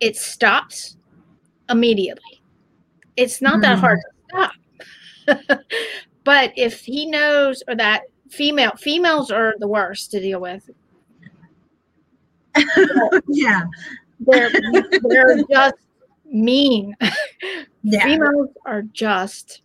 it 0.00 0.16
stops 0.16 0.96
immediately. 1.70 2.40
It's 3.16 3.40
not 3.42 3.60
that 3.62 3.78
Hmm. 3.78 3.80
hard 3.80 3.98
to 3.98 4.10
stop. 5.26 5.60
But 6.24 6.52
if 6.56 6.80
he 6.82 7.06
knows 7.06 7.62
or 7.66 7.74
that 7.76 8.02
female 8.30 8.72
females 8.78 9.30
are 9.30 9.54
the 9.58 9.66
worst 9.68 10.10
to 10.10 10.20
deal 10.20 10.40
with. 10.40 10.68
Yeah. 13.28 13.62
They're 14.20 14.50
they're 15.02 15.42
just 15.50 15.74
mean. 16.32 16.94
Yeah. 17.84 18.04
Females 18.04 18.50
are 18.66 18.82
just 18.82 19.62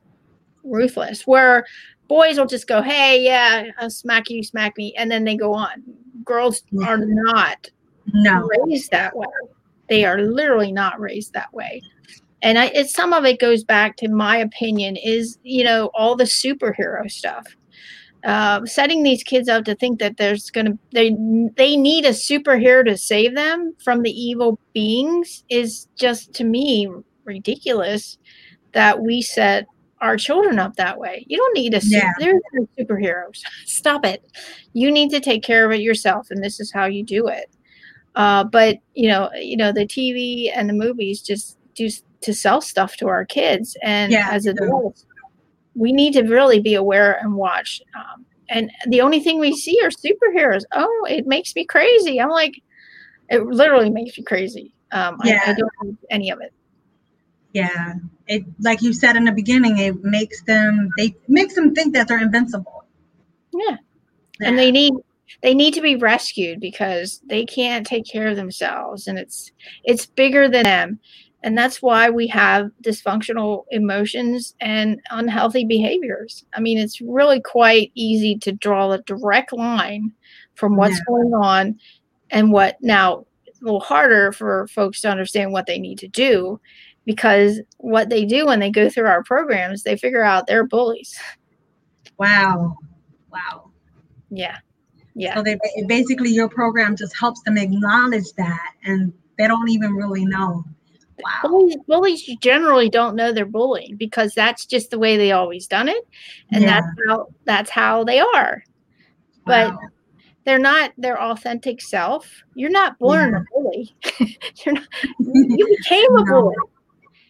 ruthless 0.63 1.25
where 1.27 1.65
boys 2.07 2.37
will 2.37 2.45
just 2.45 2.67
go 2.67 2.81
hey 2.81 3.21
yeah 3.21 3.65
i'll 3.79 3.89
smack 3.89 4.29
you 4.29 4.43
smack 4.43 4.77
me 4.77 4.93
and 4.97 5.11
then 5.11 5.23
they 5.25 5.35
go 5.35 5.53
on. 5.53 5.83
Girls 6.23 6.61
Yeah. 6.71 6.87
are 6.89 7.05
not 7.05 7.69
no. 8.13 8.47
raised 8.65 8.91
that 8.91 9.15
way. 9.15 9.25
They 9.89 10.05
are 10.05 10.21
literally 10.21 10.71
not 10.71 10.99
raised 10.99 11.33
that 11.33 11.51
way. 11.53 11.81
And 12.43 12.57
I, 12.57 12.67
it's 12.67 12.93
some 12.93 13.13
of 13.13 13.25
it 13.25 13.39
goes 13.39 13.63
back 13.63 13.97
to 13.97 14.07
my 14.09 14.37
opinion 14.37 14.95
is 14.95 15.37
you 15.43 15.63
know 15.63 15.89
all 15.93 16.15
the 16.15 16.23
superhero 16.25 17.09
stuff 17.11 17.45
uh, 18.23 18.65
setting 18.65 19.03
these 19.03 19.23
kids 19.23 19.49
up 19.49 19.65
to 19.65 19.75
think 19.75 19.99
that 19.99 20.17
there's 20.17 20.49
gonna 20.49 20.77
they 20.93 21.15
they 21.57 21.75
need 21.75 22.05
a 22.05 22.09
superhero 22.09 22.85
to 22.85 22.97
save 22.97 23.35
them 23.35 23.75
from 23.83 24.01
the 24.01 24.11
evil 24.11 24.59
beings 24.73 25.43
is 25.49 25.87
just 25.97 26.33
to 26.33 26.43
me 26.43 26.87
ridiculous 27.25 28.17
that 28.73 29.01
we 29.01 29.21
set 29.21 29.67
our 30.01 30.17
children 30.17 30.59
up 30.59 30.75
that 30.75 30.97
way. 30.97 31.25
You 31.27 31.37
don't 31.37 31.53
need 31.53 31.73
a 31.73 31.81
Yeah. 31.83 32.11
there's 32.19 32.41
no 32.53 32.67
superheroes. 32.77 33.39
Stop 33.65 34.05
it. 34.05 34.23
You 34.73 34.91
need 34.91 35.09
to 35.11 35.19
take 35.19 35.43
care 35.43 35.65
of 35.65 35.71
it 35.71 35.81
yourself, 35.81 36.27
and 36.29 36.43
this 36.43 36.59
is 36.59 36.71
how 36.71 36.85
you 36.85 37.03
do 37.03 37.27
it. 37.27 37.49
Uh, 38.15 38.43
but 38.43 38.77
you 38.93 39.07
know, 39.07 39.29
you 39.35 39.57
know, 39.57 39.71
the 39.71 39.85
TV 39.85 40.51
and 40.53 40.69
the 40.69 40.73
movies 40.73 41.21
just 41.21 41.57
do 41.75 41.89
to 42.21 42.33
sell 42.33 42.61
stuff 42.61 42.95
to 42.97 43.07
our 43.07 43.25
kids, 43.25 43.75
and 43.81 44.11
Yeah, 44.11 44.29
as 44.31 44.45
adults, 44.45 45.05
we 45.75 45.91
need 45.91 46.13
to 46.13 46.21
really 46.23 46.59
be 46.59 46.75
aware 46.75 47.17
and 47.21 47.35
watch. 47.35 47.81
Um, 47.95 48.25
and 48.49 48.71
the 48.87 49.01
only 49.01 49.19
thing 49.19 49.39
we 49.39 49.55
see 49.55 49.79
are 49.83 49.89
superheroes. 49.89 50.63
Oh, 50.73 51.07
it 51.09 51.25
makes 51.27 51.55
me 51.55 51.65
crazy. 51.65 52.19
I'm 52.21 52.29
like, 52.29 52.53
it 53.29 53.43
literally 53.45 53.89
makes 53.89 54.17
me 54.17 54.23
crazy. 54.23 54.73
Um, 54.91 55.17
I, 55.21 55.27
I 55.29 55.29
Yeah. 55.29 55.55
don't 55.57 55.97
any 56.11 56.29
of 56.29 56.39
it. 56.41 56.53
yeah 57.53 57.93
it 58.27 58.43
like 58.61 58.81
you 58.81 58.93
said 58.93 59.15
in 59.15 59.25
the 59.25 59.31
beginning 59.31 59.77
it 59.77 60.03
makes 60.03 60.41
them 60.43 60.89
they 60.97 61.15
makes 61.27 61.55
them 61.55 61.73
think 61.75 61.93
that 61.93 62.07
they're 62.07 62.21
invincible 62.21 62.83
Yeah. 63.53 63.77
and 64.41 64.57
they 64.57 64.71
need 64.71 64.93
they 65.41 65.53
need 65.53 65.73
to 65.73 65.81
be 65.81 65.95
rescued 65.95 66.59
because 66.59 67.21
they 67.27 67.45
can't 67.45 67.85
take 67.87 68.05
care 68.05 68.27
of 68.27 68.35
themselves 68.35 69.07
and 69.07 69.17
it's 69.19 69.51
it's 69.83 70.05
bigger 70.05 70.47
than 70.49 70.63
them 70.63 70.99
and 71.43 71.57
that's 71.57 71.81
why 71.81 72.09
we 72.09 72.25
have 72.27 72.71
dysfunctional 72.81 73.65
emotions 73.71 74.55
and 74.61 74.99
unhealthy 75.11 75.65
behaviors 75.65 76.45
i 76.55 76.59
mean 76.59 76.77
it's 76.77 77.01
really 77.01 77.41
quite 77.41 77.91
easy 77.95 78.37
to 78.37 78.51
draw 78.51 78.91
a 78.91 79.01
direct 79.03 79.53
line 79.53 80.11
from 80.55 80.75
what's 80.75 80.95
Yeah. 80.97 81.03
going 81.07 81.33
on 81.33 81.79
and 82.31 82.51
what 82.51 82.77
now 82.81 83.25
it's 83.45 83.61
a 83.61 83.63
little 83.65 83.79
harder 83.79 84.31
for 84.31 84.67
folks 84.67 85.01
to 85.01 85.09
understand 85.09 85.51
what 85.51 85.65
they 85.67 85.77
need 85.79 85.99
to 85.99 86.07
do 86.07 86.59
because 87.05 87.59
what 87.77 88.09
they 88.09 88.25
do 88.25 88.45
when 88.45 88.59
they 88.59 88.71
go 88.71 88.89
through 88.89 89.07
our 89.07 89.23
programs, 89.23 89.83
they 89.83 89.97
figure 89.97 90.23
out 90.23 90.47
they're 90.47 90.65
bullies. 90.65 91.17
Wow. 92.17 92.77
Wow. 93.31 93.71
Yeah. 94.29 94.57
Yeah. 95.15 95.35
So 95.35 95.43
they 95.43 95.57
basically 95.87 96.29
your 96.29 96.47
program 96.47 96.95
just 96.95 97.17
helps 97.17 97.41
them 97.41 97.57
acknowledge 97.57 98.31
that 98.37 98.73
and 98.83 99.11
they 99.37 99.47
don't 99.47 99.69
even 99.69 99.93
really 99.93 100.23
know. 100.25 100.63
Wow. 101.23 101.49
Bullies, 101.49 101.77
bullies 101.87 102.37
generally 102.41 102.89
don't 102.89 103.15
know 103.15 103.31
they're 103.31 103.45
bullying 103.45 103.95
because 103.95 104.33
that's 104.33 104.65
just 104.65 104.91
the 104.91 104.99
way 104.99 105.17
they 105.17 105.31
always 105.31 105.67
done 105.67 105.89
it. 105.89 106.07
And 106.51 106.63
yeah. 106.63 106.81
that's 106.81 106.87
how 107.07 107.27
that's 107.45 107.69
how 107.69 108.03
they 108.03 108.19
are. 108.19 108.63
But 109.45 109.71
wow. 109.71 109.79
they're 110.45 110.59
not 110.59 110.93
their 110.97 111.21
authentic 111.21 111.81
self. 111.81 112.43
You're 112.55 112.69
not 112.69 112.97
born 112.99 113.31
yeah. 113.31 113.39
a 113.39 113.43
bully. 113.53 113.95
You're 114.65 114.75
not, 114.75 114.87
you 115.19 115.77
became 115.77 116.17
a 116.17 116.23
bully. 116.23 116.55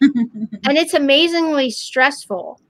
and 0.00 0.78
it's 0.78 0.94
amazingly 0.94 1.70
stressful 1.70 2.60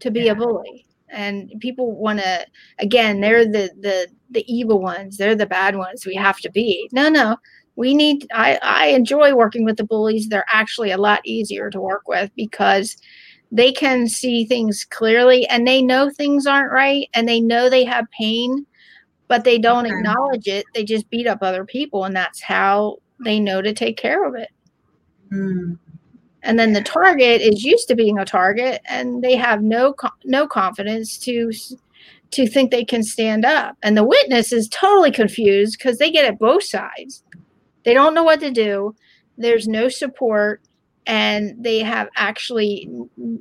to 0.00 0.10
be 0.10 0.22
yeah. 0.22 0.32
a 0.32 0.34
bully 0.34 0.86
and 1.10 1.52
people 1.60 1.92
want 1.92 2.18
to 2.18 2.46
again 2.78 3.20
they're 3.20 3.44
the 3.44 3.70
the 3.80 4.08
the 4.30 4.44
evil 4.52 4.80
ones 4.80 5.16
they're 5.16 5.34
the 5.34 5.46
bad 5.46 5.76
ones 5.76 6.06
we 6.06 6.14
have 6.14 6.38
to 6.38 6.50
be 6.50 6.88
no 6.92 7.08
no 7.08 7.36
we 7.80 7.94
need 7.94 8.26
i 8.34 8.58
i 8.62 8.88
enjoy 8.88 9.34
working 9.34 9.64
with 9.64 9.78
the 9.78 9.84
bullies. 9.84 10.28
They're 10.28 10.44
actually 10.52 10.90
a 10.90 10.98
lot 10.98 11.20
easier 11.24 11.70
to 11.70 11.80
work 11.80 12.06
with 12.06 12.30
because 12.36 12.96
they 13.50 13.72
can 13.72 14.06
see 14.06 14.44
things 14.44 14.84
clearly 14.84 15.46
and 15.46 15.66
they 15.66 15.80
know 15.80 16.10
things 16.10 16.46
aren't 16.46 16.72
right 16.72 17.08
and 17.14 17.26
they 17.26 17.40
know 17.40 17.70
they 17.70 17.84
have 17.84 18.04
pain 18.10 18.66
but 19.28 19.44
they 19.44 19.58
don't 19.58 19.86
okay. 19.86 19.94
acknowledge 19.94 20.48
it. 20.48 20.66
They 20.74 20.84
just 20.84 21.08
beat 21.08 21.26
up 21.26 21.38
other 21.40 21.64
people 21.64 22.04
and 22.04 22.14
that's 22.14 22.42
how 22.42 22.98
they 23.24 23.40
know 23.40 23.62
to 23.62 23.72
take 23.72 23.96
care 23.96 24.26
of 24.26 24.34
it. 24.34 24.50
Mm 25.32 25.78
and 26.42 26.58
then 26.58 26.72
the 26.72 26.82
target 26.82 27.42
is 27.42 27.64
used 27.64 27.86
to 27.88 27.94
being 27.94 28.18
a 28.18 28.24
target 28.24 28.80
and 28.86 29.22
they 29.22 29.36
have 29.36 29.62
no 29.62 29.94
no 30.24 30.46
confidence 30.46 31.18
to 31.18 31.52
to 32.30 32.46
think 32.46 32.70
they 32.70 32.84
can 32.84 33.02
stand 33.02 33.44
up. 33.44 33.76
And 33.82 33.96
the 33.96 34.04
witness 34.04 34.52
is 34.52 34.68
totally 34.68 35.10
confused 35.10 35.76
because 35.76 35.98
they 35.98 36.10
get 36.10 36.24
at 36.24 36.38
both 36.38 36.62
sides 36.62 37.24
they 37.84 37.94
don't 37.94 38.14
know 38.14 38.24
what 38.24 38.40
to 38.40 38.50
do 38.50 38.94
there's 39.38 39.68
no 39.68 39.88
support 39.88 40.60
and 41.06 41.54
they 41.62 41.78
have 41.80 42.08
actually 42.16 42.88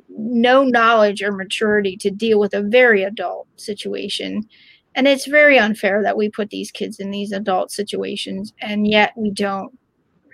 no 0.08 0.64
knowledge 0.64 1.22
or 1.22 1.32
maturity 1.32 1.98
to 1.98 2.10
deal 2.10 2.40
with 2.40 2.54
a 2.54 2.62
very 2.62 3.04
adult 3.04 3.48
situation 3.58 4.44
and 4.96 5.08
it's 5.08 5.26
very 5.26 5.58
unfair 5.60 6.02
that 6.02 6.18
we 6.18 6.30
put 6.30 6.50
these 6.50 6.72
kids 6.72 7.00
in 7.00 7.12
these 7.12 7.32
adult 7.32 7.72
situations 7.72 8.54
and 8.62 8.88
yet 8.88 9.14
we 9.16 9.30
don't 9.32 9.78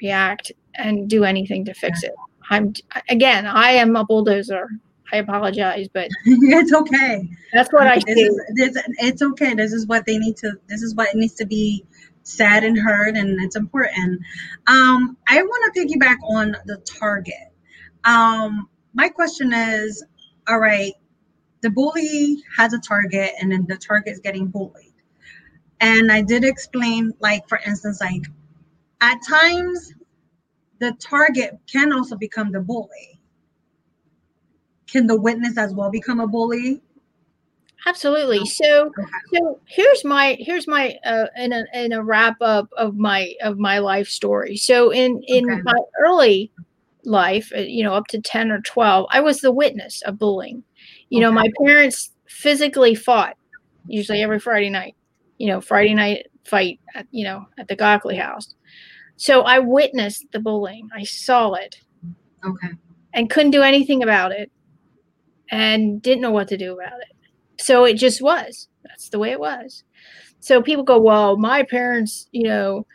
react 0.01 0.51
and 0.75 1.09
do 1.09 1.23
anything 1.23 1.65
to 1.65 1.73
fix 1.73 2.03
it 2.03 2.13
I'm 2.49 2.73
again, 3.09 3.45
I 3.45 3.71
am 3.71 3.95
a 3.95 4.05
bulldozer. 4.05 4.69
I 5.13 5.17
apologize, 5.17 5.87
but 5.93 6.09
it's 6.25 6.73
okay. 6.73 7.29
That's 7.53 7.71
what 7.71 7.87
I 7.87 7.99
this 8.05 8.17
Is, 8.17 8.41
this, 8.55 8.83
it's 8.99 9.21
okay. 9.21 9.53
This 9.53 9.71
is 9.71 9.87
what 9.87 10.05
they 10.05 10.17
need 10.17 10.35
to. 10.37 10.53
This 10.67 10.81
is 10.81 10.95
what 10.95 11.13
needs 11.15 11.35
to 11.35 11.45
be 11.45 11.85
said 12.25 12.63
and 12.63 12.77
heard, 12.77 13.15
and 13.15 13.39
it's 13.41 13.55
important. 13.55 14.19
Um, 14.67 15.15
I 15.27 15.41
want 15.41 15.73
to 15.73 15.79
piggyback 15.79 16.17
on 16.27 16.57
the 16.65 16.77
target. 16.77 17.53
Um, 18.03 18.67
my 18.93 19.09
question 19.09 19.53
is, 19.53 20.03
all 20.47 20.59
right, 20.59 20.93
the 21.61 21.69
bully 21.69 22.43
has 22.57 22.73
a 22.73 22.79
target, 22.79 23.31
and 23.39 23.51
then 23.51 23.65
the 23.67 23.77
target 23.77 24.13
is 24.13 24.19
getting 24.19 24.47
bullied. 24.47 24.93
And 25.81 26.11
I 26.11 26.21
did 26.21 26.43
explain, 26.43 27.13
like 27.19 27.47
for 27.47 27.59
instance, 27.65 28.01
like 28.01 28.23
at 29.01 29.19
times 29.27 29.93
the 30.79 30.93
target 30.99 31.59
can 31.71 31.93
also 31.93 32.15
become 32.15 32.51
the 32.51 32.59
bully. 32.59 33.19
Can 34.87 35.05
the 35.05 35.19
witness 35.19 35.57
as 35.57 35.73
well 35.73 35.91
become 35.91 36.19
a 36.19 36.27
bully? 36.27 36.81
Absolutely. 37.87 38.45
So, 38.45 38.91
so 39.33 39.59
here's 39.65 40.03
my 40.03 40.37
here's 40.39 40.67
my 40.67 40.97
uh, 41.05 41.27
in 41.37 41.53
a 41.53 41.65
in 41.73 41.93
a 41.93 42.03
wrap 42.03 42.37
up 42.41 42.67
of 42.77 42.97
my 42.97 43.35
of 43.43 43.59
my 43.59 43.77
life 43.77 44.07
story. 44.07 44.57
So 44.57 44.91
in 44.91 45.21
in 45.27 45.49
okay. 45.49 45.61
my 45.63 45.79
early 45.99 46.51
life, 47.03 47.51
uh, 47.55 47.59
you 47.59 47.83
know, 47.83 47.93
up 47.93 48.07
to 48.07 48.19
ten 48.19 48.49
or 48.49 48.61
twelve, 48.61 49.05
I 49.11 49.19
was 49.19 49.39
the 49.39 49.51
witness 49.51 50.01
of 50.01 50.17
bullying. 50.17 50.63
You 51.09 51.19
okay. 51.19 51.25
know, 51.25 51.31
my 51.31 51.49
parents 51.63 52.11
physically 52.27 52.95
fought, 52.95 53.37
usually 53.87 54.23
every 54.23 54.39
Friday 54.39 54.69
night. 54.69 54.95
You 55.37 55.47
know, 55.47 55.61
Friday 55.61 55.93
night 55.93 56.27
fight, 56.45 56.79
at, 56.95 57.07
you 57.11 57.23
know, 57.23 57.45
at 57.57 57.67
the 57.67 57.75
Gockley 57.75 58.17
house. 58.17 58.55
So 59.17 59.41
I 59.41 59.59
witnessed 59.59 60.25
the 60.31 60.39
bullying. 60.39 60.89
I 60.95 61.03
saw 61.03 61.53
it. 61.53 61.79
Okay. 62.43 62.69
And 63.13 63.29
couldn't 63.29 63.51
do 63.51 63.61
anything 63.61 64.03
about 64.03 64.31
it 64.31 64.51
and 65.51 66.01
didn't 66.01 66.21
know 66.21 66.31
what 66.31 66.47
to 66.49 66.57
do 66.57 66.73
about 66.73 66.99
it. 67.01 67.14
So 67.57 67.85
it 67.85 67.95
just 67.95 68.21
was. 68.21 68.67
That's 68.83 69.09
the 69.09 69.19
way 69.19 69.31
it 69.31 69.39
was. 69.39 69.83
So 70.39 70.61
people 70.61 70.83
go, 70.83 70.99
well, 70.99 71.37
my 71.37 71.63
parents, 71.63 72.27
you 72.31 72.43
know, 72.43 72.85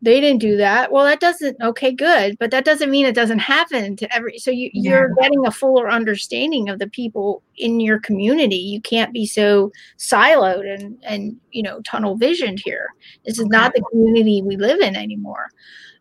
they 0.00 0.20
didn't 0.20 0.40
do 0.40 0.56
that 0.56 0.92
well 0.92 1.04
that 1.04 1.20
doesn't 1.20 1.56
okay 1.60 1.90
good 1.90 2.36
but 2.38 2.50
that 2.50 2.64
doesn't 2.64 2.90
mean 2.90 3.04
it 3.04 3.14
doesn't 3.14 3.40
happen 3.40 3.96
to 3.96 4.14
every 4.14 4.38
so 4.38 4.50
you, 4.50 4.70
yeah. 4.72 4.90
you're 4.90 5.14
getting 5.20 5.44
a 5.46 5.50
fuller 5.50 5.90
understanding 5.90 6.68
of 6.68 6.78
the 6.78 6.88
people 6.88 7.42
in 7.56 7.80
your 7.80 7.98
community 7.98 8.56
you 8.56 8.80
can't 8.80 9.12
be 9.12 9.26
so 9.26 9.72
siloed 9.98 10.72
and 10.72 10.98
and 11.02 11.36
you 11.50 11.62
know 11.62 11.80
tunnel 11.82 12.16
visioned 12.16 12.60
here 12.64 12.88
this 13.24 13.38
is 13.38 13.46
okay. 13.46 13.48
not 13.50 13.72
the 13.74 13.82
community 13.90 14.42
we 14.42 14.56
live 14.56 14.80
in 14.80 14.94
anymore 14.94 15.48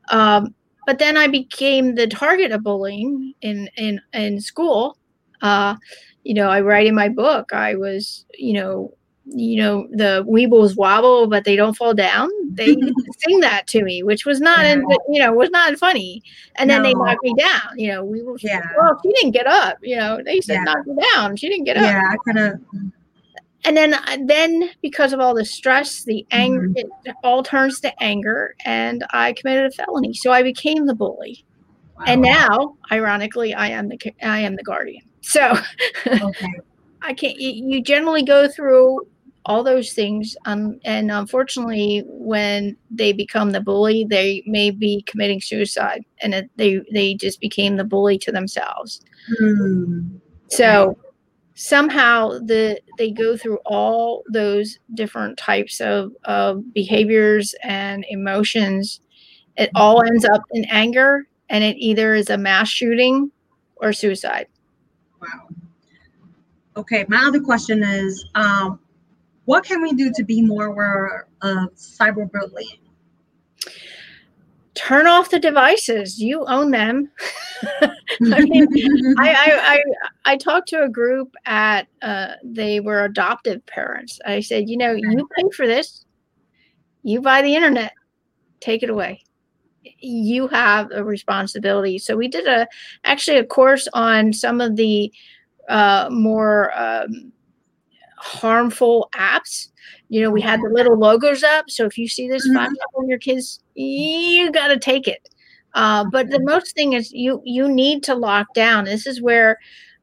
um, 0.09 0.53
but 0.85 0.99
then 0.99 1.17
i 1.17 1.27
became 1.27 1.95
the 1.95 2.07
target 2.07 2.51
of 2.51 2.63
bullying 2.63 3.33
in 3.41 3.67
in 3.77 3.99
in 4.13 4.39
school 4.39 4.97
uh, 5.41 5.75
you 6.27 6.33
know 6.33 6.49
i 6.49 6.59
write 6.59 6.85
in 6.85 6.93
my 6.93 7.07
book 7.07 7.53
i 7.53 7.73
was 7.73 8.25
you 8.37 8.53
know 8.53 8.93
you 9.25 9.57
know 9.57 9.87
the 9.91 10.25
weebles 10.27 10.75
wobble 10.75 11.27
but 11.27 11.45
they 11.45 11.55
don't 11.55 11.75
fall 11.75 11.93
down 11.93 12.29
they 12.51 12.75
sing 13.19 13.39
that 13.39 13.65
to 13.67 13.83
me 13.83 14.03
which 14.03 14.25
was 14.25 14.39
not 14.41 14.59
yeah. 14.59 14.73
in, 14.73 14.81
you 15.09 15.19
know 15.19 15.31
was 15.31 15.49
not 15.51 15.77
funny 15.77 16.21
and 16.57 16.69
then 16.69 16.83
they 16.83 16.93
knocked 16.93 17.23
me 17.23 17.33
down 17.37 17.77
you 17.77 17.87
know 17.87 18.03
we 18.03 18.21
were 18.23 18.37
yeah 18.41 18.61
well 18.77 18.99
she 19.03 19.11
didn't 19.13 19.31
get 19.31 19.47
up 19.47 19.77
you 19.81 19.95
know 19.95 20.21
they 20.25 20.41
said 20.41 20.55
yeah. 20.55 20.63
knock 20.63 20.77
her 20.85 20.95
down 21.13 21.35
she 21.35 21.49
didn't 21.49 21.65
get 21.65 21.77
up 21.77 21.83
yeah 21.83 22.01
i 22.11 22.17
kind 22.25 22.39
of 22.39 22.59
and 23.65 23.75
then 23.75 23.93
uh, 23.93 24.17
then 24.25 24.69
because 24.81 25.13
of 25.13 25.19
all 25.19 25.33
the 25.33 25.45
stress 25.45 26.03
the 26.03 26.25
anger 26.31 26.67
mm-hmm. 26.69 26.87
it 27.05 27.15
all 27.23 27.41
turns 27.41 27.79
to 27.79 28.03
anger 28.03 28.55
and 28.65 29.05
i 29.11 29.33
committed 29.33 29.65
a 29.65 29.71
felony 29.71 30.13
so 30.13 30.31
i 30.31 30.43
became 30.43 30.85
the 30.85 30.95
bully 30.95 31.45
wow. 31.97 32.05
and 32.07 32.21
now 32.21 32.75
ironically 32.91 33.53
i 33.53 33.67
am 33.67 33.89
the 33.89 33.97
i 34.23 34.39
am 34.39 34.55
the 34.55 34.63
guardian 34.63 35.06
so 35.27 35.57
okay. 36.07 36.53
I 37.01 37.13
can't. 37.13 37.37
You 37.37 37.81
generally 37.81 38.23
go 38.23 38.49
through 38.49 39.07
all 39.45 39.63
those 39.63 39.93
things. 39.93 40.35
Um, 40.45 40.79
and 40.83 41.09
unfortunately, 41.11 42.03
when 42.07 42.75
they 42.91 43.13
become 43.13 43.51
the 43.51 43.61
bully, 43.61 44.05
they 44.09 44.43
may 44.45 44.71
be 44.71 45.03
committing 45.07 45.41
suicide, 45.41 46.03
and 46.21 46.33
it, 46.33 46.49
they 46.55 46.81
they 46.93 47.13
just 47.13 47.39
became 47.39 47.77
the 47.77 47.83
bully 47.83 48.17
to 48.19 48.31
themselves. 48.31 49.01
Mm. 49.41 50.19
So 50.49 50.97
somehow 51.55 52.39
the 52.39 52.79
they 52.97 53.11
go 53.11 53.35
through 53.35 53.59
all 53.65 54.23
those 54.31 54.77
different 54.93 55.37
types 55.37 55.79
of, 55.81 56.11
of 56.25 56.73
behaviors 56.73 57.55
and 57.63 58.05
emotions. 58.09 59.01
It 59.55 59.71
all 59.75 60.03
ends 60.03 60.25
up 60.25 60.41
in 60.51 60.65
anger, 60.65 61.27
and 61.49 61.63
it 61.63 61.77
either 61.77 62.15
is 62.15 62.29
a 62.29 62.37
mass 62.37 62.69
shooting 62.69 63.31
or 63.77 63.93
suicide. 63.93 64.47
Okay, 66.77 67.05
my 67.07 67.25
other 67.25 67.41
question 67.41 67.83
is 67.83 68.23
um, 68.35 68.79
what 69.45 69.63
can 69.63 69.81
we 69.81 69.93
do 69.93 70.11
to 70.15 70.23
be 70.23 70.43
more 70.43 70.65
aware 70.65 71.27
of 71.41 71.73
cyberbullying? 71.75 72.79
Turn 74.75 75.07
off 75.07 75.31
the 75.31 75.39
devices. 75.39 76.19
You 76.19 76.45
own 76.45 76.69
them. 76.69 77.09
I 77.81 78.41
mean, 78.41 78.67
I, 79.17 79.29
I, 79.29 79.73
I, 79.73 79.83
I, 80.25 80.37
talked 80.37 80.67
to 80.69 80.83
a 80.83 80.89
group 80.89 81.33
at, 81.47 81.87
uh, 82.03 82.33
they 82.43 82.79
were 82.79 83.05
adoptive 83.05 83.65
parents. 83.65 84.19
I 84.23 84.41
said, 84.41 84.69
you 84.69 84.77
know, 84.77 84.91
you 84.91 85.27
pay 85.35 85.49
for 85.55 85.65
this. 85.65 86.05
You 87.01 87.21
buy 87.21 87.41
the 87.41 87.55
internet. 87.55 87.93
Take 88.59 88.83
it 88.83 88.91
away 88.91 89.23
you 89.99 90.47
have 90.49 90.91
a 90.91 91.03
responsibility. 91.03 91.97
So 91.97 92.17
we 92.17 92.27
did 92.27 92.47
a 92.47 92.67
actually 93.03 93.37
a 93.37 93.45
course 93.45 93.87
on 93.93 94.33
some 94.33 94.61
of 94.61 94.75
the 94.75 95.11
uh, 95.67 96.09
more 96.11 96.77
um, 96.77 97.31
harmful 98.17 99.09
apps. 99.13 99.69
You 100.09 100.21
know, 100.21 100.31
we 100.31 100.41
had 100.41 100.61
the 100.61 100.69
little 100.69 100.97
logos 100.97 101.43
up. 101.43 101.69
So 101.69 101.85
if 101.85 101.97
you 101.97 102.07
see 102.07 102.27
this 102.27 102.47
mm-hmm. 102.47 102.73
on 102.95 103.07
your 103.07 103.19
kids, 103.19 103.61
you 103.75 104.51
got 104.51 104.69
to 104.69 104.79
take 104.79 105.07
it. 105.07 105.29
Uh, 105.73 106.05
but 106.11 106.29
the 106.29 106.39
most 106.39 106.73
thing 106.73 106.93
is 106.93 107.11
you 107.11 107.41
you 107.45 107.67
need 107.67 108.03
to 108.03 108.15
lock 108.15 108.47
down. 108.55 108.85
This 108.85 109.05
is 109.05 109.21
where 109.21 109.59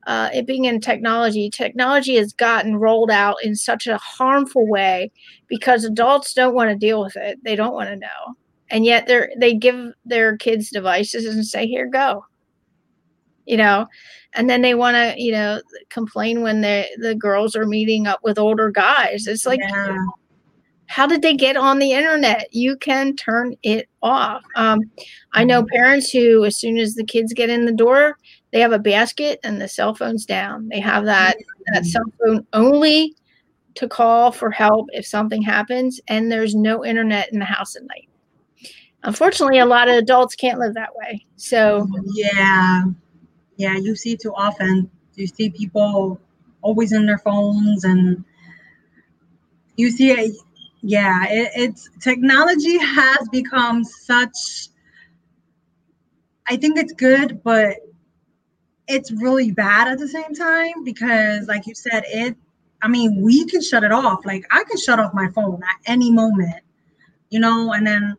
uh, 0.07 0.29
it 0.33 0.47
being 0.47 0.67
in 0.67 0.81
technology, 0.81 1.49
technology 1.51 2.17
has 2.17 2.33
gotten 2.33 2.77
rolled 2.77 3.11
out 3.11 3.37
in 3.43 3.57
such 3.57 3.87
a 3.87 3.97
harmful 3.97 4.69
way 4.69 5.11
because 5.49 5.85
adults 5.85 6.35
don't 6.35 6.55
want 6.55 6.71
to 6.71 6.77
deal 6.77 7.03
with 7.03 7.17
it. 7.17 7.43
They 7.43 7.57
don't 7.57 7.73
want 7.73 7.89
to 7.89 7.97
know, 7.97 8.37
and 8.71 8.85
yet 8.85 9.07
they're 9.07 9.33
they 9.39 9.55
give 9.55 9.93
their 10.05 10.37
kids 10.37 10.71
devices 10.71 11.25
and 11.27 11.45
say, 11.45 11.67
"Here, 11.67 11.89
go." 11.89 12.25
You 13.47 13.57
know, 13.57 13.87
and 14.35 14.49
then 14.49 14.63
they 14.63 14.75
want 14.75 14.97
to, 14.97 15.15
you 15.17 15.33
know, 15.33 15.61
complain 15.91 16.43
when 16.43 16.61
the 16.61 16.87
the 16.99 17.15
girls 17.15 17.55
are 17.55 17.67
meeting 17.67 18.07
up 18.07 18.21
with 18.23 18.39
older 18.39 18.71
guys. 18.71 19.27
It's 19.27 19.47
like, 19.47 19.61
yeah. 19.61 19.97
how 20.87 21.07
did 21.07 21.23
they 21.23 21.35
get 21.35 21.57
on 21.57 21.79
the 21.79 21.93
internet? 21.93 22.49
You 22.53 22.77
can 22.77 23.17
turn 23.17 23.57
it 23.63 23.89
off. 24.03 24.43
Um, 24.57 24.81
I 25.33 25.45
know 25.45 25.63
mm-hmm. 25.63 25.75
parents 25.75 26.11
who, 26.11 26.45
as 26.45 26.59
soon 26.59 26.79
as 26.79 26.95
the 26.95 27.05
kids 27.05 27.33
get 27.33 27.51
in 27.51 27.65
the 27.65 27.73
door, 27.73 28.19
they 28.53 28.61
have 28.61 28.73
a 28.73 28.79
basket 28.79 29.41
and 29.45 29.61
the 29.61 29.69
cell 29.69 29.95
phone's 29.95 30.27
down. 30.27 30.69
They 30.69 30.81
have 30.81 31.05
that 31.05 31.37
that 31.73 31.83
mm-hmm. 31.83 31.89
cell 31.89 32.05
phone 32.19 32.47
only 32.53 33.15
to 33.75 33.89
call 33.89 34.31
for 34.31 34.51
help 34.51 34.87
if 34.93 35.05
something 35.05 35.43
happens, 35.43 36.01
and 36.09 36.31
there's 36.31 36.55
no 36.55 36.85
internet 36.85 37.33
in 37.33 37.39
the 37.39 37.45
house 37.45 37.77
at 37.77 37.83
night. 37.85 38.09
Unfortunately, 39.03 39.59
a 39.59 39.67
lot 39.67 39.89
of 39.89 39.97
adults 39.97 40.35
can't 40.35 40.59
live 40.59 40.75
that 40.75 40.95
way. 40.97 41.27
So 41.37 41.87
yeah, 42.15 42.85
yeah, 43.57 43.77
you 43.77 43.95
see 43.95 44.17
too 44.17 44.35
often. 44.35 44.91
You 45.15 45.27
see 45.27 45.51
people 45.51 46.21
always 46.63 46.93
in 46.93 47.07
their 47.07 47.19
phones, 47.19 47.85
and 47.85 48.25
you 49.77 49.91
see 49.91 50.11
it. 50.11 50.37
Yeah, 50.83 51.25
it, 51.29 51.53
it's 51.55 51.89
technology 52.01 52.79
has 52.79 53.29
become 53.31 53.85
such. 53.85 54.69
I 56.49 56.57
think 56.57 56.77
it's 56.79 56.93
good, 56.93 57.43
but 57.43 57.77
it's 58.87 59.11
really 59.13 59.51
bad 59.51 59.89
at 59.89 59.99
the 59.99 60.09
same 60.09 60.35
time 60.35 60.85
because, 60.85 61.47
like 61.49 61.67
you 61.67 61.75
said, 61.75 62.05
it. 62.07 62.37
I 62.83 62.89
mean, 62.89 63.23
we 63.23 63.47
can 63.47 63.63
shut 63.63 63.83
it 63.83 63.93
off. 63.93 64.27
Like 64.27 64.45
I 64.51 64.63
can 64.65 64.77
shut 64.77 65.01
off 65.01 65.15
my 65.15 65.29
phone 65.35 65.63
at 65.63 65.91
any 65.91 66.11
moment, 66.11 66.61
you 67.31 67.41
know, 67.41 67.73
and 67.73 67.87
then 67.87 68.17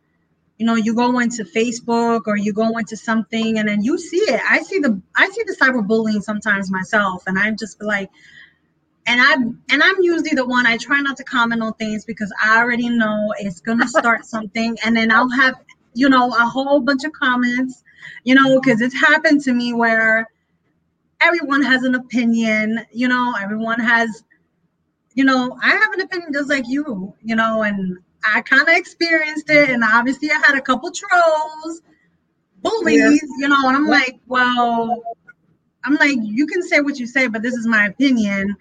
you 0.58 0.66
know 0.66 0.76
you 0.76 0.96
go 0.96 1.20
into 1.20 1.44
facebook 1.44 2.22
or 2.28 2.38
you 2.38 2.54
go 2.54 2.78
into 2.78 2.96
something 2.96 3.60
and 3.60 3.68
then 3.68 3.84
you 3.84 3.98
see 3.98 4.18
it. 4.18 4.42
I 4.50 4.62
see 4.62 4.80
the 4.80 5.02
i 5.16 5.30
see 5.30 5.44
the 5.46 5.56
cyberbullying 5.60 6.22
sometimes 6.24 6.72
myself 6.72 7.24
and 7.28 7.38
i'm 7.38 7.58
just 7.58 7.82
like 7.82 8.10
and 9.08 9.22
i'm 9.22 9.62
and 9.70 9.84
i'm 9.84 9.96
usually 10.02 10.32
the 10.32 10.46
one 10.46 10.66
i 10.66 10.78
try 10.78 11.00
not 11.02 11.18
to 11.18 11.24
comment 11.24 11.62
on 11.62 11.74
things 11.74 12.06
because 12.06 12.32
i 12.44 12.58
already 12.58 12.90
know 12.90 13.34
it's 13.40 13.60
gonna 13.60 13.88
start 14.00 14.26
something 14.26 14.78
and 14.84 14.96
then 14.96 15.12
i'll 15.12 15.30
have 15.30 15.56
you 15.94 16.10
know 16.10 16.30
a 16.30 16.46
whole 16.46 16.80
bunch 16.80 17.04
of 17.04 17.12
comments 17.14 17.84
you 18.24 18.36
know 18.36 18.60
because 18.60 18.82
it's 18.82 18.96
happened 18.96 19.42
to 19.42 19.54
me 19.54 19.74
where 19.74 20.30
everyone 21.22 21.62
has 21.62 21.84
an 21.84 21.96
opinion 21.96 22.80
you 22.92 23.08
know 23.08 23.34
everyone 23.42 23.80
has 23.80 24.24
you 25.14 25.24
know 25.24 25.58
i 25.64 25.70
have 25.70 25.94
an 25.94 26.02
opinion 26.02 26.32
just 26.34 26.50
like 26.50 26.66
you 26.68 27.14
you 27.24 27.36
know 27.36 27.64
and 27.64 27.98
I 28.34 28.42
kind 28.42 28.62
of 28.62 28.76
experienced 28.76 29.50
it, 29.50 29.70
and 29.70 29.84
obviously 29.84 30.30
I 30.32 30.42
had 30.46 30.58
a 30.58 30.62
couple 30.62 30.92
trolls, 30.92 31.82
bullies, 32.62 33.00
yeah. 33.00 33.30
you 33.40 33.48
know, 33.48 33.68
and 33.68 33.78
I'm 33.78 33.88
like, 33.88 34.20
well, 34.28 35.04
I'm 35.84 35.96
like, 35.96 36.18
you 36.22 36.48
can 36.48 36.64
say 36.64 36.82
what 36.82 36.98
you 36.98 37.06
say, 37.06 37.28
but 37.28 37.42
this 37.42 37.54
is 37.54 37.68
my 37.68 37.86
opinion. 37.86 38.56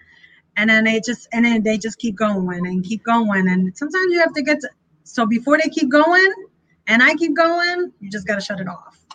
And 0.57 0.69
then 0.69 0.85
they 0.85 1.01
just 1.01 1.27
and 1.33 1.43
then 1.43 1.63
they 1.63 1.77
just 1.77 1.97
keep 1.99 2.15
going 2.15 2.65
and 2.65 2.83
keep 2.83 3.03
going. 3.03 3.49
And 3.49 3.75
sometimes 3.77 4.05
you 4.09 4.19
have 4.19 4.33
to 4.33 4.41
get 4.41 4.61
to 4.61 4.69
so 5.03 5.25
before 5.25 5.57
they 5.57 5.69
keep 5.69 5.89
going 5.89 6.33
and 6.87 7.03
I 7.03 7.15
keep 7.15 7.35
going, 7.35 7.91
you 7.99 8.09
just 8.09 8.25
gotta 8.25 8.41
shut 8.41 8.61
it 8.61 8.67
off. 8.67 9.05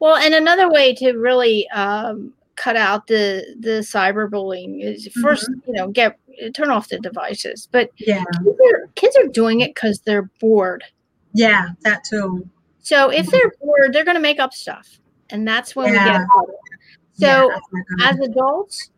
Well, 0.00 0.16
and 0.16 0.34
another 0.34 0.70
way 0.70 0.94
to 0.96 1.12
really 1.12 1.66
um, 1.70 2.34
cut 2.56 2.76
out 2.76 3.06
the 3.06 3.56
the 3.58 3.80
cyberbullying 3.80 4.82
is 4.82 5.08
1st 5.08 5.22
mm-hmm. 5.22 5.60
you 5.66 5.72
know 5.74 5.88
get 5.88 6.18
turn 6.54 6.70
off 6.70 6.88
the 6.88 6.98
devices 6.98 7.68
but 7.70 7.90
yeah. 7.96 8.24
kids 8.44 8.58
are, 8.72 8.90
kids 8.94 9.16
are 9.16 9.28
doing 9.28 9.60
it 9.60 9.74
because 9.74 10.00
they're 10.00 10.30
bored. 10.40 10.84
Yeah 11.32 11.70
that 11.82 12.04
too. 12.04 12.48
So 12.80 13.10
if 13.10 13.26
they're 13.26 13.52
bored 13.60 13.92
they're 13.92 14.04
going 14.04 14.16
to 14.16 14.20
make 14.20 14.40
up 14.40 14.52
stuff 14.52 15.00
and 15.30 15.46
that's 15.46 15.74
when 15.74 15.92
yeah. 15.92 16.04
we 16.04 16.18
get 16.18 16.28
bored. 16.28 16.54
so 17.14 17.50
yeah, 17.50 18.10
as 18.10 18.18
adults 18.20 18.90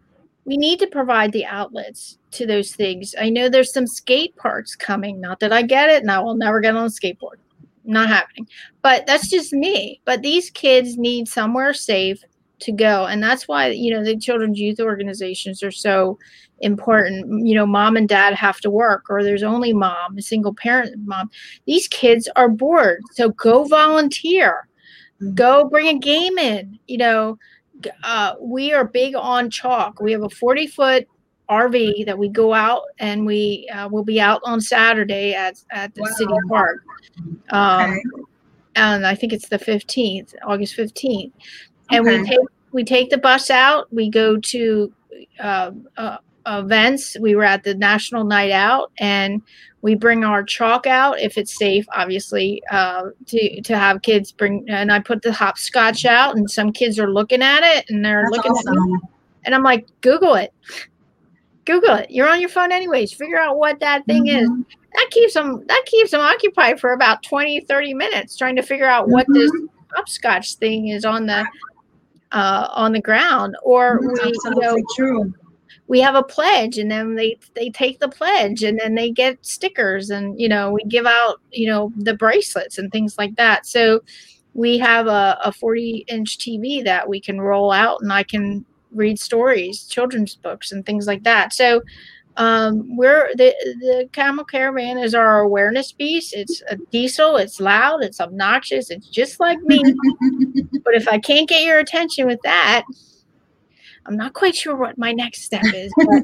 we 0.45 0.57
need 0.57 0.78
to 0.78 0.87
provide 0.87 1.32
the 1.32 1.45
outlets 1.45 2.18
to 2.30 2.47
those 2.47 2.72
things. 2.72 3.16
I 3.20 3.30
know 3.30 3.49
there's 3.49 3.72
some 3.72 3.87
skate 3.87 4.37
parks 4.37 4.76
coming 4.76 5.20
not 5.20 5.41
that 5.41 5.53
i 5.53 5.62
get 5.62 5.91
it 5.91 6.03
and 6.03 6.11
i 6.11 6.20
will 6.20 6.37
never 6.37 6.61
get 6.61 6.76
on 6.76 6.87
a 6.87 6.89
skateboard. 6.89 7.37
Not 7.84 8.09
happening. 8.09 8.49
But 8.82 9.07
that's 9.07 9.28
just 9.28 9.53
me. 9.53 10.01
But 10.05 10.22
these 10.22 10.51
kids 10.51 10.99
need 10.99 11.28
somewhere 11.28 11.72
safe 11.72 12.24
to 12.61 12.73
go. 12.73 13.07
And 13.07 13.23
that's 13.23 13.47
why 13.47 13.69
you 13.69 13.93
know 13.93 14.05
the 14.05 14.17
children's 14.17 14.59
youth 14.59 14.81
organizations 14.81 15.63
are 15.63 15.71
so 15.71 16.19
important. 16.61 17.47
You 17.47 17.55
know 17.55 17.67
mom 17.67 17.97
and 17.97 18.09
dad 18.09 18.35
have 18.35 18.61
to 18.61 18.71
work 18.71 19.05
or 19.11 19.23
there's 19.23 19.43
only 19.43 19.73
mom 19.73 20.19
a 20.19 20.23
single 20.23 20.55
parent 20.55 20.97
mom. 21.05 21.31
These 21.67 21.89
kids 21.89 22.29
are 22.37 22.49
bored. 22.49 23.03
So 23.13 23.31
go 23.31 23.65
volunteer. 23.65 24.69
Mm-hmm. 25.23 25.35
go 25.35 25.69
bring 25.69 25.89
a 25.89 25.99
game 25.99 26.39
in. 26.39 26.79
You 26.87 26.99
know 26.99 27.39
uh, 28.03 28.35
we 28.41 28.73
are 28.73 28.85
big 28.85 29.15
on 29.15 29.51
chalk. 29.51 30.01
We 30.01 30.13
have 30.13 30.23
a 30.23 30.31
40 30.31 30.67
foot 30.67 31.09
rv 31.49 32.05
that 32.07 32.19
we 32.19 32.29
go 32.29 32.53
out 32.53 32.83
and 32.99 33.25
we 33.25 33.69
uh, 33.73 33.89
will 33.89 34.03
be 34.03 34.21
out 34.21 34.41
on 34.45 34.61
saturday 34.61 35.33
at, 35.33 35.63
at 35.71 35.95
the 35.95 36.03
wow. 36.03 36.09
city 36.17 36.35
park. 36.49 36.83
Um, 37.51 37.93
okay. 37.93 38.01
and 38.75 39.07
i 39.07 39.15
think 39.15 39.33
it's 39.33 39.49
the 39.49 39.59
15th 39.59 40.35
august 40.45 40.77
15th 40.77 41.31
and 41.91 42.07
okay. 42.07 42.20
we 42.20 42.28
take 42.28 42.39
we 42.72 42.84
take 42.84 43.11
the 43.11 43.18
bus 43.18 43.51
out. 43.51 43.93
We 43.93 44.11
go 44.11 44.37
to 44.37 44.93
uh, 45.41 45.70
uh, 45.97 46.18
events. 46.47 47.16
We 47.18 47.34
were 47.34 47.45
at 47.45 47.64
the 47.64 47.74
National 47.74 48.24
Night 48.24 48.51
Out, 48.51 48.93
and 48.99 49.43
we 49.82 49.95
bring 49.95 50.24
our 50.24 50.43
chalk 50.43 50.87
out 50.87 51.20
if 51.20 51.39
it's 51.39 51.57
safe, 51.57 51.87
obviously, 51.95 52.62
uh, 52.70 53.11
to 53.26 53.61
to 53.62 53.78
have 53.78 54.03
kids 54.03 54.32
bring. 54.32 54.64
And 54.68 54.93
I 54.93 55.01
put 55.01 55.22
the 55.22 55.32
hopscotch 55.32 56.05
out, 56.05 56.37
and 56.37 56.51
some 56.51 56.72
kids 56.72 56.99
are 56.99 57.11
looking 57.11 57.43
at 57.43 57.62
it, 57.62 57.89
and 57.89 58.05
they're 58.05 58.24
That's 58.24 58.37
looking 58.37 58.53
awesome. 58.53 58.78
at 58.78 58.84
me, 58.84 58.99
and 59.45 59.55
I'm 59.55 59.62
like, 59.62 59.87
Google 60.01 60.34
it. 60.34 60.53
Google 61.64 61.97
it. 61.97 62.11
You're 62.11 62.28
on 62.28 62.41
your 62.41 62.49
phone 62.49 62.72
anyways. 62.72 63.12
Figure 63.12 63.39
out 63.39 63.59
what 63.59 63.80
that 63.80 64.05
thing 64.07 64.26
mm-hmm. 64.26 64.61
is. 64.61 64.66
That 64.95 65.09
keeps 65.11 65.34
them 65.34 65.64
that 65.66 65.82
keeps 65.87 66.12
them 66.12 66.20
occupied 66.20 66.80
for 66.80 66.93
about 66.93 67.22
20, 67.22 67.61
30 67.61 67.95
minutes 67.95 68.37
trying 68.37 68.57
to 68.57 68.62
figure 68.62 68.89
out 68.89 69.05
mm-hmm. 69.05 69.12
what 69.12 69.26
this 69.28 69.51
mm-hmm. 69.51 69.66
hopscotch 69.95 70.55
thing 70.55 70.89
is 70.89 71.05
on 71.05 71.26
the 71.26 71.47
uh, 72.33 72.68
on 72.72 72.93
the 72.93 73.01
ground, 73.01 73.57
or 73.62 74.01
we, 74.01 74.29
you 74.29 74.61
know, 74.61 74.77
true. 74.95 75.33
we 75.87 76.01
have 76.01 76.14
a 76.14 76.22
pledge, 76.22 76.79
and 76.79 76.91
then 76.91 77.14
they 77.14 77.39
they 77.55 77.70
take 77.70 78.01
the 78.01 78.09
pledge, 78.09 78.62
and 78.62 78.79
then 78.79 78.95
they 78.95 79.11
get 79.11 79.45
stickers, 79.45 80.11
and 80.11 80.39
you 80.41 80.49
know 80.49 80.72
we 80.72 80.83
give 80.85 81.07
out 81.07 81.41
you 81.53 81.66
know 81.66 81.93
the 81.97 82.14
bracelets 82.14 82.79
and 82.79 82.91
things 82.93 83.16
like 83.18 83.37
that. 83.37 83.66
So 83.66 84.03
we 84.55 84.79
have 84.79 85.07
a, 85.07 85.39
a 85.45 85.53
40 85.53 86.07
inch 86.09 86.39
TV 86.39 86.83
that 86.85 87.09
we 87.09 87.20
can 87.20 87.41
roll 87.41 87.72
out, 87.72 88.01
and 88.01 88.12
I 88.12 88.22
can 88.22 88.64
read 88.93 89.18
stories, 89.18 89.85
children's 89.85 90.35
books, 90.35 90.72
and 90.72 90.85
things 90.85 91.07
like 91.07 91.22
that. 91.24 91.53
So 91.53 91.83
um, 92.37 92.97
we're 92.97 93.34
the 93.34 93.55
the 93.80 94.09
camel 94.12 94.45
caravan 94.45 94.99
is 94.99 95.14
our 95.14 95.41
awareness 95.41 95.93
piece. 95.93 96.32
It's 96.32 96.62
a 96.68 96.76
diesel. 96.76 97.37
It's 97.37 97.61
loud. 97.61 98.03
It's 98.03 98.20
obnoxious. 98.20 98.91
It's 98.91 99.09
just 99.09 99.41
like 99.41 99.59
me. 99.62 99.82
but 100.84 100.95
if 100.95 101.09
I 101.09 101.18
can't 101.18 101.49
get 101.49 101.64
your 101.64 101.78
attention 101.78 102.26
with 102.26 102.41
that, 102.43 102.84
I'm 104.05 104.16
not 104.16 104.34
quite 104.34 104.55
sure 104.55 104.76
what 104.76 104.99
my 104.99 105.12
next 105.12 105.45
step 105.45 105.64
is. 105.64 105.91
But, 105.97 106.22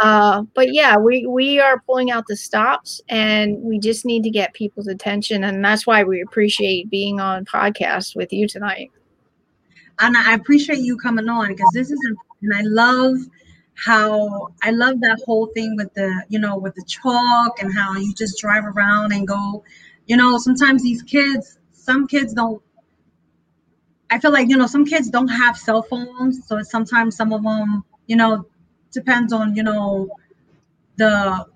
uh, 0.02 0.42
but 0.54 0.72
yeah, 0.72 0.96
we 0.96 1.26
we 1.26 1.60
are 1.60 1.80
pulling 1.80 2.10
out 2.10 2.26
the 2.26 2.36
stops, 2.36 3.02
and 3.08 3.56
we 3.62 3.78
just 3.78 4.06
need 4.06 4.22
to 4.24 4.30
get 4.30 4.54
people's 4.54 4.88
attention, 4.88 5.44
and 5.44 5.62
that's 5.62 5.86
why 5.86 6.04
we 6.04 6.22
appreciate 6.22 6.88
being 6.88 7.20
on 7.20 7.44
podcast 7.44 8.16
with 8.16 8.32
you 8.32 8.48
tonight. 8.48 8.90
And 9.98 10.16
I 10.16 10.32
appreciate 10.32 10.78
you 10.78 10.96
coming 10.96 11.28
on 11.28 11.48
because 11.48 11.70
this 11.74 11.90
is 11.90 12.00
and 12.42 12.54
I 12.54 12.62
love 12.62 13.18
how 13.74 14.48
I 14.62 14.70
love 14.70 15.00
that 15.00 15.20
whole 15.24 15.46
thing 15.54 15.76
with 15.76 15.92
the, 15.94 16.24
you 16.28 16.38
know, 16.38 16.58
with 16.58 16.74
the 16.74 16.84
chalk 16.86 17.62
and 17.62 17.72
how 17.74 17.94
you 17.94 18.14
just 18.14 18.38
drive 18.38 18.64
around 18.64 19.12
and 19.12 19.26
go, 19.26 19.64
you 20.06 20.16
know, 20.16 20.38
sometimes 20.38 20.82
these 20.82 21.02
kids, 21.02 21.58
some 21.72 22.06
kids 22.06 22.34
don't 22.34 22.62
I 24.10 24.18
feel 24.18 24.32
like, 24.32 24.48
you 24.48 24.56
know, 24.56 24.66
some 24.66 24.84
kids 24.84 25.08
don't 25.08 25.28
have 25.28 25.56
cell 25.56 25.82
phones, 25.82 26.46
so 26.46 26.60
sometimes 26.62 27.16
some 27.16 27.32
of 27.32 27.44
them, 27.44 27.84
you 28.08 28.16
know, 28.16 28.44
depends 28.90 29.32
on, 29.32 29.54
you 29.54 29.62
know, 29.62 30.08
the 30.96 31.46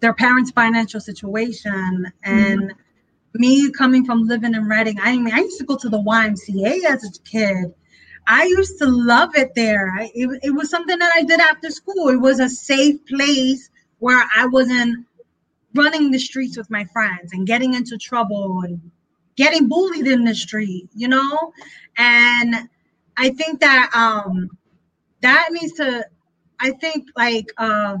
their 0.00 0.14
parents' 0.14 0.50
financial 0.50 0.98
situation 0.98 2.10
and 2.24 2.60
mm-hmm. 2.62 3.40
me 3.40 3.70
coming 3.70 4.06
from 4.06 4.26
living 4.26 4.54
in 4.54 4.64
Reading, 4.64 4.98
I 4.98 5.16
mean, 5.18 5.34
I 5.34 5.40
used 5.40 5.58
to 5.58 5.64
go 5.64 5.76
to 5.76 5.90
the 5.90 5.98
YMCA 5.98 6.84
as 6.86 7.04
a 7.04 7.22
kid 7.22 7.74
I 8.26 8.44
used 8.44 8.78
to 8.78 8.86
love 8.86 9.30
it 9.34 9.54
there. 9.54 9.92
I, 9.98 10.10
it, 10.14 10.40
it 10.42 10.50
was 10.50 10.70
something 10.70 10.98
that 10.98 11.12
I 11.14 11.22
did 11.22 11.40
after 11.40 11.70
school. 11.70 12.08
It 12.08 12.20
was 12.20 12.40
a 12.40 12.48
safe 12.48 13.04
place 13.06 13.70
where 13.98 14.22
I 14.36 14.46
wasn't 14.46 15.06
running 15.74 16.10
the 16.10 16.18
streets 16.18 16.56
with 16.56 16.70
my 16.70 16.84
friends 16.86 17.32
and 17.32 17.46
getting 17.46 17.74
into 17.74 17.96
trouble 17.96 18.62
and 18.64 18.90
getting 19.36 19.68
bullied 19.68 20.06
in 20.06 20.24
the 20.24 20.34
street, 20.34 20.88
you 20.94 21.08
know? 21.08 21.52
And 21.96 22.68
I 23.16 23.30
think 23.30 23.60
that 23.60 23.90
um 23.94 24.50
that 25.22 25.48
needs 25.50 25.72
to 25.74 26.04
I 26.60 26.72
think 26.72 27.08
like 27.16 27.46
uh, 27.58 27.96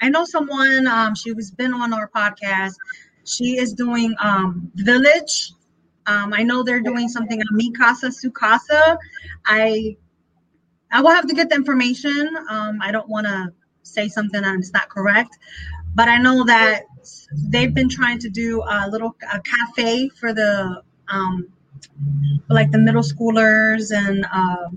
I 0.00 0.08
know 0.08 0.24
someone 0.24 0.86
um 0.86 1.14
she 1.14 1.32
was 1.32 1.50
been 1.50 1.72
on 1.74 1.92
our 1.92 2.08
podcast. 2.08 2.74
She 3.24 3.58
is 3.58 3.72
doing 3.72 4.14
um 4.20 4.70
Village 4.74 5.52
um, 6.06 6.32
I 6.32 6.42
know 6.42 6.62
they're 6.62 6.80
doing 6.80 7.08
something 7.08 7.40
on 7.40 7.56
Mi 7.56 7.72
Casa 7.72 8.10
Su 8.12 8.30
Casa. 8.30 8.98
I 9.44 9.96
I 10.92 11.00
will 11.02 11.10
have 11.10 11.26
to 11.26 11.34
get 11.34 11.48
the 11.48 11.56
information. 11.56 12.30
Um, 12.48 12.78
I 12.80 12.92
don't 12.92 13.08
want 13.08 13.26
to 13.26 13.52
say 13.82 14.08
something 14.08 14.42
that's 14.42 14.72
not 14.72 14.88
correct, 14.88 15.36
but 15.94 16.08
I 16.08 16.18
know 16.18 16.44
that 16.44 16.84
they've 17.48 17.74
been 17.74 17.88
trying 17.88 18.18
to 18.20 18.28
do 18.28 18.62
a 18.68 18.88
little 18.88 19.16
a 19.32 19.40
cafe 19.40 20.08
for 20.10 20.32
the 20.32 20.82
um, 21.08 21.48
like 22.48 22.70
the 22.70 22.78
middle 22.78 23.02
schoolers 23.02 23.96
and 23.96 24.26
uh, 24.32 24.68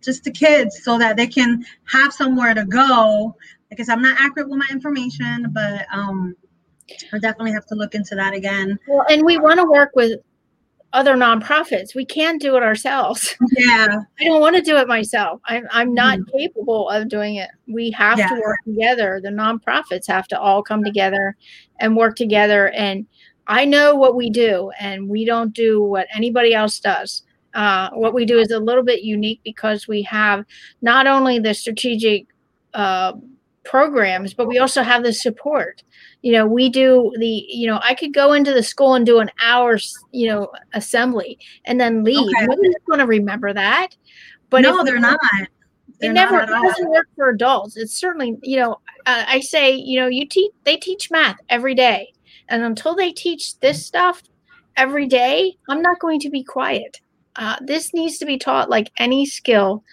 just 0.00 0.24
the 0.24 0.30
kids 0.30 0.82
so 0.82 0.98
that 0.98 1.16
they 1.16 1.26
can 1.26 1.64
have 1.84 2.12
somewhere 2.12 2.54
to 2.54 2.64
go 2.64 3.36
because 3.70 3.88
I'm 3.88 4.02
not 4.02 4.20
accurate 4.20 4.48
with 4.50 4.58
my 4.58 4.68
information, 4.70 5.50
but 5.52 5.86
um, 5.92 6.36
I 7.12 7.18
definitely 7.18 7.52
have 7.52 7.66
to 7.66 7.74
look 7.74 7.94
into 7.94 8.14
that 8.16 8.34
again. 8.34 8.78
Well, 8.86 9.06
and 9.08 9.24
we 9.24 9.38
want 9.38 9.60
to 9.60 9.64
work 9.64 9.92
with 9.94 10.20
other 10.92 11.14
nonprofits. 11.14 11.94
We 11.94 12.04
can't 12.04 12.40
do 12.40 12.56
it 12.56 12.62
ourselves. 12.62 13.36
Yeah. 13.56 13.98
I 14.20 14.24
don't 14.24 14.40
want 14.40 14.56
to 14.56 14.62
do 14.62 14.76
it 14.76 14.88
myself. 14.88 15.40
I'm, 15.44 15.66
I'm 15.70 15.94
not 15.94 16.18
mm-hmm. 16.18 16.36
capable 16.36 16.88
of 16.88 17.08
doing 17.08 17.36
it. 17.36 17.50
We 17.68 17.90
have 17.92 18.18
yeah. 18.18 18.28
to 18.28 18.34
work 18.34 18.58
together. 18.64 19.20
The 19.22 19.30
nonprofits 19.30 20.06
have 20.08 20.26
to 20.28 20.40
all 20.40 20.62
come 20.62 20.82
together 20.82 21.36
and 21.80 21.96
work 21.96 22.16
together. 22.16 22.70
And 22.70 23.06
I 23.46 23.64
know 23.64 23.94
what 23.94 24.14
we 24.14 24.30
do, 24.30 24.70
and 24.78 25.08
we 25.08 25.24
don't 25.24 25.52
do 25.52 25.82
what 25.82 26.06
anybody 26.14 26.54
else 26.54 26.80
does. 26.80 27.22
Uh, 27.54 27.90
what 27.90 28.14
we 28.14 28.24
do 28.24 28.38
is 28.38 28.50
a 28.50 28.58
little 28.58 28.84
bit 28.84 29.02
unique 29.02 29.40
because 29.44 29.86
we 29.86 30.02
have 30.02 30.44
not 30.80 31.06
only 31.06 31.38
the 31.38 31.52
strategic 31.52 32.26
uh, 32.74 33.12
programs, 33.64 34.32
but 34.34 34.48
we 34.48 34.58
also 34.58 34.82
have 34.82 35.02
the 35.02 35.12
support. 35.12 35.82
You 36.22 36.32
know, 36.32 36.46
we 36.46 36.68
do 36.68 37.12
the, 37.18 37.44
you 37.48 37.66
know, 37.66 37.80
I 37.82 37.94
could 37.94 38.14
go 38.14 38.32
into 38.32 38.52
the 38.54 38.62
school 38.62 38.94
and 38.94 39.04
do 39.04 39.18
an 39.18 39.30
hour's, 39.42 39.96
you 40.12 40.28
know, 40.28 40.50
assembly 40.72 41.38
and 41.64 41.80
then 41.80 42.04
leave. 42.04 42.18
Okay. 42.18 42.46
Nobody's 42.46 42.74
going 42.86 43.00
to 43.00 43.06
remember 43.06 43.52
that. 43.52 43.96
But 44.48 44.62
no, 44.62 44.84
they're 44.84 45.00
not. 45.00 45.18
They're 45.98 46.10
it 46.10 46.14
never 46.14 46.46
doesn't 46.46 46.90
work 46.90 47.08
for 47.16 47.30
adults. 47.30 47.76
It's 47.76 47.94
certainly, 47.94 48.36
you 48.42 48.58
know, 48.58 48.72
uh, 49.06 49.24
I 49.26 49.40
say, 49.40 49.72
you 49.74 50.00
know, 50.00 50.06
you 50.06 50.26
teach, 50.28 50.52
they 50.64 50.76
teach 50.76 51.10
math 51.10 51.38
every 51.48 51.74
day. 51.74 52.12
And 52.48 52.62
until 52.62 52.94
they 52.94 53.12
teach 53.12 53.58
this 53.60 53.84
stuff 53.84 54.22
every 54.76 55.06
day, 55.06 55.56
I'm 55.68 55.82
not 55.82 56.00
going 56.00 56.20
to 56.20 56.30
be 56.30 56.44
quiet. 56.44 57.00
Uh, 57.36 57.56
this 57.62 57.94
needs 57.94 58.18
to 58.18 58.26
be 58.26 58.36
taught 58.36 58.68
like 58.68 58.90
any 58.98 59.24
skill 59.24 59.84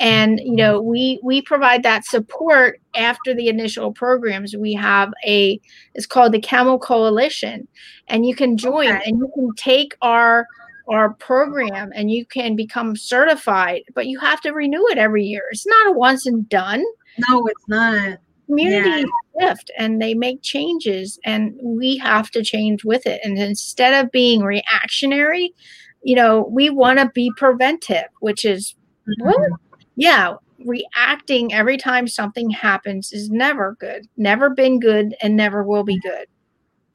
and 0.00 0.40
you 0.42 0.56
know 0.56 0.80
we 0.80 1.20
we 1.22 1.42
provide 1.42 1.82
that 1.82 2.06
support 2.06 2.80
after 2.96 3.34
the 3.34 3.48
initial 3.48 3.92
programs. 3.92 4.56
We 4.56 4.72
have 4.72 5.12
a 5.26 5.60
it's 5.94 6.06
called 6.06 6.32
the 6.32 6.40
camel 6.40 6.78
coalition. 6.78 7.68
And 8.08 8.26
you 8.26 8.34
can 8.34 8.56
join 8.56 8.88
okay. 8.88 9.02
and 9.04 9.18
you 9.18 9.30
can 9.34 9.54
take 9.54 9.94
our 10.02 10.46
our 10.88 11.12
program 11.14 11.92
and 11.94 12.10
you 12.10 12.26
can 12.26 12.56
become 12.56 12.96
certified 12.96 13.82
but 13.94 14.08
you 14.08 14.18
have 14.18 14.40
to 14.40 14.50
renew 14.50 14.84
it 14.86 14.98
every 14.98 15.22
year. 15.24 15.42
It's 15.52 15.66
not 15.66 15.88
a 15.88 15.92
once 15.92 16.26
and 16.26 16.48
done. 16.48 16.82
No 17.28 17.46
it's 17.46 17.68
not. 17.68 18.18
Community 18.46 19.04
yeah. 19.38 19.48
shift 19.48 19.70
and 19.78 20.02
they 20.02 20.14
make 20.14 20.42
changes 20.42 21.20
and 21.24 21.54
we 21.62 21.98
have 21.98 22.30
to 22.32 22.42
change 22.42 22.84
with 22.84 23.06
it. 23.06 23.20
And 23.22 23.38
instead 23.38 24.02
of 24.02 24.10
being 24.10 24.40
reactionary 24.42 25.54
you 26.02 26.16
know 26.16 26.48
we 26.50 26.70
want 26.70 26.98
to 26.98 27.10
be 27.10 27.30
preventive 27.36 28.06
which 28.20 28.46
is 28.46 28.74
mm-hmm. 29.06 29.54
Yeah, 29.96 30.34
reacting 30.64 31.52
every 31.52 31.76
time 31.76 32.06
something 32.06 32.50
happens 32.50 33.12
is 33.12 33.30
never 33.30 33.76
good, 33.80 34.06
never 34.16 34.50
been 34.50 34.80
good, 34.80 35.14
and 35.22 35.36
never 35.36 35.62
will 35.62 35.84
be 35.84 35.98
good. 36.00 36.26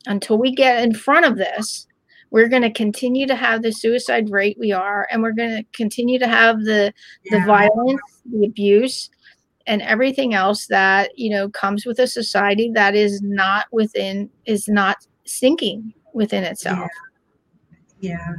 Until 0.07 0.37
we 0.37 0.53
get 0.53 0.83
in 0.83 0.93
front 0.93 1.25
of 1.25 1.37
this, 1.37 1.87
we're 2.31 2.47
going 2.47 2.61
to 2.61 2.71
continue 2.71 3.27
to 3.27 3.35
have 3.35 3.61
the 3.61 3.71
suicide 3.71 4.29
rate 4.29 4.57
we 4.59 4.71
are, 4.71 5.07
and 5.11 5.21
we're 5.21 5.31
going 5.31 5.57
to 5.57 5.65
continue 5.73 6.19
to 6.19 6.27
have 6.27 6.59
the 6.63 6.93
yeah. 7.23 7.39
the 7.39 7.45
violence, 7.45 8.01
the 8.31 8.45
abuse, 8.45 9.09
and 9.67 9.81
everything 9.81 10.33
else 10.33 10.67
that 10.67 11.17
you 11.17 11.29
know 11.29 11.49
comes 11.49 11.85
with 11.85 11.99
a 11.99 12.07
society 12.07 12.71
that 12.73 12.95
is 12.95 13.21
not 13.21 13.65
within 13.71 14.29
is 14.45 14.67
not 14.67 14.97
sinking 15.25 15.93
within 16.13 16.43
itself. 16.43 16.89
yeah. 17.99 18.11
yeah. 18.11 18.33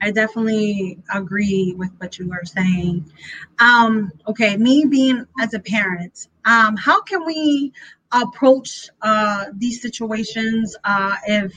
I 0.00 0.10
definitely 0.10 0.98
agree 1.14 1.74
with 1.76 1.90
what 1.98 2.18
you 2.18 2.28
were 2.28 2.44
saying. 2.44 3.10
Um, 3.58 4.10
okay, 4.26 4.56
me 4.56 4.86
being 4.86 5.26
as 5.40 5.54
a 5.54 5.60
parent, 5.60 6.28
um, 6.44 6.76
how 6.76 7.02
can 7.02 7.24
we 7.26 7.72
approach 8.12 8.88
uh, 9.02 9.46
these 9.56 9.82
situations 9.82 10.76
uh, 10.84 11.16
if 11.26 11.52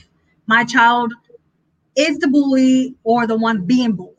my 0.46 0.64
child 0.64 1.12
is 1.96 2.18
the 2.18 2.28
bully 2.28 2.94
or 3.04 3.26
the 3.26 3.36
one 3.36 3.64
being 3.64 3.92
bullied? 3.92 4.14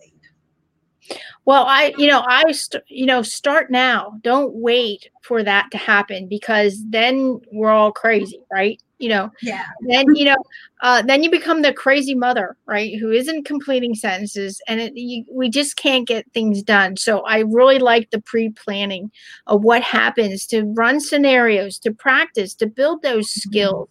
Well, 1.45 1.65
I, 1.67 1.93
you 1.97 2.07
know, 2.07 2.23
I, 2.27 2.51
st- 2.51 2.83
you 2.87 3.05
know, 3.05 3.21
start 3.21 3.69
now. 3.69 4.13
Don't 4.23 4.55
wait 4.55 5.09
for 5.21 5.43
that 5.43 5.69
to 5.71 5.77
happen 5.77 6.27
because 6.27 6.83
then 6.89 7.39
we're 7.51 7.69
all 7.69 7.91
crazy, 7.91 8.41
right? 8.51 8.81
You 8.97 9.09
know, 9.09 9.29
yeah. 9.41 9.65
Then 9.81 10.15
you 10.15 10.25
know, 10.25 10.37
uh, 10.81 11.01
then 11.01 11.21
you 11.21 11.29
become 11.29 11.61
the 11.61 11.73
crazy 11.73 12.15
mother, 12.15 12.55
right? 12.65 12.97
Who 12.99 13.11
isn't 13.11 13.45
completing 13.45 13.93
sentences, 13.93 14.61
and 14.67 14.79
it, 14.79 14.93
you, 14.95 15.25
we 15.29 15.49
just 15.49 15.75
can't 15.75 16.07
get 16.07 16.31
things 16.33 16.63
done. 16.63 16.95
So 16.97 17.19
I 17.21 17.39
really 17.39 17.79
like 17.79 18.11
the 18.11 18.21
pre-planning 18.21 19.11
of 19.47 19.63
what 19.63 19.81
happens 19.81 20.47
to 20.47 20.63
run 20.63 20.99
scenarios, 20.99 21.77
to 21.79 21.91
practice, 21.91 22.53
to 22.55 22.67
build 22.67 23.01
those 23.01 23.27
mm-hmm. 23.27 23.49
skills, 23.49 23.89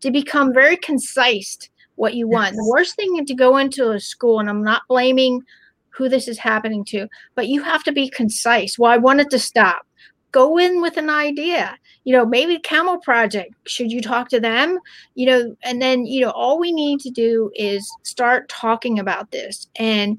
to 0.00 0.10
become 0.10 0.54
very 0.54 0.76
concise. 0.76 1.58
What 1.96 2.12
you 2.12 2.28
want. 2.28 2.48
Yes. 2.48 2.56
The 2.56 2.70
worst 2.70 2.96
thing 2.96 3.24
to 3.24 3.34
go 3.34 3.56
into 3.56 3.92
a 3.92 3.98
school, 3.98 4.38
and 4.38 4.50
I'm 4.50 4.62
not 4.62 4.82
blaming 4.86 5.40
who 5.88 6.10
this 6.10 6.28
is 6.28 6.36
happening 6.36 6.84
to, 6.86 7.08
but 7.34 7.48
you 7.48 7.62
have 7.62 7.82
to 7.84 7.92
be 7.92 8.10
concise. 8.10 8.78
Well, 8.78 8.92
I 8.92 8.98
want 8.98 9.20
it 9.20 9.30
to 9.30 9.38
stop. 9.38 9.86
Go 10.30 10.58
in 10.58 10.82
with 10.82 10.98
an 10.98 11.08
idea. 11.08 11.74
You 12.06 12.12
know, 12.12 12.24
maybe 12.24 12.60
Camel 12.60 12.98
Project, 12.98 13.52
should 13.66 13.90
you 13.90 14.00
talk 14.00 14.28
to 14.28 14.38
them? 14.38 14.78
You 15.16 15.26
know, 15.26 15.56
and 15.64 15.82
then, 15.82 16.06
you 16.06 16.20
know, 16.20 16.30
all 16.30 16.56
we 16.58 16.70
need 16.70 17.00
to 17.00 17.10
do 17.10 17.50
is 17.56 17.84
start 18.04 18.48
talking 18.48 19.00
about 19.00 19.32
this. 19.32 19.66
And, 19.76 20.16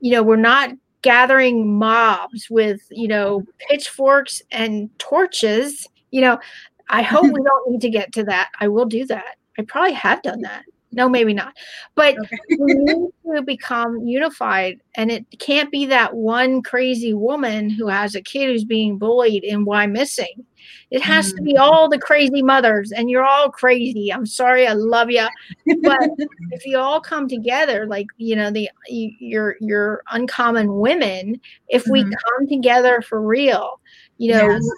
you 0.00 0.12
know, 0.12 0.22
we're 0.22 0.36
not 0.36 0.70
gathering 1.02 1.78
mobs 1.78 2.48
with, 2.48 2.80
you 2.90 3.06
know, 3.06 3.44
pitchforks 3.68 4.40
and 4.50 4.88
torches. 4.98 5.86
You 6.10 6.22
know, 6.22 6.38
I 6.88 7.02
hope 7.02 7.24
we 7.24 7.42
don't 7.44 7.70
need 7.70 7.82
to 7.82 7.90
get 7.90 8.12
to 8.14 8.24
that. 8.24 8.48
I 8.60 8.68
will 8.68 8.86
do 8.86 9.04
that. 9.04 9.36
I 9.58 9.62
probably 9.62 9.92
have 9.92 10.22
done 10.22 10.40
that. 10.40 10.64
No, 10.92 11.08
maybe 11.08 11.34
not. 11.34 11.54
But 11.94 12.18
okay. 12.18 12.38
we 12.58 12.74
need 12.74 13.08
to 13.34 13.42
become 13.42 14.00
unified. 14.06 14.80
And 14.94 15.10
it 15.10 15.26
can't 15.38 15.70
be 15.70 15.86
that 15.86 16.14
one 16.14 16.62
crazy 16.62 17.12
woman 17.12 17.70
who 17.70 17.88
has 17.88 18.14
a 18.14 18.22
kid 18.22 18.50
who's 18.50 18.64
being 18.64 18.98
bullied 18.98 19.44
and 19.44 19.66
why 19.66 19.86
missing. 19.86 20.44
It 20.90 21.02
has 21.02 21.32
mm. 21.32 21.36
to 21.36 21.42
be 21.42 21.54
mm. 21.54 21.60
all 21.60 21.88
the 21.88 21.98
crazy 21.98 22.42
mothers, 22.42 22.92
and 22.92 23.10
you're 23.10 23.24
all 23.24 23.50
crazy. 23.50 24.12
I'm 24.12 24.26
sorry, 24.26 24.66
I 24.66 24.72
love 24.72 25.10
you, 25.10 25.26
but 25.82 25.98
if 26.50 26.66
you 26.66 26.78
all 26.78 27.00
come 27.00 27.28
together, 27.28 27.86
like 27.86 28.06
you 28.16 28.34
know, 28.34 28.50
the 28.50 28.68
your 28.88 29.56
your 29.60 30.02
uncommon 30.10 30.78
women, 30.78 31.40
if 31.68 31.84
mm-hmm. 31.84 31.92
we 31.92 32.02
come 32.02 32.48
together 32.48 33.00
for 33.00 33.20
real, 33.20 33.80
you 34.18 34.32
know, 34.32 34.48
yes 34.48 34.68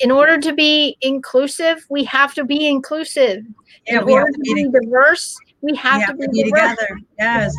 in 0.00 0.10
order 0.10 0.38
to 0.38 0.52
be 0.52 0.96
inclusive, 1.00 1.84
we 1.90 2.04
have 2.04 2.34
to 2.34 2.44
be 2.44 2.66
inclusive. 2.66 3.44
Yeah, 3.86 4.00
in 4.00 4.06
we 4.06 4.12
order 4.12 4.32
to 4.32 4.38
be, 4.38 4.62
to 4.64 4.70
be 4.70 4.78
diverse, 4.80 5.36
we 5.60 5.74
have, 5.76 5.98
we 5.98 6.02
have 6.02 6.18
to, 6.18 6.28
be, 6.28 6.42
to 6.42 6.44
be 6.44 6.50
together. 6.50 7.00
Yes, 7.18 7.54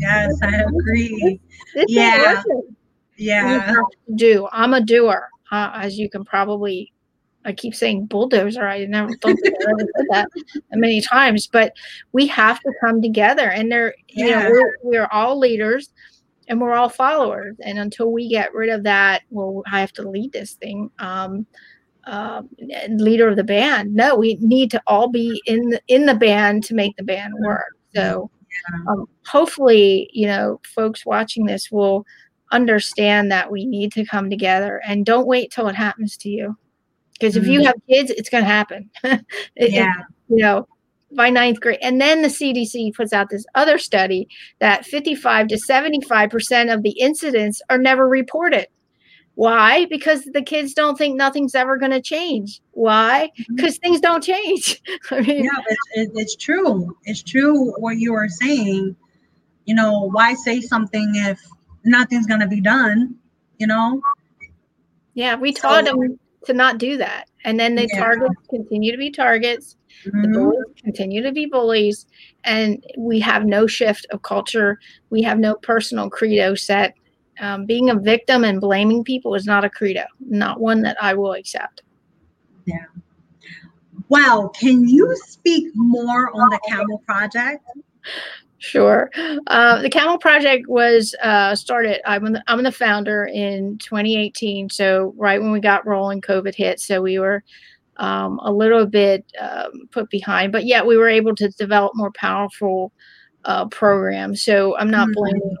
yes, 0.00 0.38
I 0.42 0.62
agree. 0.62 1.40
yeah, 1.88 2.42
yeah. 3.16 3.74
do. 4.14 4.48
I'm 4.52 4.74
a 4.74 4.80
doer, 4.80 5.28
uh, 5.52 5.70
as 5.74 5.98
you 5.98 6.08
can 6.08 6.24
probably. 6.24 6.90
I 7.46 7.52
keep 7.52 7.74
saying 7.74 8.06
bulldozer. 8.06 8.66
I 8.66 8.86
never 8.86 9.14
thought 9.16 9.36
said 9.44 9.52
that 10.08 10.28
many 10.72 11.02
times, 11.02 11.46
but 11.46 11.74
we 12.12 12.26
have 12.28 12.58
to 12.60 12.72
come 12.80 13.02
together, 13.02 13.50
and 13.50 13.70
there, 13.70 13.94
yeah. 14.08 14.24
you 14.24 14.30
know, 14.30 14.50
we're, 14.50 14.76
we're 14.82 15.08
all 15.12 15.38
leaders 15.38 15.90
and 16.48 16.60
we're 16.60 16.74
all 16.74 16.88
followers. 16.88 17.56
And 17.64 17.78
until 17.78 18.12
we 18.12 18.28
get 18.28 18.54
rid 18.54 18.70
of 18.70 18.82
that, 18.84 19.22
well, 19.30 19.62
I 19.70 19.80
have 19.80 19.92
to 19.94 20.08
lead 20.08 20.32
this 20.32 20.54
thing. 20.54 20.90
Um, 20.98 21.46
uh, 22.06 22.42
leader 22.90 23.28
of 23.28 23.36
the 23.36 23.44
band. 23.44 23.94
No, 23.94 24.14
we 24.14 24.34
need 24.40 24.70
to 24.72 24.82
all 24.86 25.08
be 25.08 25.40
in 25.46 25.70
the, 25.70 25.80
in 25.88 26.04
the 26.04 26.14
band 26.14 26.62
to 26.64 26.74
make 26.74 26.94
the 26.96 27.02
band 27.02 27.32
work. 27.40 27.76
So, 27.94 28.30
um, 28.88 29.06
hopefully, 29.26 30.10
you 30.12 30.26
know, 30.26 30.60
folks 30.74 31.06
watching 31.06 31.46
this 31.46 31.70
will 31.70 32.04
understand 32.52 33.30
that 33.32 33.50
we 33.50 33.64
need 33.64 33.92
to 33.92 34.04
come 34.04 34.30
together 34.30 34.80
and 34.86 35.06
don't 35.06 35.26
wait 35.26 35.50
till 35.50 35.68
it 35.68 35.74
happens 35.74 36.16
to 36.18 36.28
you. 36.28 36.56
Because 37.12 37.36
if 37.36 37.44
mm-hmm. 37.44 37.52
you 37.52 37.64
have 37.64 37.76
kids, 37.88 38.10
it's 38.10 38.28
going 38.28 38.44
to 38.44 38.50
happen. 38.50 38.90
it, 39.04 39.24
yeah. 39.56 39.86
It, 39.86 40.06
you 40.28 40.42
know, 40.42 40.66
by 41.14 41.30
ninth 41.30 41.60
grade. 41.60 41.78
And 41.82 42.00
then 42.00 42.22
the 42.22 42.28
CDC 42.28 42.94
puts 42.94 43.12
out 43.12 43.30
this 43.30 43.44
other 43.54 43.78
study 43.78 44.28
that 44.58 44.84
55 44.84 45.48
to 45.48 45.56
75% 45.56 46.72
of 46.72 46.82
the 46.82 46.98
incidents 47.00 47.62
are 47.70 47.78
never 47.78 48.08
reported. 48.08 48.66
Why? 49.36 49.86
Because 49.86 50.24
the 50.24 50.42
kids 50.42 50.74
don't 50.74 50.96
think 50.96 51.16
nothing's 51.16 51.54
ever 51.54 51.76
going 51.76 51.90
to 51.90 52.00
change. 52.00 52.60
Why? 52.70 53.30
Because 53.48 53.74
mm-hmm. 53.78 53.88
things 53.88 54.00
don't 54.00 54.22
change. 54.22 54.80
I 55.10 55.20
mean, 55.22 55.44
yeah, 55.44 55.50
it's, 55.94 56.12
it's 56.14 56.36
true. 56.36 56.96
It's 57.04 57.22
true 57.22 57.72
what 57.78 57.98
you 57.98 58.14
are 58.14 58.28
saying. 58.28 58.94
You 59.64 59.74
know, 59.74 60.08
why 60.10 60.34
say 60.34 60.60
something 60.60 61.12
if 61.16 61.40
nothing's 61.84 62.26
going 62.26 62.40
to 62.40 62.46
be 62.46 62.60
done? 62.60 63.16
You 63.58 63.66
know, 63.66 64.00
Yeah, 65.14 65.36
we 65.36 65.52
taught 65.52 65.86
so, 65.86 65.92
them 65.92 66.18
to 66.46 66.52
not 66.52 66.78
do 66.78 66.96
that. 66.98 67.28
And 67.44 67.58
then 67.58 67.74
the 67.74 67.88
yeah. 67.92 67.98
targets 67.98 68.34
continue 68.48 68.92
to 68.92 68.98
be 68.98 69.10
targets. 69.10 69.76
Mm-hmm. 70.06 70.22
The 70.22 70.28
bullies 70.38 70.74
continue 70.82 71.22
to 71.22 71.32
be 71.32 71.46
bullies. 71.46 72.06
And 72.44 72.84
we 72.96 73.20
have 73.20 73.44
no 73.44 73.66
shift 73.66 74.06
of 74.10 74.22
culture. 74.22 74.78
We 75.10 75.22
have 75.22 75.38
no 75.38 75.54
personal 75.56 76.10
credo 76.10 76.54
set. 76.54 76.94
Um, 77.40 77.66
being 77.66 77.90
a 77.90 77.96
victim 77.96 78.44
and 78.44 78.60
blaming 78.60 79.02
people 79.02 79.34
is 79.34 79.44
not 79.44 79.64
a 79.64 79.70
credo, 79.70 80.04
not 80.20 80.60
one 80.60 80.82
that 80.82 80.96
I 81.02 81.14
will 81.14 81.32
accept. 81.32 81.82
Yeah. 82.64 82.84
Wow. 84.08 84.52
Can 84.54 84.86
you 84.88 85.16
speak 85.26 85.72
more 85.74 86.30
on 86.34 86.48
the 86.50 86.60
Camel 86.68 86.98
Project? 87.06 87.64
Sure. 88.64 89.10
Uh, 89.48 89.82
the 89.82 89.90
Camel 89.90 90.16
Project 90.16 90.68
was 90.68 91.14
uh, 91.22 91.54
started. 91.54 92.00
I'm 92.08 92.32
the, 92.32 92.42
I'm 92.46 92.62
the 92.62 92.72
founder 92.72 93.26
in 93.26 93.76
2018. 93.78 94.70
So 94.70 95.12
right 95.18 95.40
when 95.40 95.52
we 95.52 95.60
got 95.60 95.86
rolling, 95.86 96.22
COVID 96.22 96.54
hit. 96.54 96.80
So 96.80 97.02
we 97.02 97.18
were 97.18 97.44
um, 97.98 98.40
a 98.42 98.50
little 98.50 98.86
bit 98.86 99.24
um, 99.38 99.86
put 99.90 100.08
behind, 100.08 100.50
but 100.50 100.64
yet 100.64 100.86
we 100.86 100.96
were 100.96 101.10
able 101.10 101.34
to 101.36 101.50
develop 101.50 101.92
more 101.94 102.10
powerful 102.12 102.90
uh, 103.44 103.66
programs. 103.66 104.42
So 104.42 104.76
I'm 104.78 104.90
not 104.90 105.08
mm-hmm. 105.08 105.20
blaming. 105.20 105.56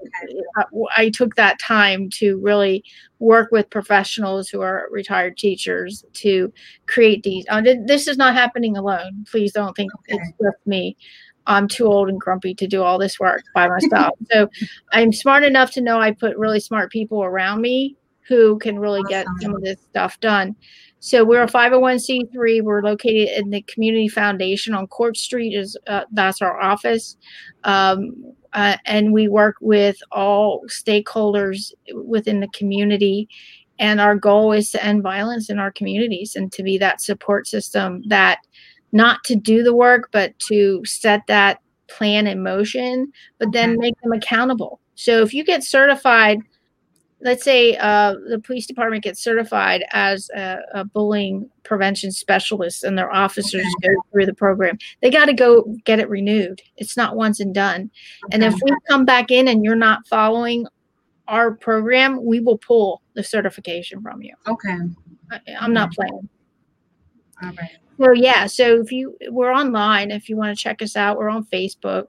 I, 0.56 0.64
I 0.96 1.10
took 1.10 1.34
that 1.34 1.58
time 1.58 2.08
to 2.14 2.38
really 2.40 2.82
work 3.18 3.50
with 3.52 3.68
professionals 3.68 4.48
who 4.48 4.62
are 4.62 4.88
retired 4.90 5.36
teachers 5.36 6.04
to 6.14 6.50
create 6.86 7.22
these. 7.22 7.44
Uh, 7.50 7.60
this 7.86 8.08
is 8.08 8.16
not 8.16 8.34
happening 8.34 8.78
alone. 8.78 9.26
Please 9.30 9.52
don't 9.52 9.76
think 9.76 9.92
okay. 9.94 10.16
it's 10.16 10.32
just 10.42 10.66
me. 10.66 10.96
I'm 11.46 11.68
too 11.68 11.86
old 11.86 12.08
and 12.08 12.20
grumpy 12.20 12.54
to 12.54 12.66
do 12.66 12.82
all 12.82 12.98
this 12.98 13.20
work 13.20 13.42
by 13.54 13.68
myself. 13.68 14.14
so 14.30 14.48
I'm 14.92 15.12
smart 15.12 15.44
enough 15.44 15.70
to 15.72 15.80
know 15.80 16.00
I 16.00 16.12
put 16.12 16.36
really 16.36 16.60
smart 16.60 16.90
people 16.90 17.22
around 17.22 17.60
me 17.60 17.96
who 18.26 18.58
can 18.58 18.78
really 18.78 19.00
awesome. 19.00 19.10
get 19.10 19.26
some 19.40 19.54
of 19.54 19.62
this 19.62 19.80
stuff 19.90 20.18
done. 20.20 20.56
So 21.00 21.22
we're 21.22 21.42
a 21.42 21.46
501c3. 21.46 22.62
We're 22.62 22.82
located 22.82 23.28
in 23.38 23.50
the 23.50 23.60
Community 23.62 24.08
Foundation 24.08 24.72
on 24.72 24.86
Court 24.86 25.18
Street. 25.18 25.54
Is 25.54 25.76
uh, 25.86 26.04
that's 26.12 26.40
our 26.40 26.58
office, 26.58 27.18
um, 27.64 28.32
uh, 28.54 28.78
and 28.86 29.12
we 29.12 29.28
work 29.28 29.56
with 29.60 29.98
all 30.12 30.62
stakeholders 30.68 31.74
within 31.92 32.40
the 32.40 32.48
community. 32.48 33.28
And 33.78 34.00
our 34.00 34.16
goal 34.16 34.52
is 34.52 34.70
to 34.70 34.82
end 34.82 35.02
violence 35.02 35.50
in 35.50 35.58
our 35.58 35.72
communities 35.72 36.36
and 36.36 36.50
to 36.52 36.62
be 36.62 36.78
that 36.78 37.02
support 37.02 37.46
system 37.48 38.02
that 38.06 38.38
not 38.94 39.24
to 39.24 39.34
do 39.34 39.62
the 39.62 39.74
work, 39.74 40.08
but 40.12 40.38
to 40.38 40.82
set 40.86 41.26
that 41.26 41.60
plan 41.88 42.26
in 42.26 42.42
motion, 42.42 43.12
but 43.38 43.52
then 43.52 43.76
make 43.78 44.00
them 44.02 44.12
accountable. 44.12 44.80
So 44.94 45.20
if 45.22 45.34
you 45.34 45.44
get 45.44 45.64
certified, 45.64 46.38
let's 47.20 47.42
say 47.42 47.76
uh, 47.76 48.14
the 48.28 48.38
police 48.38 48.66
department 48.66 49.02
gets 49.02 49.20
certified 49.22 49.84
as 49.90 50.30
a, 50.36 50.58
a 50.72 50.84
bullying 50.84 51.50
prevention 51.64 52.12
specialist 52.12 52.84
and 52.84 52.96
their 52.96 53.12
officers 53.12 53.66
go 53.82 53.88
through 54.12 54.26
the 54.26 54.34
program, 54.34 54.78
they 55.02 55.10
got 55.10 55.24
to 55.24 55.32
go 55.32 55.64
get 55.84 55.98
it 55.98 56.08
renewed. 56.08 56.62
It's 56.76 56.96
not 56.96 57.16
once 57.16 57.40
and 57.40 57.52
done. 57.52 57.90
And 58.30 58.44
if 58.44 58.54
we 58.54 58.70
come 58.88 59.04
back 59.04 59.32
in 59.32 59.48
and 59.48 59.64
you're 59.64 59.74
not 59.74 60.06
following 60.06 60.66
our 61.26 61.52
program, 61.52 62.24
we 62.24 62.38
will 62.38 62.58
pull 62.58 63.02
the 63.14 63.24
certification 63.24 64.02
from 64.02 64.22
you. 64.22 64.34
Okay. 64.46 64.76
I, 65.32 65.40
am 65.46 65.72
not 65.72 65.92
playing. 65.92 66.28
All 67.42 67.50
right. 67.50 67.70
So 67.98 68.12
yeah, 68.12 68.46
so 68.46 68.80
if 68.80 68.90
you 68.90 69.16
we're 69.28 69.52
online, 69.52 70.10
if 70.10 70.28
you 70.28 70.36
want 70.36 70.56
to 70.56 70.62
check 70.62 70.82
us 70.82 70.96
out, 70.96 71.16
we're 71.16 71.28
on 71.28 71.44
Facebook. 71.46 72.06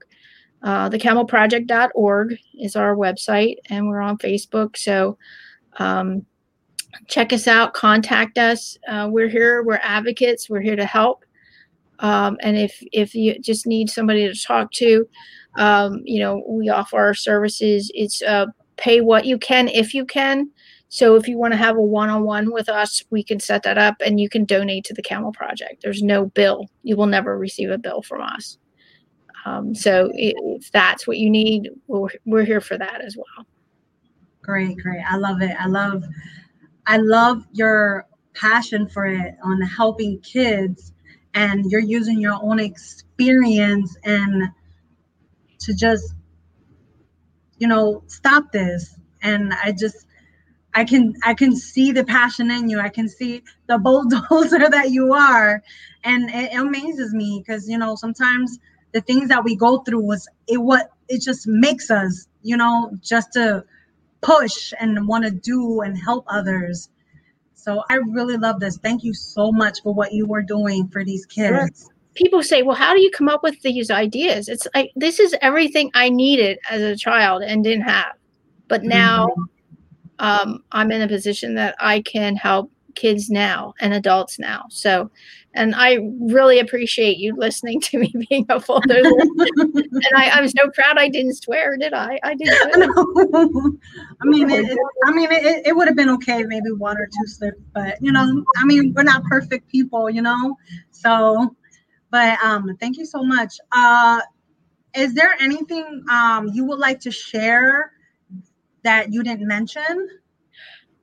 Uh, 0.64 0.90
thecamelproject.org 0.90 2.38
is 2.60 2.76
our 2.76 2.96
website, 2.96 3.58
and 3.70 3.88
we're 3.88 4.02
on 4.02 4.18
Facebook. 4.18 4.78
So 4.78 5.18
um, 5.78 6.26
check 7.08 7.34
us 7.34 7.48
out, 7.48 7.74
contact 7.74 8.38
us. 8.38 8.78
Uh, 8.88 9.10
we're 9.12 9.28
here. 9.28 9.64
We're 9.64 9.80
advocates. 9.84 10.50
We're 10.50 10.62
here 10.62 10.76
to 10.76 10.86
help. 10.86 11.24
Um, 12.00 12.38
and 12.42 12.58
if 12.58 12.84
if 12.92 13.14
you 13.14 13.40
just 13.40 13.68
need 13.68 13.90
somebody 13.90 14.28
to 14.28 14.42
talk 14.42 14.72
to, 14.74 15.08
um, 15.56 16.02
you 16.04 16.20
know, 16.20 16.44
we 16.48 16.70
offer 16.70 16.98
our 16.98 17.14
services. 17.14 17.92
It's 17.94 18.22
uh, 18.22 18.48
pay 18.78 19.02
what 19.02 19.26
you 19.26 19.38
can 19.38 19.68
if 19.68 19.94
you 19.94 20.06
can. 20.06 20.50
So 20.88 21.16
if 21.16 21.28
you 21.28 21.38
want 21.38 21.54
to 21.54 21.58
have 21.58 21.76
a 21.76 21.82
one-on-one 21.82 22.54
with 22.54 22.70
us, 22.70 23.04
we 23.10 23.24
can 23.24 23.40
set 23.40 23.64
that 23.64 23.78
up 23.78 23.96
and 24.06 24.20
you 24.20 24.30
can 24.30 24.46
donate 24.46 24.86
to 24.86 24.94
the 24.94 25.02
Camel 25.02 25.32
Project. 25.32 25.82
There's 25.82 26.02
no 26.02 26.28
bill. 26.28 26.70
You 26.84 26.96
will 26.96 27.08
never 27.08 27.38
receive 27.38 27.70
a 27.70 27.78
bill 27.78 28.02
from 28.02 28.22
us. 28.22 28.58
Um, 29.46 29.76
so 29.76 30.12
if 30.14 30.72
that's 30.72 31.06
what 31.06 31.18
you 31.18 31.30
need, 31.30 31.70
we're, 31.88 32.10
we're 32.26 32.46
here 32.46 32.62
for 32.62 32.78
that 32.78 33.02
as 33.02 33.18
well. 33.18 33.46
Great, 34.42 34.78
great. 34.78 35.04
I 35.08 35.18
love 35.18 35.42
it. 35.42 35.56
I 35.60 35.68
love, 35.68 36.04
I 36.88 36.98
love 36.98 37.46
your 37.52 38.08
passion 38.34 38.88
for 38.88 39.06
it 39.06 39.36
on 39.44 39.62
helping 39.62 40.20
kids 40.22 40.94
and 41.34 41.70
you're 41.70 41.82
using 41.82 42.20
your 42.20 42.38
own 42.42 42.60
experience 42.60 43.98
and 44.04 44.50
to 45.60 45.74
just, 45.74 46.14
you 47.58 47.68
know, 47.68 48.04
stop 48.08 48.52
this. 48.52 49.00
And 49.22 49.52
I 49.54 49.72
just, 49.72 50.06
I 50.76 50.84
can 50.84 51.16
I 51.24 51.34
can 51.34 51.56
see 51.56 51.94
the 51.94 52.04
passion 52.04 52.52
in 52.52 52.70
you. 52.70 52.80
I 52.80 52.90
can 52.90 53.08
see 53.08 53.44
the 53.68 53.78
bulldozer 53.78 54.70
that 54.70 54.92
you 54.92 55.14
are, 55.14 55.64
and 56.04 56.30
it, 56.30 56.52
it 56.52 56.60
amazes 56.60 57.14
me 57.14 57.42
because 57.44 57.68
you 57.68 57.78
know 57.78 57.96
sometimes 57.96 58.60
the 58.92 59.02
things 59.02 59.30
that 59.30 59.44
we 59.44 59.56
go 59.56 59.80
through 59.80 60.02
was 60.02 60.28
it 60.48 60.58
what 60.58 60.92
it 61.08 61.22
just 61.22 61.48
makes 61.48 61.90
us 61.90 62.28
you 62.44 62.58
know 62.58 62.92
just 63.02 63.34
to 63.34 63.64
push 64.22 64.74
and 64.80 65.08
want 65.08 65.24
to 65.24 65.32
do 65.32 65.82
and 65.82 65.98
help 65.98 66.26
others. 66.28 66.90
So 67.54 67.84
I 67.90 67.96
really 67.96 68.38
love 68.38 68.60
this. 68.60 68.78
Thank 68.78 69.04
you 69.04 69.14
so 69.14 69.52
much 69.52 69.82
for 69.82 69.94
what 69.94 70.14
you 70.14 70.28
were 70.28 70.44
doing 70.44 70.88
for 70.90 71.04
these 71.04 71.26
kids. 71.26 71.90
People 72.16 72.44
say, 72.44 72.64
"Well, 72.64 72.76
how 72.76 72.94
do 72.94 73.02
you 73.02 73.12
come 73.12 73.30
up 73.30 73.44
with 73.44 73.62
these 73.62 73.90
ideas?" 73.90 74.50
It's 74.50 74.68
like 74.76 74.92
this 74.98 75.22
is 75.22 75.34
everything 75.42 75.90
I 75.94 76.10
needed 76.10 76.60
as 76.70 76.82
a 76.82 76.98
child 76.98 77.44
and 77.44 77.64
didn't 77.64 77.84
have, 77.84 78.14
but 78.68 78.84
now. 78.84 79.28
Mm-hmm 79.28 79.44
um, 80.20 80.64
I'm 80.72 80.92
in 80.92 81.02
a 81.02 81.08
position 81.08 81.56
that 81.56 81.76
I 81.80 82.02
can 82.02 82.36
help 82.36 82.72
kids 82.96 83.30
now 83.30 83.74
and 83.80 83.94
adults 83.94 84.40
now. 84.40 84.66
So, 84.70 85.12
and 85.54 85.76
I 85.76 86.00
really 86.20 86.60
appreciate 86.60 87.18
you 87.18 87.36
listening 87.36 87.80
to 87.82 88.00
me 88.00 88.14
being 88.30 88.46
a 88.50 88.60
full 88.60 88.82
and 88.86 90.16
I, 90.16 90.30
I'm 90.32 90.48
so 90.48 90.70
proud 90.74 90.98
I 90.98 91.10
didn't 91.10 91.36
swear, 91.36 91.78
did 91.78 91.94
I? 91.94 92.20
I 92.24 92.36
didn't. 92.36 92.72
I 94.22 94.26
mean, 94.26 94.50
it, 94.50 94.66
it, 94.70 94.78
I 95.06 95.12
mean, 95.12 95.32
it, 95.32 95.68
it 95.68 95.76
would 95.76 95.88
have 95.88 95.96
been 95.96 96.10
okay, 96.10 96.44
maybe 96.44 96.72
one 96.72 96.98
or 96.98 97.08
two 97.08 97.28
slips, 97.28 97.62
but 97.74 97.98
you 98.02 98.12
know, 98.12 98.44
I 98.58 98.66
mean, 98.66 98.94
we're 98.94 99.04
not 99.04 99.24
perfect 99.24 99.70
people, 99.70 100.10
you 100.10 100.22
know. 100.22 100.58
So, 100.92 101.56
but 102.12 102.40
um, 102.44 102.76
thank 102.80 102.98
you 102.98 103.06
so 103.06 103.24
much. 103.24 103.58
Uh, 103.72 104.22
is 104.96 105.14
there 105.14 105.36
anything 105.42 106.04
um 106.10 106.50
you 106.54 106.64
would 106.64 106.80
like 106.80 107.02
to 107.02 107.12
share 107.12 107.92
that 108.86 109.12
you 109.12 109.22
didn't 109.22 109.48
mention? 109.48 110.10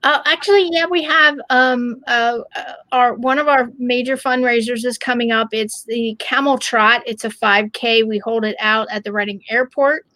Uh, 0.05 0.21
actually, 0.27 0.69
yeah, 0.73 0.87
we 0.87 1.03
have 1.03 1.39
um, 1.51 2.03
uh, 2.09 2.39
uh, 2.57 2.73
our 2.91 3.15
one 3.15 3.39
of 3.39 3.47
our 3.47 3.71
major 3.79 4.17
fundraisers 4.17 4.85
is 4.85 4.99
coming 4.99 5.31
up. 5.31 5.49
It's 5.53 5.85
the 5.85 6.17
Camel 6.19 6.59
Trot. 6.59 7.03
It's 7.07 7.25
a 7.25 7.29
5K. 7.29 8.09
We 8.09 8.19
hold 8.19 8.45
it 8.45 8.57
out 8.59 8.89
at 8.91 9.05
the 9.05 9.13
Reading 9.13 9.43
Airport. 9.49 10.07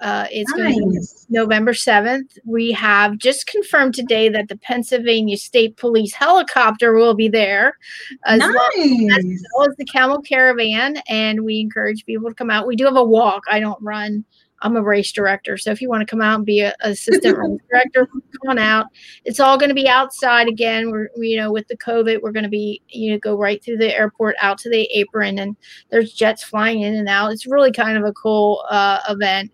Uh, 0.00 0.26
it's 0.30 0.50
nice. 0.54 0.74
going 0.74 0.92
to 0.92 1.00
be 1.00 1.06
November 1.30 1.72
7th. 1.72 2.38
We 2.44 2.72
have 2.72 3.16
just 3.18 3.46
confirmed 3.46 3.94
today 3.94 4.28
that 4.28 4.48
the 4.48 4.56
Pennsylvania 4.58 5.38
State 5.38 5.76
Police 5.76 6.12
helicopter 6.12 6.94
will 6.94 7.14
be 7.14 7.28
there, 7.28 7.78
as, 8.24 8.40
nice. 8.40 8.52
well, 8.52 9.18
as 9.18 9.44
well 9.56 9.68
as 9.70 9.76
the 9.76 9.86
Camel 9.86 10.20
Caravan. 10.20 10.98
And 11.08 11.44
we 11.44 11.60
encourage 11.60 12.04
people 12.04 12.28
to 12.28 12.34
come 12.34 12.50
out. 12.50 12.66
We 12.66 12.76
do 12.76 12.84
have 12.84 12.96
a 12.96 13.04
walk. 13.04 13.44
I 13.50 13.60
don't 13.60 13.82
run 13.82 14.24
I'm 14.62 14.76
a 14.76 14.82
race 14.82 15.12
director. 15.12 15.56
So 15.56 15.70
if 15.70 15.80
you 15.80 15.88
want 15.88 16.00
to 16.00 16.06
come 16.06 16.22
out 16.22 16.36
and 16.36 16.46
be 16.46 16.60
an 16.60 16.72
assistant 16.80 17.38
race 17.38 17.60
director, 17.70 18.06
come 18.06 18.50
on 18.50 18.58
out. 18.58 18.86
It's 19.24 19.40
all 19.40 19.58
going 19.58 19.68
to 19.68 19.74
be 19.74 19.88
outside 19.88 20.48
again. 20.48 20.90
We're, 20.90 21.08
you 21.16 21.36
know, 21.36 21.52
with 21.52 21.68
the 21.68 21.76
COVID, 21.76 22.22
we're 22.22 22.32
going 22.32 22.44
to 22.44 22.48
be, 22.48 22.82
you 22.88 23.12
know, 23.12 23.18
go 23.18 23.36
right 23.36 23.62
through 23.62 23.78
the 23.78 23.94
airport 23.94 24.36
out 24.40 24.58
to 24.58 24.70
the 24.70 24.84
apron 24.94 25.38
and 25.38 25.56
there's 25.90 26.12
jets 26.12 26.42
flying 26.42 26.82
in 26.82 26.94
and 26.94 27.08
out. 27.08 27.32
It's 27.32 27.46
really 27.46 27.72
kind 27.72 27.98
of 27.98 28.04
a 28.04 28.12
cool 28.12 28.64
uh, 28.70 29.00
event. 29.08 29.52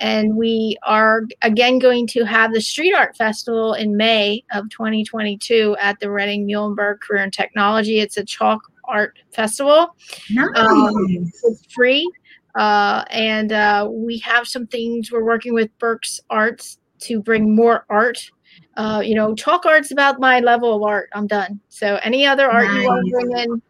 And 0.00 0.36
we 0.36 0.76
are 0.82 1.22
again 1.42 1.78
going 1.78 2.08
to 2.08 2.24
have 2.24 2.52
the 2.52 2.60
Street 2.60 2.94
Art 2.94 3.16
Festival 3.16 3.74
in 3.74 3.96
May 3.96 4.44
of 4.52 4.68
2022 4.70 5.76
at 5.80 6.00
the 6.00 6.10
Reading 6.10 6.46
Muhlenberg 6.46 7.00
Career 7.00 7.22
and 7.22 7.32
Technology. 7.32 8.00
It's 8.00 8.16
a 8.16 8.24
chalk 8.24 8.60
art 8.86 9.18
festival. 9.32 9.94
Nice. 10.30 10.48
Um, 10.56 11.06
it's 11.08 11.72
free 11.72 12.10
uh, 12.54 13.04
and 13.10 13.52
uh, 13.52 13.88
we 13.90 14.18
have 14.18 14.46
some 14.46 14.66
things 14.66 15.10
we're 15.10 15.24
working 15.24 15.54
with 15.54 15.76
Berks 15.78 16.20
Arts 16.30 16.78
to 17.00 17.20
bring 17.20 17.54
more 17.54 17.84
art. 17.90 18.30
Uh, 18.76 19.02
you 19.04 19.14
know, 19.14 19.34
chalk 19.34 19.66
art's 19.66 19.90
about 19.90 20.20
my 20.20 20.40
level 20.40 20.74
of 20.74 20.82
art. 20.82 21.08
I'm 21.12 21.26
done. 21.26 21.60
So 21.68 21.98
any 22.02 22.26
other 22.26 22.48
art 22.48 22.66
nice. 22.66 22.82
you 22.82 22.88
want 22.88 23.06
to 23.06 23.10
bring 23.10 23.38
in, 23.38 23.62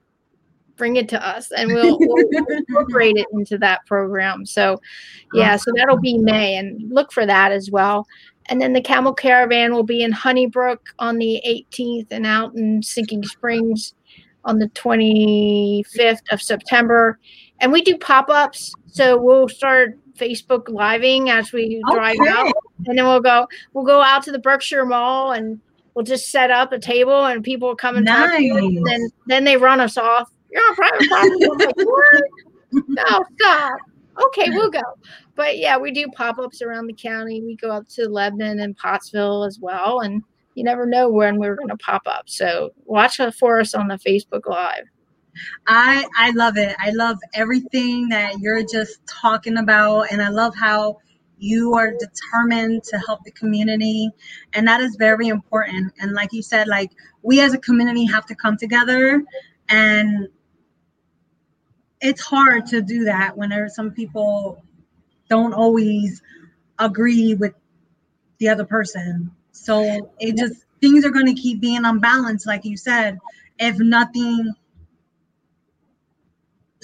bring 0.77 0.97
it 0.97 1.09
to 1.11 1.27
us, 1.27 1.51
and 1.53 1.73
we'll, 1.73 1.99
we'll 2.01 2.47
incorporate 2.51 3.17
it 3.17 3.27
into 3.33 3.57
that 3.59 3.85
program. 3.87 4.45
So, 4.45 4.81
yeah, 5.33 5.57
so 5.57 5.71
that'll 5.77 6.01
be 6.01 6.19
May, 6.19 6.57
and 6.57 6.93
look 6.93 7.13
for 7.13 7.27
that 7.27 7.53
as 7.53 7.71
well. 7.71 8.07
And 8.47 8.61
then 8.61 8.75
the 8.75 8.81
Camel 8.83 9.15
Caravan 9.15 9.73
will 9.73 9.85
be 9.85 10.03
in 10.03 10.13
Honeybrook 10.13 10.91
on 10.99 11.17
the 11.17 11.41
18th 11.47 12.09
and 12.11 12.27
out 12.27 12.55
in 12.55 12.83
Sinking 12.83 13.25
Springs 13.25 13.95
on 14.45 14.59
the 14.59 14.69
25th 14.71 16.21
of 16.31 16.43
September. 16.43 17.19
And 17.61 17.73
we 17.73 17.83
do 17.83 17.97
pop 17.99 18.29
ups. 18.29 18.73
So 18.87 19.17
we'll 19.17 19.49
start 19.49 19.99
Facebook 20.17 20.69
living 20.69 21.31
as 21.31 21.53
we 21.53 21.83
drive 21.91 22.17
out. 22.29 22.53
And 22.87 22.99
then 22.99 23.07
we'll 23.07 23.21
go 23.21 23.47
we'll 23.73 23.85
go 23.85 24.01
out 24.01 24.23
to 24.25 24.33
the 24.33 24.39
Berkshire 24.39 24.85
Mall 24.85 25.33
and 25.33 25.61
we'll 25.95 26.05
just 26.05 26.31
set 26.31 26.51
up 26.51 26.73
a 26.73 26.79
table 26.79 27.27
and 27.27 27.43
people 27.43 27.69
will 27.69 27.77
come 27.77 27.97
and 27.97 28.07
talk 28.07 28.31
to 28.31 28.49
us. 28.51 28.59
And 28.59 28.87
then 28.87 29.09
then 29.27 29.45
they 29.45 29.57
run 29.57 29.81
us 29.81 29.97
off. 29.97 30.31
You're 30.51 30.63
on 30.63 30.75
private 30.75 31.09
property. 31.09 31.45
I'm 31.45 31.59
like, 31.59 31.77
what? 31.77 32.23
Oh, 32.77 32.83
no, 32.89 33.25
stop. 33.41 33.79
Okay, 34.27 34.51
we'll 34.51 34.71
go. 34.71 34.83
But 35.35 35.59
yeah, 35.59 35.77
we 35.77 35.91
do 35.91 36.07
pop 36.09 36.39
ups 36.39 36.63
around 36.63 36.87
the 36.87 36.95
county. 36.95 37.43
We 37.43 37.57
go 37.57 37.71
up 37.71 37.89
to 37.91 38.09
Lebanon 38.09 38.61
and 38.61 38.77
Pottsville 38.77 39.45
as 39.45 39.59
well. 39.59 40.01
And 40.01 40.23
you 40.55 40.63
never 40.63 40.87
know 40.87 41.09
when 41.09 41.39
we're 41.39 41.57
going 41.57 41.69
to 41.69 41.77
pop 41.77 42.03
up. 42.07 42.29
So 42.29 42.71
watch 42.85 43.21
for 43.39 43.61
us 43.61 43.75
on 43.75 43.89
the 43.89 43.97
Facebook 43.97 44.47
Live. 44.47 44.85
I 45.67 46.07
I 46.17 46.31
love 46.33 46.57
it. 46.57 46.77
I 46.79 46.91
love 46.91 47.19
everything 47.35 48.09
that 48.11 48.39
you're 48.39 48.65
just 48.65 49.01
talking 49.07 49.57
about, 49.57 50.11
and 50.13 50.23
I 50.23 50.29
love 50.29 50.55
how 50.55 50.99
you 51.39 51.75
are 51.75 51.93
determined 51.93 52.85
to 52.85 52.99
help 52.99 53.25
the 53.25 53.31
community, 53.33 54.11
and 54.53 54.67
that 54.67 54.81
is 54.81 54.97
very 54.97 55.29
important. 55.29 55.93
And 56.01 56.13
like 56.13 56.33
you 56.33 56.43
said, 56.43 56.69
like 56.69 56.91
we 57.23 57.41
as 57.41 57.55
a 57.55 57.59
community 57.59 58.05
have 58.07 58.27
to 58.27 58.35
come 58.35 58.57
together, 58.57 59.23
and 59.69 60.29
it's 62.01 62.21
hard 62.21 62.67
to 62.67 62.83
do 62.83 63.05
that 63.05 63.37
when 63.37 63.51
there 63.51 63.65
are 63.65 63.69
some 63.69 63.91
people 63.91 64.63
don't 65.29 65.55
always 65.55 66.23
agree 66.79 67.35
with 67.35 67.55
the 68.39 68.49
other 68.49 68.65
person. 68.65 69.31
So 69.53 70.13
it 70.19 70.37
just 70.37 70.65
things 70.81 71.05
are 71.05 71.11
going 71.11 71.35
to 71.35 71.41
keep 71.41 71.61
being 71.61 71.85
unbalanced, 71.85 72.47
like 72.47 72.65
you 72.65 72.77
said, 72.77 73.19
if 73.59 73.79
nothing 73.79 74.53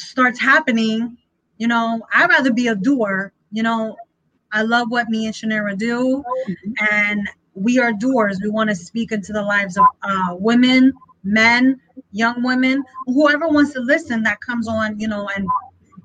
starts 0.01 0.41
happening, 0.41 1.17
you 1.59 1.69
know, 1.69 2.03
I'd 2.13 2.31
rather 2.31 2.53
be 2.53 2.69
a 2.69 2.75
doer. 2.75 3.33
You 3.53 3.63
know, 3.63 3.97
I 4.53 4.63
love 4.63 4.91
what 4.91 5.09
me 5.09 5.27
and 5.27 5.35
Shanera 5.35 5.77
do, 5.77 6.25
and 6.91 7.29
we 7.55 7.79
are 7.79 7.93
doers. 7.93 8.41
We 8.43 8.49
want 8.51 8.71
to 8.71 8.77
speak 8.77 9.13
into 9.13 9.33
the 9.33 9.43
lives 9.43 9.77
of 9.77 9.87
uh, 10.03 10.37
women, 10.39 10.93
men, 11.25 11.81
young 12.13 12.43
women, 12.43 12.83
whoever 13.07 13.49
wants 13.49 13.73
to 13.75 13.81
listen 13.81 14.23
that 14.23 14.41
comes 14.41 14.69
on, 14.69 14.99
you 14.99 15.09
know, 15.09 15.29
and 15.37 15.47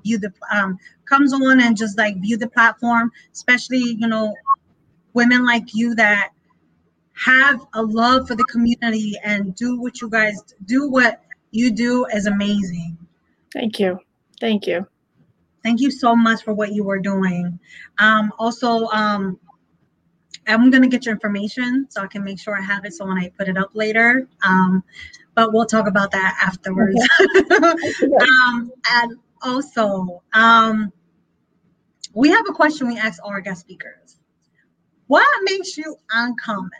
view 0.04 0.18
the 0.18 0.32
um 0.52 0.78
comes 1.04 1.32
on 1.32 1.60
and 1.60 1.76
just 1.76 1.98
like 1.98 2.20
view 2.20 2.36
the 2.36 2.48
platform, 2.48 3.10
especially 3.32 3.96
you 3.98 4.06
know, 4.06 4.34
women 5.14 5.44
like 5.44 5.74
you 5.74 5.94
that 5.94 6.30
have 7.14 7.66
a 7.74 7.82
love 7.82 8.28
for 8.28 8.34
the 8.34 8.44
community 8.44 9.14
and 9.24 9.54
do 9.56 9.80
what 9.80 10.00
you 10.00 10.08
guys 10.10 10.42
do 10.66 10.88
what 10.88 11.22
you 11.50 11.70
do 11.70 12.04
is 12.06 12.26
amazing. 12.26 12.96
Thank 13.56 13.80
you. 13.80 13.98
Thank 14.38 14.66
you. 14.66 14.86
Thank 15.64 15.80
you 15.80 15.90
so 15.90 16.14
much 16.14 16.42
for 16.44 16.52
what 16.52 16.72
you 16.72 16.84
were 16.84 17.00
doing. 17.00 17.58
Um, 17.98 18.30
also, 18.38 18.86
um, 18.88 19.40
I'm 20.46 20.70
gonna 20.70 20.88
get 20.88 21.06
your 21.06 21.14
information 21.14 21.86
so 21.88 22.02
I 22.02 22.06
can 22.06 22.22
make 22.22 22.38
sure 22.38 22.54
I 22.54 22.60
have 22.60 22.84
it 22.84 22.92
so 22.92 23.06
when 23.06 23.16
I 23.16 23.30
put 23.30 23.48
it 23.48 23.56
up 23.56 23.70
later. 23.72 24.28
Um, 24.46 24.84
but 25.34 25.54
we'll 25.54 25.64
talk 25.64 25.88
about 25.88 26.10
that 26.10 26.38
afterwards. 26.42 27.00
um, 27.50 28.70
and 28.90 29.18
also, 29.40 30.22
um, 30.34 30.92
we 32.12 32.28
have 32.28 32.46
a 32.50 32.52
question 32.52 32.88
we 32.88 32.98
ask 32.98 33.24
all 33.24 33.30
our 33.30 33.40
guest 33.40 33.62
speakers. 33.62 34.18
What 35.06 35.26
makes 35.44 35.78
you 35.78 35.96
uncommon? 36.10 36.70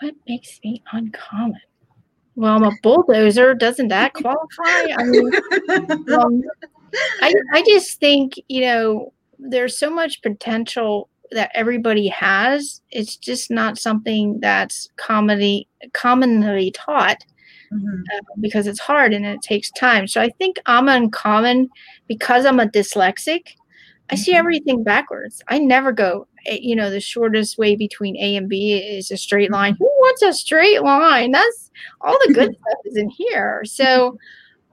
What 0.00 0.14
makes 0.26 0.58
me 0.64 0.82
uncommon? 0.92 1.60
Well, 2.34 2.54
I'm 2.56 2.62
a 2.64 2.72
bulldozer. 2.82 3.54
Doesn't 3.54 3.88
that 3.88 4.14
qualify? 4.14 4.92
I 4.96 5.04
mean, 5.04 5.30
um, 6.14 6.42
I, 7.20 7.34
I 7.52 7.62
just 7.66 8.00
think, 8.00 8.34
you 8.48 8.62
know, 8.62 9.12
there's 9.38 9.78
so 9.78 9.90
much 9.90 10.22
potential 10.22 11.08
that 11.32 11.50
everybody 11.54 12.08
has. 12.08 12.80
It's 12.90 13.16
just 13.16 13.50
not 13.50 13.78
something 13.78 14.38
that's 14.40 14.88
comedy 14.96 15.68
commonly 15.92 16.70
taught 16.72 17.24
Mhm. 17.72 18.02
uh, 18.14 18.20
because 18.40 18.66
it's 18.66 18.78
hard 18.80 19.14
and 19.14 19.24
it 19.24 19.40
takes 19.40 19.70
time. 19.70 20.06
So 20.06 20.20
I 20.20 20.28
think 20.38 20.58
I'm 20.66 20.88
uncommon 20.90 21.70
because 22.06 22.44
I'm 22.44 22.60
a 22.60 22.66
dyslexic. 22.66 23.54
I 24.10 24.14
see 24.14 24.34
Mhm. 24.34 24.38
everything 24.38 24.84
backwards. 24.84 25.42
I 25.48 25.58
never 25.58 25.90
go, 25.90 26.26
you 26.46 26.74
know, 26.76 26.90
the 26.90 27.00
shortest 27.00 27.58
way 27.58 27.76
between 27.76 28.16
A 28.16 28.36
and 28.36 28.48
B 28.48 28.74
is 28.74 29.10
a 29.10 29.16
straight 29.16 29.50
line. 29.50 29.76
Who 29.78 29.84
wants 29.86 30.22
a 30.22 30.32
straight 30.32 30.82
line? 30.82 31.30
That's 31.32 31.70
all 32.00 32.18
the 32.26 32.32
good 32.34 32.54
stuff 32.60 32.78
is 32.84 32.96
in 32.96 33.10
here. 33.10 33.62
So 33.64 34.18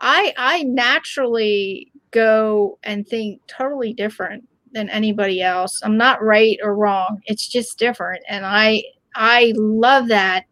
I 0.02 0.34
I 0.38 0.64
naturally 0.64 1.92
go 2.12 2.80
and 2.84 3.08
think 3.08 3.42
totally 3.48 3.94
different 3.94 4.48
than 4.72 4.90
anybody 4.90 5.42
else. 5.42 5.80
I'm 5.84 5.98
not 5.98 6.24
right 6.24 6.58
or 6.64 6.76
wrong. 6.76 7.22
It's 7.26 7.48
just 7.48 7.80
different 7.80 8.24
and 8.30 8.46
I 8.46 8.84
I 9.16 9.54
love 9.56 10.08
that 10.10 10.46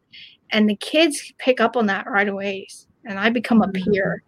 and 0.51 0.70
the 0.70 0.76
kids 0.78 1.34
pick 1.39 1.59
up 1.61 1.76
on 1.78 1.86
that 1.88 2.07
right 2.09 2.28
away 2.28 2.68
and 3.05 3.20
I 3.20 3.30
become 3.30 3.61
a 3.61 3.68
Mhm. 3.68 3.93
peer 3.93 4.24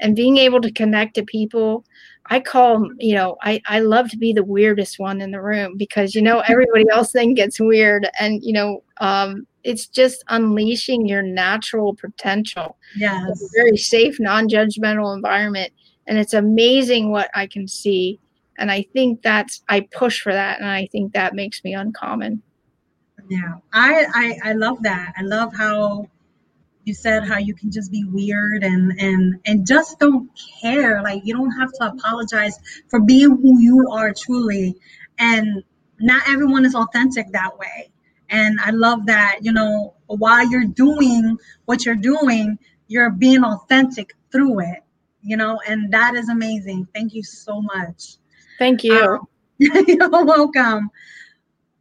and 0.00 0.16
being 0.16 0.36
able 0.38 0.60
to 0.60 0.72
connect 0.72 1.14
to 1.14 1.24
people 1.24 1.84
I 2.28 2.40
call, 2.40 2.88
you 2.98 3.14
know, 3.14 3.36
I, 3.42 3.60
I 3.66 3.80
love 3.80 4.10
to 4.10 4.16
be 4.16 4.32
the 4.32 4.44
weirdest 4.44 4.98
one 4.98 5.20
in 5.20 5.30
the 5.30 5.40
room 5.40 5.76
because, 5.76 6.14
you 6.14 6.22
know, 6.22 6.40
everybody 6.48 6.84
else 6.92 7.12
then 7.12 7.34
gets 7.34 7.60
weird. 7.60 8.08
And, 8.20 8.42
you 8.42 8.52
know, 8.52 8.82
um, 9.00 9.46
it's 9.64 9.86
just 9.86 10.24
unleashing 10.28 11.06
your 11.06 11.22
natural 11.22 11.94
potential. 11.94 12.76
Yeah, 12.96 13.26
It's 13.28 13.42
a 13.42 13.48
very 13.56 13.76
safe, 13.76 14.18
non 14.20 14.48
judgmental 14.48 15.14
environment. 15.14 15.72
And 16.06 16.18
it's 16.18 16.34
amazing 16.34 17.10
what 17.10 17.30
I 17.34 17.46
can 17.46 17.66
see. 17.66 18.20
And 18.58 18.70
I 18.70 18.86
think 18.92 19.22
that's, 19.22 19.62
I 19.68 19.80
push 19.92 20.20
for 20.20 20.32
that. 20.32 20.60
And 20.60 20.68
I 20.68 20.86
think 20.86 21.12
that 21.12 21.34
makes 21.34 21.62
me 21.64 21.74
uncommon. 21.74 22.42
Yeah, 23.28 23.54
I, 23.72 24.06
I 24.14 24.50
I 24.50 24.52
love 24.52 24.82
that. 24.82 25.12
I 25.16 25.22
love 25.22 25.52
how 25.52 26.08
you 26.86 26.94
said 26.94 27.24
how 27.24 27.36
you 27.36 27.52
can 27.52 27.70
just 27.70 27.90
be 27.90 28.04
weird 28.04 28.62
and 28.62 28.92
and 28.98 29.40
and 29.44 29.66
just 29.66 29.98
don't 29.98 30.30
care. 30.62 31.02
Like 31.02 31.22
you 31.24 31.34
don't 31.34 31.50
have 31.50 31.72
to 31.72 31.88
apologize 31.88 32.58
for 32.88 33.00
being 33.00 33.30
who 33.42 33.60
you 33.60 33.90
are 33.90 34.14
truly. 34.14 34.76
And 35.18 35.64
not 35.98 36.22
everyone 36.28 36.64
is 36.64 36.76
authentic 36.76 37.32
that 37.32 37.58
way. 37.58 37.90
And 38.30 38.60
I 38.60 38.70
love 38.70 39.06
that, 39.06 39.38
you 39.42 39.52
know, 39.52 39.94
while 40.06 40.48
you're 40.48 40.64
doing 40.64 41.36
what 41.64 41.84
you're 41.84 41.96
doing, 41.96 42.56
you're 42.86 43.10
being 43.10 43.42
authentic 43.42 44.14
through 44.30 44.60
it, 44.60 44.84
you 45.22 45.36
know, 45.36 45.58
and 45.66 45.92
that 45.92 46.14
is 46.14 46.28
amazing. 46.28 46.86
Thank 46.94 47.14
you 47.14 47.24
so 47.24 47.60
much. 47.62 48.16
Thank 48.58 48.84
you. 48.84 48.96
Um, 48.96 49.28
You're 49.58 50.10
welcome. 50.10 50.90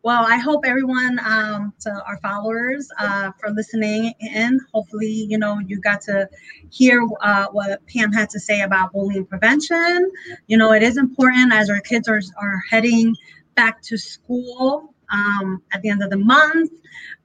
Well, 0.06 0.24
I 0.24 0.38
hope 0.38 0.66
everyone, 0.68 1.20
um, 1.26 1.74
to 1.80 1.90
our 1.90 2.20
followers, 2.20 2.92
uh, 3.00 3.32
for 3.40 3.50
listening 3.50 4.14
in. 4.20 4.60
Hopefully, 4.72 5.26
you 5.28 5.40
know, 5.40 5.58
you 5.58 5.82
got 5.82 6.00
to 6.02 6.30
hear 6.70 7.04
uh, 7.22 7.48
what 7.52 7.84
Pam 7.88 8.14
had 8.14 8.30
to 8.30 8.40
say 8.40 8.62
about 8.62 8.94
bullying 8.94 9.26
prevention. 9.26 10.12
You 10.46 10.58
know, 10.58 10.74
it 10.74 10.84
is 10.84 10.98
important 10.98 11.52
as 11.52 11.72
our 11.72 11.80
kids 11.80 12.08
are, 12.08 12.22
are 12.40 12.62
heading 12.70 13.16
back 13.56 13.82
to 13.82 13.98
school 13.98 14.94
um, 15.12 15.64
at 15.72 15.82
the 15.82 15.90
end 15.90 16.04
of 16.04 16.12
the 16.12 16.18
month. 16.18 16.72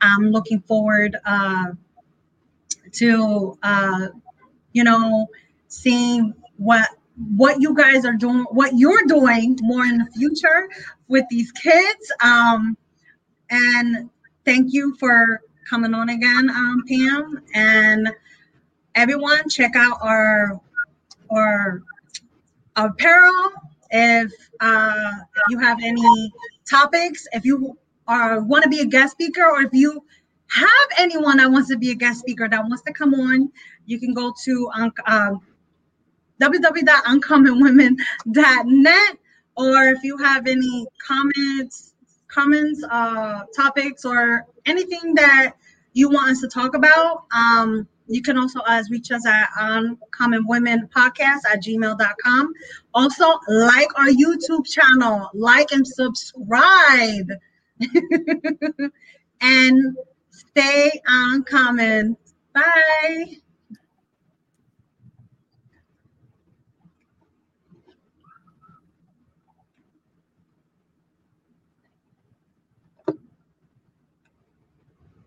I'm 0.01 0.31
looking 0.31 0.61
forward 0.61 1.19
uh, 1.27 1.73
to, 2.93 3.59
uh, 3.63 4.09
you 4.73 4.85
know, 4.85 5.27
seeing 5.69 6.33
what 6.57 6.89
what 7.37 7.61
you 7.61 7.75
guys 7.75 8.07
are 8.07 8.15
doing, 8.15 8.47
what 8.51 8.73
you're 8.79 9.05
doing 9.07 9.59
more 9.61 9.85
in 9.85 9.99
the 9.99 10.07
future 10.17 10.71
with 11.11 11.27
these 11.29 11.53
kids. 11.53 12.11
Um, 12.25 12.79
and 13.51 14.09
thank 14.47 14.73
you 14.73 14.97
for 14.97 15.43
coming 15.69 15.93
on 15.93 16.09
again, 16.09 16.49
um, 16.49 16.83
Pam. 16.89 17.43
And 17.55 18.11
everyone, 18.95 19.51
check 19.51 19.77
out 19.77 19.99
our 20.01 20.59
our 21.31 21.83
apparel. 22.77 23.51
If 23.91 24.33
uh, 24.61 25.13
you 25.51 25.59
have 25.59 25.79
any 25.83 26.33
topics, 26.69 27.27
if 27.33 27.45
you 27.45 27.77
are 28.07 28.41
want 28.41 28.63
to 28.63 28.71
be 28.71 28.81
a 28.81 28.87
guest 28.87 29.13
speaker, 29.13 29.45
or 29.45 29.61
if 29.63 29.71
you 29.73 30.03
have 30.47 30.89
anyone 30.97 31.37
that 31.39 31.51
wants 31.51 31.69
to 31.71 31.77
be 31.77 31.91
a 31.91 31.95
guest 31.95 32.21
speaker 32.21 32.49
that 32.49 32.63
wants 32.63 32.83
to 32.83 32.93
come 32.93 33.15
on, 33.15 33.51
you 33.87 33.99
can 33.99 34.15
go 34.15 34.33
to 34.45 34.71
um, 35.07 35.41
www.uncommonwomen.net 36.41 39.17
or 39.61 39.89
if 39.95 40.03
you 40.03 40.17
have 40.19 40.47
any 40.47 40.87
comments 41.07 41.95
comments 42.29 42.83
uh 42.91 43.41
topics 43.57 44.05
or 44.05 44.47
anything 44.67 45.15
that 45.15 45.53
you 45.93 46.09
want 46.09 46.31
us 46.31 46.41
to 46.41 46.49
talk 46.49 46.75
about 46.75 47.25
um 47.35 47.87
You 48.11 48.23
can 48.23 48.37
also 48.37 48.59
uh, 48.61 48.83
reach 48.91 49.13
us 49.13 49.25
at 49.25 49.49
Uncommon 49.57 50.45
Women 50.49 50.89
Podcast 50.95 51.43
at 51.53 51.63
gmail.com. 51.63 52.53
Also, 52.93 53.25
like 53.47 53.91
our 53.97 54.09
YouTube 54.09 54.67
channel, 54.67 55.31
like 55.33 55.71
and 55.71 55.87
subscribe. 55.87 57.29
and 59.41 59.97
stay 60.31 60.91
uncommon. 61.07 62.17
Bye. 62.53 63.41